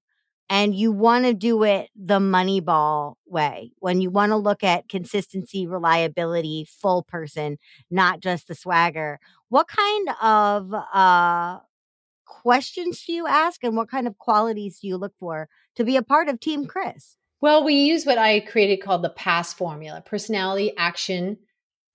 and 0.48 0.74
you 0.74 0.92
want 0.92 1.24
to 1.24 1.34
do 1.34 1.62
it 1.62 1.90
the 1.94 2.18
Moneyball 2.18 3.14
way 3.26 3.72
when 3.78 4.00
you 4.00 4.10
want 4.10 4.30
to 4.30 4.36
look 4.36 4.64
at 4.64 4.88
consistency, 4.88 5.66
reliability, 5.66 6.66
full 6.68 7.02
person, 7.02 7.58
not 7.90 8.20
just 8.20 8.48
the 8.48 8.54
swagger. 8.54 9.20
What 9.48 9.68
kind 9.68 10.08
of 10.22 10.74
uh, 10.92 11.58
questions 12.24 13.04
do 13.04 13.12
you 13.12 13.26
ask, 13.26 13.62
and 13.62 13.76
what 13.76 13.90
kind 13.90 14.06
of 14.06 14.18
qualities 14.18 14.80
do 14.80 14.88
you 14.88 14.96
look 14.96 15.12
for 15.18 15.48
to 15.76 15.84
be 15.84 15.96
a 15.96 16.02
part 16.02 16.28
of 16.28 16.40
Team 16.40 16.66
Kris? 16.66 17.16
Well, 17.40 17.64
we 17.64 17.74
use 17.74 18.04
what 18.04 18.18
I 18.18 18.40
created 18.40 18.82
called 18.82 19.02
the 19.02 19.10
PASS 19.10 19.54
formula 19.54 20.02
personality, 20.04 20.72
action, 20.76 21.38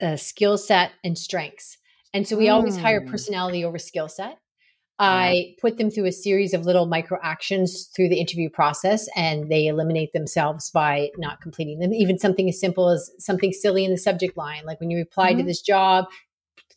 uh, 0.01 0.15
skill 0.15 0.57
set, 0.57 0.91
and 1.03 1.17
strengths. 1.17 1.77
And 2.15 2.25
so 2.25 2.37
we 2.37 2.47
mm. 2.47 2.53
always 2.53 2.77
hire 2.77 3.01
hmm. 3.01 3.11
personality 3.11 3.65
over 3.65 3.77
skill 3.77 4.07
set. 4.07 4.39
I 4.97 5.55
put 5.59 5.77
them 5.77 5.91
through 5.91 6.05
a 6.05 6.13
series 6.13 6.53
of 6.53 6.65
little 6.65 6.85
micro 6.85 7.19
actions 7.21 7.89
through 7.93 8.07
the 8.07 8.17
interview 8.17 8.49
process 8.49 9.09
and 9.17 9.51
they 9.51 9.67
eliminate 9.67 10.13
themselves 10.13 10.69
by 10.69 11.09
not 11.17 11.41
completing 11.41 11.79
them. 11.79 11.93
Even 11.93 12.17
something 12.17 12.47
as 12.47 12.57
simple 12.57 12.87
as 12.87 13.11
something 13.19 13.51
silly 13.51 13.83
in 13.83 13.91
the 13.91 13.97
subject 13.97 14.37
line, 14.37 14.63
like 14.65 14.79
when 14.79 14.89
you 14.89 15.01
apply 15.01 15.31
mm-hmm. 15.31 15.39
to 15.39 15.43
this 15.43 15.61
job, 15.61 16.05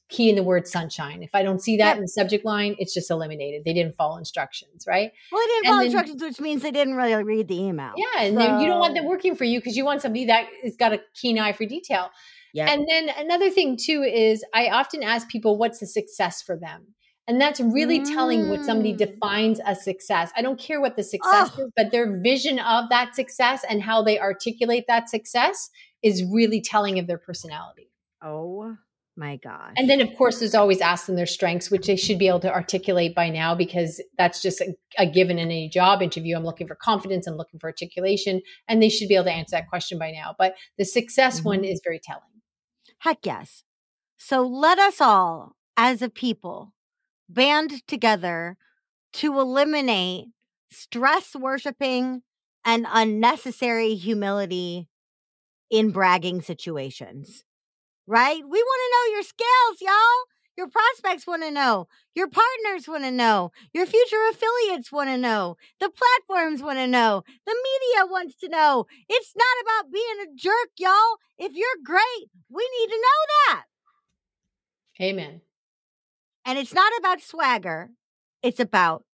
key 0.09 0.28
in 0.28 0.34
the 0.34 0.43
word 0.43 0.66
sunshine. 0.66 1.22
If 1.22 1.30
I 1.34 1.45
don't 1.45 1.62
see 1.62 1.76
that 1.76 1.91
yep. 1.91 1.97
in 1.99 2.03
the 2.03 2.09
subject 2.09 2.45
line, 2.45 2.74
it's 2.80 2.93
just 2.93 3.09
eliminated. 3.09 3.62
They 3.64 3.74
didn't 3.74 3.95
follow 3.95 4.16
instructions, 4.16 4.84
right? 4.89 5.12
Well, 5.30 5.41
they 5.41 5.47
didn't 5.47 5.66
and 5.66 5.66
follow 5.66 5.78
then, 5.78 5.86
instructions, 5.86 6.22
which 6.22 6.41
means 6.41 6.62
they 6.62 6.72
didn't 6.72 6.95
really 6.95 7.22
read 7.22 7.47
the 7.47 7.61
email. 7.61 7.93
Yeah, 7.97 8.22
and 8.22 8.36
so... 8.36 8.59
you 8.59 8.66
don't 8.66 8.80
want 8.80 8.95
them 8.95 9.05
working 9.05 9.36
for 9.36 9.45
you 9.45 9.61
because 9.61 9.76
you 9.76 9.84
want 9.84 10.03
somebody 10.03 10.24
that 10.24 10.49
has 10.64 10.76
got 10.76 10.93
a 10.93 11.01
keen 11.14 11.39
eye 11.39 11.53
for 11.53 11.66
detail. 11.66 12.11
And 12.67 12.87
then 12.89 13.11
another 13.17 13.51
thing 13.51 13.77
too 13.77 14.03
is 14.03 14.45
I 14.55 14.71
often 14.71 15.03
ask 15.03 15.29
people 15.29 15.59
what's 15.59 15.79
the 15.79 15.87
success 15.87 16.43
for 16.43 16.57
them. 16.57 16.95
And 17.29 17.39
that's 17.39 17.61
really 17.61 18.01
mm. 18.01 18.07
telling 18.07 18.49
what 18.49 18.65
somebody 18.65 18.95
mm. 18.95 18.99
defines 18.99 19.61
a 19.67 19.75
success. 19.75 20.33
I 20.35 20.41
don't 20.41 20.59
care 20.59 20.81
what 20.81 20.97
the 20.97 21.05
success 21.05 21.51
oh. 21.59 21.65
is, 21.65 21.73
but 21.77 21.93
their 21.93 22.21
vision 22.23 22.59
of 22.59 22.89
that 22.89 23.15
success 23.15 23.65
and 23.69 23.83
how 23.83 24.03
they 24.03 24.19
articulate 24.19 24.85
that 24.89 25.11
success 25.11 25.69
is 26.03 26.25
really 26.33 26.63
telling 26.63 26.99
of 26.99 27.07
their 27.07 27.19
personality. 27.19 27.91
Oh 28.25 28.77
my 29.19 29.37
gosh. 29.37 29.75
And 29.77 29.91
then, 29.91 30.01
of 30.01 30.09
course, 30.17 30.39
there's 30.39 30.55
always 30.55 30.81
asking 30.81 31.17
their 31.17 31.27
strengths, 31.27 31.71
which 31.71 31.87
they 31.87 31.97
should 31.97 32.19
be 32.19 32.29
able 32.29 32.41
to 32.41 32.55
articulate 32.55 33.15
by 33.15 33.29
now 33.29 33.55
because 33.55 34.01
that's 34.17 34.41
just 34.41 34.61
a, 34.61 34.75
a 34.97 35.07
given 35.07 35.39
in 35.39 35.51
any 35.51 35.69
job 35.69 36.01
interview. 36.01 36.37
I'm 36.37 36.45
looking 36.45 36.69
for 36.69 36.77
confidence, 36.77 37.27
I'm 37.27 37.37
looking 37.37 37.59
for 37.59 37.67
articulation, 37.67 38.41
and 38.69 38.81
they 38.81 38.89
should 38.89 39.09
be 39.09 39.17
able 39.17 39.25
to 39.25 39.33
answer 39.33 39.57
that 39.57 39.69
question 39.69 39.99
by 39.99 40.13
now. 40.13 40.35
But 40.39 40.55
the 40.79 40.85
success 40.85 41.41
mm-hmm. 41.41 41.49
one 41.49 41.65
is 41.65 41.81
very 41.85 42.01
telling. 42.03 42.23
Heck 43.01 43.24
yes. 43.24 43.62
So 44.16 44.42
let 44.42 44.78
us 44.78 45.01
all, 45.01 45.57
as 45.76 46.03
a 46.03 46.09
people, 46.09 46.74
band 47.28 47.86
together 47.86 48.57
to 49.14 49.38
eliminate 49.38 50.26
stress 50.70 51.34
worshiping 51.34 52.22
and 52.64 52.86
unnecessary 52.92 53.94
humility 53.94 54.88
in 55.70 55.90
bragging 55.90 56.42
situations. 56.42 57.44
Right? 58.07 58.42
We 58.42 58.62
want 58.62 58.80
to 58.82 58.92
know 58.92 59.14
your 59.14 59.22
skills, 59.22 59.80
y'all. 59.80 60.38
Your 60.59 60.67
prospects 60.67 61.25
want 61.25 61.45
to 61.45 61.53
know. 61.53 61.87
Your 62.17 62.27
partners 62.27 62.89
want 62.89 63.05
to 63.05 63.13
know. 63.13 63.53
Your 63.73 63.87
future 63.87 64.17
affiliates 64.29 64.91
want 64.91 65.09
to 65.09 65.17
know. 65.17 65.57
The 65.79 65.89
platforms 65.89 66.65
want 66.65 66.81
to 66.81 66.89
know. 66.89 67.23
The 67.47 67.55
media 67.55 68.11
wants 68.11 68.35
to 68.39 68.49
know. 68.49 68.87
It's 69.09 69.35
not 69.37 69.47
about 69.63 69.93
being 69.93 70.17
a 70.21 70.35
jerk, 70.35 70.71
y'all. 70.77 71.19
If 71.39 71.53
you're 71.55 71.69
great, 71.85 72.29
we 72.51 72.69
need 72.81 72.89
to 72.89 72.97
know 72.97 73.55
that. 73.55 73.65
Amen. 75.01 75.43
And 76.45 76.59
it's 76.59 76.75
not 76.75 76.91
about 76.99 77.21
swagger, 77.21 77.91
it's 78.43 78.59
about 78.59 79.05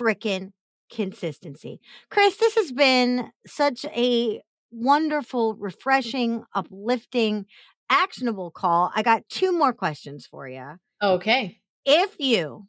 freaking 0.00 0.50
consistency. 0.90 1.80
Kris, 2.10 2.38
this 2.38 2.56
has 2.56 2.72
been 2.72 3.30
such 3.46 3.84
a 3.84 4.42
wonderful, 4.72 5.54
refreshing, 5.54 6.42
uplifting, 6.56 7.46
actionable 7.88 8.50
call. 8.50 8.90
I 8.96 9.02
got 9.02 9.28
two 9.28 9.52
more 9.52 9.72
questions 9.72 10.26
for 10.26 10.48
you. 10.48 10.78
Okay. 11.02 11.60
If 11.84 12.16
you 12.18 12.66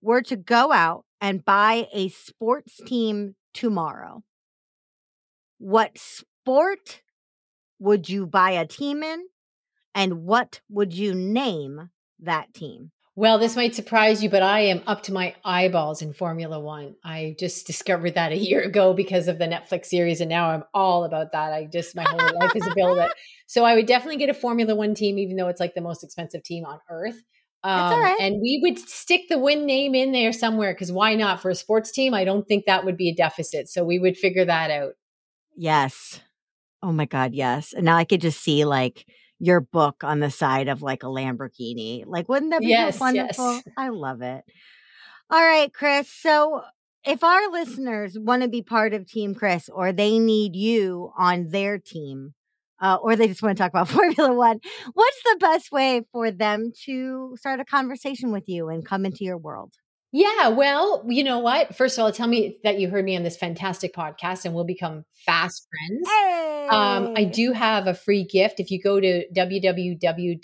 were 0.00 0.22
to 0.22 0.36
go 0.36 0.72
out 0.72 1.04
and 1.20 1.44
buy 1.44 1.88
a 1.92 2.08
sports 2.08 2.80
team 2.86 3.34
tomorrow, 3.52 4.22
what 5.58 5.98
sport 5.98 7.02
would 7.78 8.08
you 8.08 8.26
buy 8.26 8.52
a 8.52 8.66
team 8.66 9.02
in? 9.02 9.26
And 9.94 10.24
what 10.24 10.60
would 10.68 10.94
you 10.94 11.14
name 11.14 11.90
that 12.20 12.54
team? 12.54 12.92
Well, 13.18 13.38
this 13.40 13.56
might 13.56 13.74
surprise 13.74 14.22
you, 14.22 14.30
but 14.30 14.44
I 14.44 14.60
am 14.60 14.80
up 14.86 15.02
to 15.04 15.12
my 15.12 15.34
eyeballs 15.44 16.02
in 16.02 16.12
Formula 16.12 16.60
One. 16.60 16.94
I 17.02 17.34
just 17.36 17.66
discovered 17.66 18.14
that 18.14 18.30
a 18.30 18.38
year 18.38 18.62
ago 18.62 18.94
because 18.94 19.26
of 19.26 19.38
the 19.38 19.46
Netflix 19.46 19.86
series, 19.86 20.20
and 20.20 20.28
now 20.28 20.50
I'm 20.50 20.62
all 20.72 21.02
about 21.02 21.32
that. 21.32 21.52
I 21.52 21.64
just 21.64 21.96
my 21.96 22.04
whole 22.04 22.38
life 22.38 22.54
is 22.54 22.64
a 22.64 22.72
build 22.76 22.98
it. 22.98 23.10
So 23.48 23.64
I 23.64 23.74
would 23.74 23.86
definitely 23.86 24.18
get 24.18 24.28
a 24.28 24.34
Formula 24.34 24.74
One 24.74 24.94
team, 24.94 25.18
even 25.18 25.34
though 25.34 25.48
it's 25.48 25.58
like 25.58 25.74
the 25.74 25.80
most 25.80 26.04
expensive 26.04 26.44
team 26.44 26.64
on 26.64 26.78
earth. 26.90 27.20
Um, 27.64 28.16
And 28.20 28.40
we 28.40 28.60
would 28.62 28.78
stick 28.78 29.22
the 29.28 29.38
win 29.38 29.66
name 29.66 29.94
in 29.94 30.12
there 30.12 30.32
somewhere 30.32 30.72
because 30.72 30.92
why 30.92 31.14
not 31.14 31.42
for 31.42 31.50
a 31.50 31.54
sports 31.54 31.90
team? 31.90 32.14
I 32.14 32.24
don't 32.24 32.46
think 32.46 32.66
that 32.66 32.84
would 32.84 32.96
be 32.96 33.08
a 33.10 33.14
deficit. 33.14 33.68
So 33.68 33.84
we 33.84 33.98
would 33.98 34.16
figure 34.16 34.44
that 34.44 34.70
out. 34.70 34.92
Yes. 35.56 36.20
Oh 36.82 36.92
my 36.92 37.06
God, 37.06 37.34
yes. 37.34 37.72
And 37.72 37.84
now 37.84 37.96
I 37.96 38.04
could 38.04 38.20
just 38.20 38.40
see 38.40 38.64
like 38.64 39.06
your 39.40 39.60
book 39.60 40.04
on 40.04 40.20
the 40.20 40.30
side 40.30 40.68
of 40.68 40.82
like 40.82 41.02
a 41.02 41.06
Lamborghini. 41.06 42.04
Like, 42.06 42.28
wouldn't 42.28 42.52
that 42.52 42.60
be 42.60 42.68
yes, 42.68 43.00
wonderful? 43.00 43.54
Yes. 43.54 43.64
I 43.76 43.88
love 43.88 44.22
it. 44.22 44.44
All 45.30 45.42
right, 45.42 45.72
Kris. 45.72 46.08
So 46.08 46.62
if 47.04 47.24
our 47.24 47.50
listeners 47.50 48.18
want 48.18 48.42
to 48.42 48.48
be 48.48 48.62
part 48.62 48.94
of 48.94 49.06
Team 49.06 49.34
Kris 49.34 49.68
or 49.68 49.92
they 49.92 50.18
need 50.18 50.54
you 50.54 51.12
on 51.18 51.48
their 51.48 51.78
team, 51.78 52.34
uh, 52.80 52.98
or 53.00 53.16
they 53.16 53.28
just 53.28 53.42
want 53.42 53.56
to 53.56 53.62
talk 53.62 53.70
about 53.70 53.88
Formula 53.88 54.32
One, 54.32 54.60
what's 54.92 55.22
the 55.24 55.36
best 55.40 55.72
way 55.72 56.02
for 56.12 56.30
them 56.30 56.72
to 56.84 57.34
start 57.38 57.60
a 57.60 57.64
conversation 57.64 58.32
with 58.32 58.48
you 58.48 58.68
and 58.68 58.84
come 58.84 59.04
into 59.04 59.24
your 59.24 59.38
world? 59.38 59.74
Yeah, 60.10 60.48
well, 60.48 61.04
you 61.06 61.22
know 61.22 61.40
what? 61.40 61.76
First 61.76 61.98
of 61.98 62.04
all, 62.04 62.12
tell 62.12 62.28
me 62.28 62.56
that 62.64 62.78
you 62.78 62.88
heard 62.88 63.04
me 63.04 63.14
on 63.14 63.24
this 63.24 63.36
fantastic 63.36 63.94
podcast 63.94 64.46
and 64.46 64.54
we'll 64.54 64.64
become 64.64 65.04
fast 65.26 65.68
friends. 65.68 66.08
Hey. 66.08 66.68
Um, 66.70 67.12
I 67.14 67.24
do 67.24 67.52
have 67.52 67.86
a 67.86 67.92
free 67.92 68.24
gift. 68.24 68.58
If 68.58 68.70
you 68.70 68.80
go 68.80 69.00
to 69.00 69.24
www.freegift, 69.36 70.40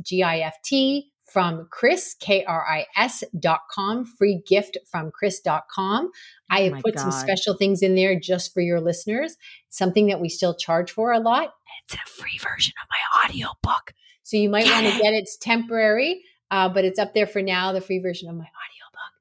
G-I-F-T, 0.00 1.12
from 1.32 1.68
Kris, 1.70 2.14
K 2.18 2.44
R 2.44 2.66
I 2.66 2.86
S 2.96 3.24
dot 3.38 3.60
com, 3.70 4.04
free 4.04 4.42
gift 4.46 4.78
from 4.90 5.10
Kris 5.10 5.40
dot 5.40 5.64
com. 5.74 6.10
I 6.50 6.62
have 6.62 6.82
put 6.82 6.96
God. 6.96 7.02
some 7.02 7.12
special 7.12 7.54
things 7.54 7.82
in 7.82 7.94
there 7.94 8.18
just 8.18 8.54
for 8.54 8.60
your 8.60 8.80
listeners, 8.80 9.36
something 9.68 10.06
that 10.06 10.20
we 10.20 10.28
still 10.28 10.54
charge 10.54 10.90
for 10.90 11.12
a 11.12 11.20
lot. 11.20 11.52
It's 11.84 11.94
a 11.94 12.08
free 12.10 12.38
version 12.38 12.74
of 12.82 12.88
my 12.90 13.24
audio 13.24 13.48
book. 13.62 13.92
So 14.22 14.36
you 14.36 14.50
might 14.50 14.66
want 14.66 14.86
to 14.86 15.02
get 15.02 15.14
it. 15.14 15.22
It's 15.22 15.36
temporary 15.36 16.22
uh, 16.50 16.68
but 16.68 16.84
it's 16.84 16.98
up 16.98 17.14
there 17.14 17.26
for 17.26 17.42
now, 17.42 17.72
the 17.72 17.80
free 17.80 17.98
version 17.98 18.28
of 18.28 18.36
my 18.36 18.44
audiobook. 18.44 19.14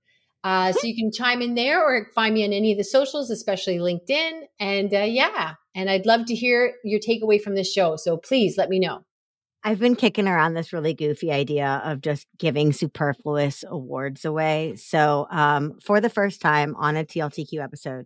Uh, 0.44 0.72
so 0.72 0.88
you 0.88 0.96
can 0.96 1.12
chime 1.12 1.42
in 1.42 1.56
there 1.56 1.84
or 1.84 2.08
find 2.16 2.34
me 2.34 2.46
on 2.46 2.54
any 2.54 2.72
of 2.72 2.78
the 2.78 2.84
socials, 2.84 3.30
especially 3.30 3.78
LinkedIn. 3.78 4.42
And 4.60 4.94
uh, 4.94 5.00
yeah, 5.00 5.56
and 5.76 5.90
I'd 5.90 6.06
love 6.06 6.26
to 6.28 6.36
hear 6.36 6.74
your 6.84 7.00
takeaway 7.00 7.42
from 7.42 7.56
this 7.56 7.72
show. 7.72 7.98
So 7.98 8.18
please 8.18 8.58
let 8.58 8.70
me 8.70 8.80
know. 8.80 9.04
I've 9.68 9.80
been 9.80 9.98
kicking 9.98 10.30
around 10.30 10.54
this 10.54 10.72
really 10.72 10.94
goofy 10.94 11.30
idea 11.30 11.82
of 11.84 12.00
just 12.00 12.26
giving 12.40 12.72
superfluous 12.72 13.66
awards 13.68 14.24
away. 14.24 14.78
So, 14.78 15.28
um, 15.30 15.78
for 15.84 16.00
the 16.00 16.10
first 16.10 16.40
time 16.40 16.74
on 16.78 16.96
a 16.96 17.04
TLTQ 17.04 17.62
episode, 17.62 18.06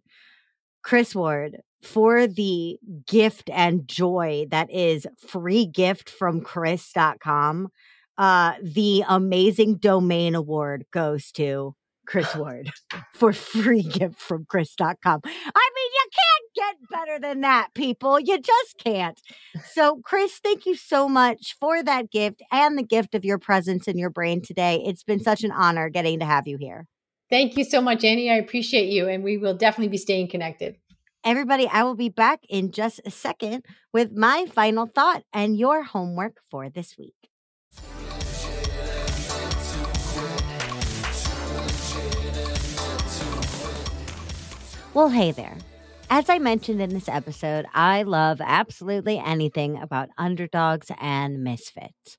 Kris 0.81 1.13
Ward, 1.13 1.57
for 1.83 2.25
the 2.25 2.79
gift 3.05 3.51
and 3.51 3.87
joy 3.87 4.47
that 4.49 4.71
is 4.71 5.05
free 5.19 5.67
gift 5.67 6.09
from 6.09 6.41
Kris.com, 6.41 7.67
uh, 8.17 8.53
the 8.63 9.03
amazing 9.07 9.75
domain 9.75 10.33
award 10.33 10.85
goes 10.91 11.31
to 11.33 11.75
Kris 12.07 12.35
Ward 12.35 12.71
for 13.13 13.33
free 13.33 13.83
gift 13.83 14.19
from 14.19 14.45
Kris.com. 14.45 15.21
I 15.23 15.69
mean, 15.75 15.91
get 16.61 16.89
better 16.89 17.19
than 17.19 17.41
that, 17.41 17.69
people. 17.73 18.19
You 18.19 18.39
just 18.39 18.77
can't. 18.77 19.19
So, 19.71 20.01
Kris, 20.03 20.39
thank 20.43 20.65
you 20.65 20.75
so 20.75 21.09
much 21.09 21.55
for 21.59 21.83
that 21.83 22.11
gift 22.11 22.41
and 22.51 22.77
the 22.77 22.83
gift 22.83 23.15
of 23.15 23.25
your 23.25 23.37
presence 23.37 23.87
in 23.87 23.97
your 23.97 24.09
brain 24.09 24.41
today. 24.41 24.83
It's 24.85 25.03
been 25.03 25.19
such 25.19 25.43
an 25.43 25.51
honor 25.51 25.89
getting 25.89 26.19
to 26.19 26.25
have 26.25 26.47
you 26.47 26.57
here. 26.59 26.87
Thank 27.29 27.57
you 27.57 27.63
so 27.63 27.81
much, 27.81 28.03
Annie. 28.03 28.29
I 28.29 28.35
appreciate 28.35 28.89
you, 28.89 29.07
and 29.07 29.23
we 29.23 29.37
will 29.37 29.53
definitely 29.53 29.87
be 29.87 29.97
staying 29.97 30.29
connected. 30.29 30.75
Everybody, 31.23 31.67
I 31.67 31.83
will 31.83 31.95
be 31.95 32.09
back 32.09 32.41
in 32.49 32.71
just 32.71 32.99
a 33.05 33.11
second 33.11 33.63
with 33.93 34.11
my 34.11 34.45
final 34.53 34.87
thought 34.87 35.23
and 35.31 35.57
your 35.57 35.83
homework 35.83 36.37
for 36.49 36.69
this 36.69 36.97
week. 36.97 37.13
Well, 44.93 45.09
hey 45.09 45.31
there. 45.31 45.57
As 46.11 46.29
I 46.29 46.39
mentioned 46.39 46.81
in 46.81 46.91
this 46.91 47.09
episode, 47.09 47.65
I 47.73 48.03
love 48.03 48.41
absolutely 48.41 49.17
anything 49.17 49.77
about 49.81 50.09
underdogs 50.17 50.91
and 50.99 51.43
misfits. 51.43 52.17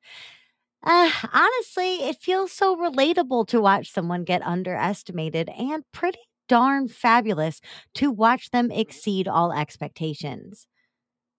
Uh, 0.85 1.11
honestly, 1.33 1.97
it 2.09 2.17
feels 2.21 2.53
so 2.53 2.77
relatable 2.77 3.47
to 3.49 3.61
watch 3.61 3.93
someone 3.93 4.25
get 4.25 4.43
underestimated 4.43 5.51
and 5.51 5.85
pretty 5.93 6.21
darn 6.49 6.89
fabulous 6.89 7.61
to 7.95 8.11
watch 8.11 8.51
them 8.51 8.71
exceed 8.71 9.29
all 9.29 9.53
expectations. 9.53 10.67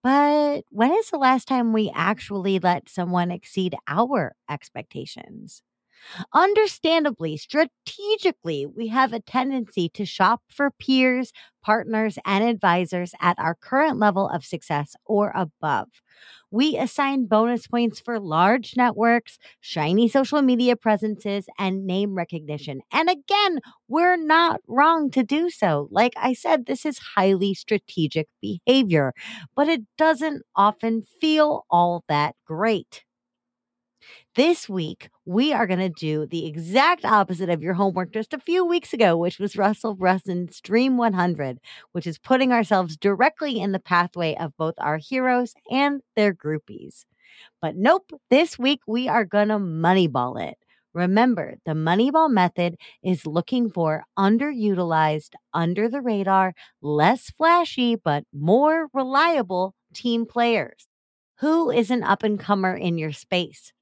But 0.02 0.64
when 0.70 0.92
is 0.92 1.10
the 1.10 1.18
last 1.18 1.48
time 1.48 1.72
we 1.72 1.92
actually 1.94 2.58
let 2.60 2.88
someone 2.90 3.30
exceed 3.30 3.76
our 3.88 4.36
expectations? 4.50 5.62
Understandably, 6.32 7.36
strategically, 7.36 8.66
we 8.66 8.88
have 8.88 9.12
a 9.12 9.20
tendency 9.20 9.88
to 9.90 10.04
shop 10.04 10.42
for 10.50 10.70
peers, 10.70 11.32
partners, 11.62 12.18
and 12.24 12.44
advisors 12.44 13.12
at 13.20 13.38
our 13.38 13.54
current 13.54 13.98
level 13.98 14.28
of 14.28 14.44
success 14.44 14.94
or 15.06 15.32
above. 15.34 15.88
We 16.50 16.76
assign 16.76 17.26
bonus 17.26 17.66
points 17.66 18.00
for 18.00 18.20
large 18.20 18.74
networks, 18.76 19.38
shiny 19.60 20.08
social 20.08 20.42
media 20.42 20.76
presences, 20.76 21.46
and 21.58 21.86
name 21.86 22.14
recognition. 22.14 22.80
And 22.92 23.08
again, 23.10 23.60
we're 23.88 24.16
not 24.16 24.60
wrong 24.68 25.10
to 25.12 25.22
do 25.22 25.50
so. 25.50 25.88
Like 25.90 26.12
I 26.16 26.32
said, 26.34 26.66
this 26.66 26.84
is 26.86 26.98
highly 27.16 27.54
strategic 27.54 28.28
behavior, 28.40 29.12
but 29.56 29.68
it 29.68 29.82
doesn't 29.98 30.42
often 30.54 31.02
feel 31.20 31.64
all 31.70 32.04
that 32.08 32.36
great. 32.46 33.04
This 34.36 34.68
week, 34.68 35.10
we 35.24 35.52
are 35.52 35.64
going 35.64 35.78
to 35.78 35.88
do 35.88 36.26
the 36.26 36.44
exact 36.44 37.04
opposite 37.04 37.48
of 37.48 37.62
your 37.62 37.74
homework 37.74 38.12
just 38.12 38.34
a 38.34 38.40
few 38.40 38.64
weeks 38.64 38.92
ago, 38.92 39.16
which 39.16 39.38
was 39.38 39.56
Russell 39.56 39.94
Brunson's 39.94 40.60
Dream 40.60 40.96
100, 40.96 41.60
which 41.92 42.04
is 42.04 42.18
putting 42.18 42.50
ourselves 42.50 42.96
directly 42.96 43.60
in 43.60 43.70
the 43.70 43.78
pathway 43.78 44.34
of 44.34 44.56
both 44.56 44.74
our 44.78 44.96
heroes 44.96 45.54
and 45.70 46.00
their 46.16 46.34
groupies. 46.34 47.04
But 47.62 47.76
nope, 47.76 48.10
this 48.28 48.58
week 48.58 48.80
we 48.88 49.06
are 49.06 49.24
going 49.24 49.48
to 49.48 49.58
moneyball 49.60 50.42
it. 50.42 50.58
Remember, 50.94 51.54
the 51.64 51.72
Moneyball 51.72 52.28
method 52.28 52.74
is 53.04 53.26
looking 53.26 53.70
for 53.70 54.02
underutilized, 54.18 55.34
under 55.52 55.88
the 55.88 56.00
radar, 56.00 56.54
less 56.82 57.30
flashy, 57.38 57.94
but 57.94 58.24
more 58.32 58.88
reliable 58.92 59.76
team 59.94 60.26
players. 60.26 60.88
Who 61.38 61.70
is 61.70 61.92
an 61.92 62.02
up 62.02 62.24
and 62.24 62.38
comer 62.40 62.74
in 62.76 62.98
your 62.98 63.12
space? 63.12 63.72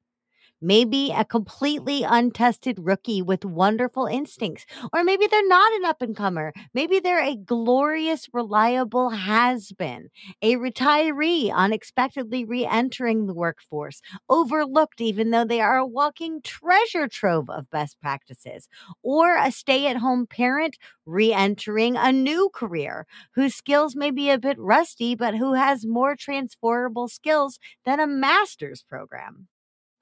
Maybe 0.63 1.11
a 1.15 1.25
completely 1.25 2.05
untested 2.05 2.79
rookie 2.81 3.21
with 3.21 3.45
wonderful 3.45 4.07
instincts. 4.07 4.65
Or 4.93 5.03
maybe 5.03 5.27
they're 5.27 5.47
not 5.49 5.73
an 5.73 5.85
up 5.85 6.01
and 6.01 6.17
comer. 6.17 6.53
Maybe 6.73 7.01
they're 7.01 7.23
a 7.23 7.37
glorious, 7.37 8.29
reliable 8.33 9.11
has 9.11 9.73
been, 9.73 10.09
a 10.41 10.55
retiree 10.57 11.53
unexpectedly 11.53 12.45
re 12.45 12.65
entering 12.65 13.27
the 13.27 13.35
workforce, 13.35 14.01
overlooked 14.31 15.01
even 15.01 15.31
though 15.33 15.45
they 15.45 15.61
are 15.61 15.79
a 15.79 15.87
walking 15.87 16.41
treasure 16.43 17.09
trove 17.09 17.51
of 17.51 17.69
best 17.71 18.01
practices, 18.01 18.69
or 19.03 19.37
a 19.37 19.51
stay 19.51 19.87
at 19.89 19.97
home 19.97 20.27
parent 20.27 20.79
re 21.05 21.33
entering 21.33 21.97
a 21.97 22.13
new 22.13 22.49
career 22.55 23.07
whose 23.35 23.55
skills 23.55 23.97
may 23.97 24.11
be 24.11 24.31
a 24.31 24.39
bit 24.39 24.59
rusty, 24.59 25.15
but 25.15 25.35
who 25.37 25.55
has 25.55 25.85
more 25.85 26.15
transferable 26.17 27.09
skills 27.09 27.59
than 27.85 27.99
a 28.01 28.07
master's 28.07 28.83
program. 28.83 29.49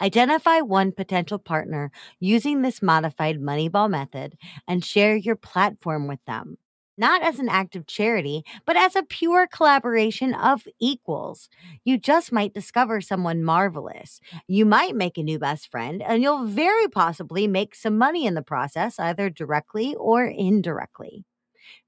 Identify 0.00 0.60
one 0.60 0.92
potential 0.92 1.38
partner 1.38 1.90
using 2.18 2.62
this 2.62 2.82
modified 2.82 3.38
Moneyball 3.40 3.90
method 3.90 4.36
and 4.66 4.84
share 4.84 5.14
your 5.16 5.36
platform 5.36 6.06
with 6.08 6.20
them. 6.26 6.56
Not 6.98 7.22
as 7.22 7.38
an 7.38 7.48
act 7.48 7.76
of 7.76 7.86
charity, 7.86 8.44
but 8.66 8.76
as 8.76 8.94
a 8.94 9.02
pure 9.02 9.46
collaboration 9.46 10.34
of 10.34 10.66
equals. 10.78 11.48
You 11.84 11.96
just 11.96 12.30
might 12.30 12.52
discover 12.52 13.00
someone 13.00 13.42
marvelous. 13.42 14.20
You 14.46 14.66
might 14.66 14.94
make 14.94 15.16
a 15.16 15.22
new 15.22 15.38
best 15.38 15.70
friend, 15.70 16.02
and 16.02 16.22
you'll 16.22 16.44
very 16.44 16.88
possibly 16.88 17.46
make 17.46 17.74
some 17.74 17.96
money 17.96 18.26
in 18.26 18.34
the 18.34 18.42
process, 18.42 18.98
either 18.98 19.30
directly 19.30 19.94
or 19.94 20.24
indirectly. 20.26 21.24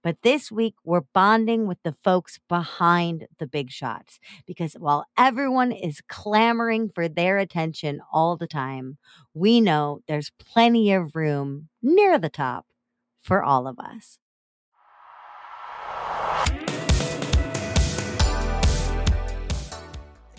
But 0.02 0.22
this 0.22 0.50
week, 0.50 0.74
we're 0.84 1.02
bonding 1.12 1.66
with 1.66 1.78
the 1.82 1.92
folks 1.92 2.38
behind 2.48 3.26
the 3.38 3.46
big 3.46 3.70
shots 3.70 4.18
because 4.46 4.74
while 4.74 5.06
everyone 5.16 5.72
is 5.72 6.02
clamoring 6.08 6.88
for 6.88 7.08
their 7.08 7.38
attention 7.38 8.00
all 8.12 8.36
the 8.36 8.46
time, 8.46 8.98
we 9.34 9.60
know 9.60 10.00
there's 10.08 10.30
plenty 10.38 10.92
of 10.92 11.14
room 11.14 11.68
near 11.82 12.18
the 12.18 12.28
top 12.28 12.66
for 13.20 13.42
all 13.42 13.66
of 13.66 13.78
us. 13.78 14.18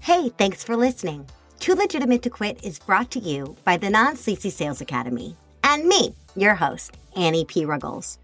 Hey, 0.01 0.29
thanks 0.37 0.63
for 0.63 0.75
listening. 0.75 1.25
Too 1.59 1.75
Legitimate 1.75 2.21
to 2.23 2.29
Quit 2.29 2.61
is 2.61 2.77
brought 2.77 3.09
to 3.11 3.19
you 3.19 3.55
by 3.63 3.77
the 3.77 3.89
Non 3.89 4.17
Sleazy 4.17 4.49
Sales 4.49 4.81
Academy 4.81 5.37
and 5.63 5.85
me, 5.87 6.13
your 6.35 6.55
host, 6.55 6.97
Annie 7.15 7.45
P. 7.45 7.63
Ruggles. 7.63 8.17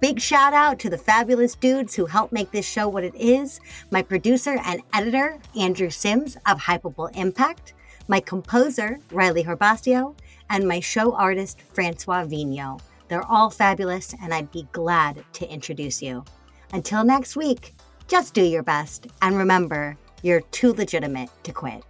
Big 0.00 0.18
shout 0.20 0.54
out 0.54 0.78
to 0.78 0.88
the 0.88 0.96
fabulous 0.96 1.56
dudes 1.56 1.94
who 1.94 2.06
helped 2.06 2.32
make 2.32 2.50
this 2.52 2.66
show 2.66 2.88
what 2.88 3.04
it 3.04 3.14
is 3.14 3.60
my 3.90 4.00
producer 4.02 4.58
and 4.64 4.80
editor, 4.92 5.38
Andrew 5.58 5.90
Sims 5.90 6.36
of 6.46 6.58
Hypable 6.58 7.14
Impact, 7.16 7.74
my 8.08 8.20
composer, 8.20 8.98
Riley 9.10 9.44
Herbastio, 9.44 10.14
and 10.50 10.66
my 10.66 10.80
show 10.80 11.14
artist, 11.14 11.60
Francois 11.72 12.24
Vigneault. 12.24 12.80
They're 13.08 13.26
all 13.30 13.50
fabulous, 13.50 14.14
and 14.22 14.32
I'd 14.32 14.50
be 14.50 14.66
glad 14.72 15.24
to 15.34 15.50
introduce 15.50 16.02
you. 16.02 16.24
Until 16.72 17.04
next 17.04 17.36
week, 17.36 17.74
just 18.08 18.34
do 18.34 18.42
your 18.42 18.62
best 18.62 19.06
and 19.22 19.36
remember, 19.36 19.96
you're 20.22 20.40
too 20.40 20.72
legitimate 20.72 21.30
to 21.44 21.52
quit. 21.52 21.84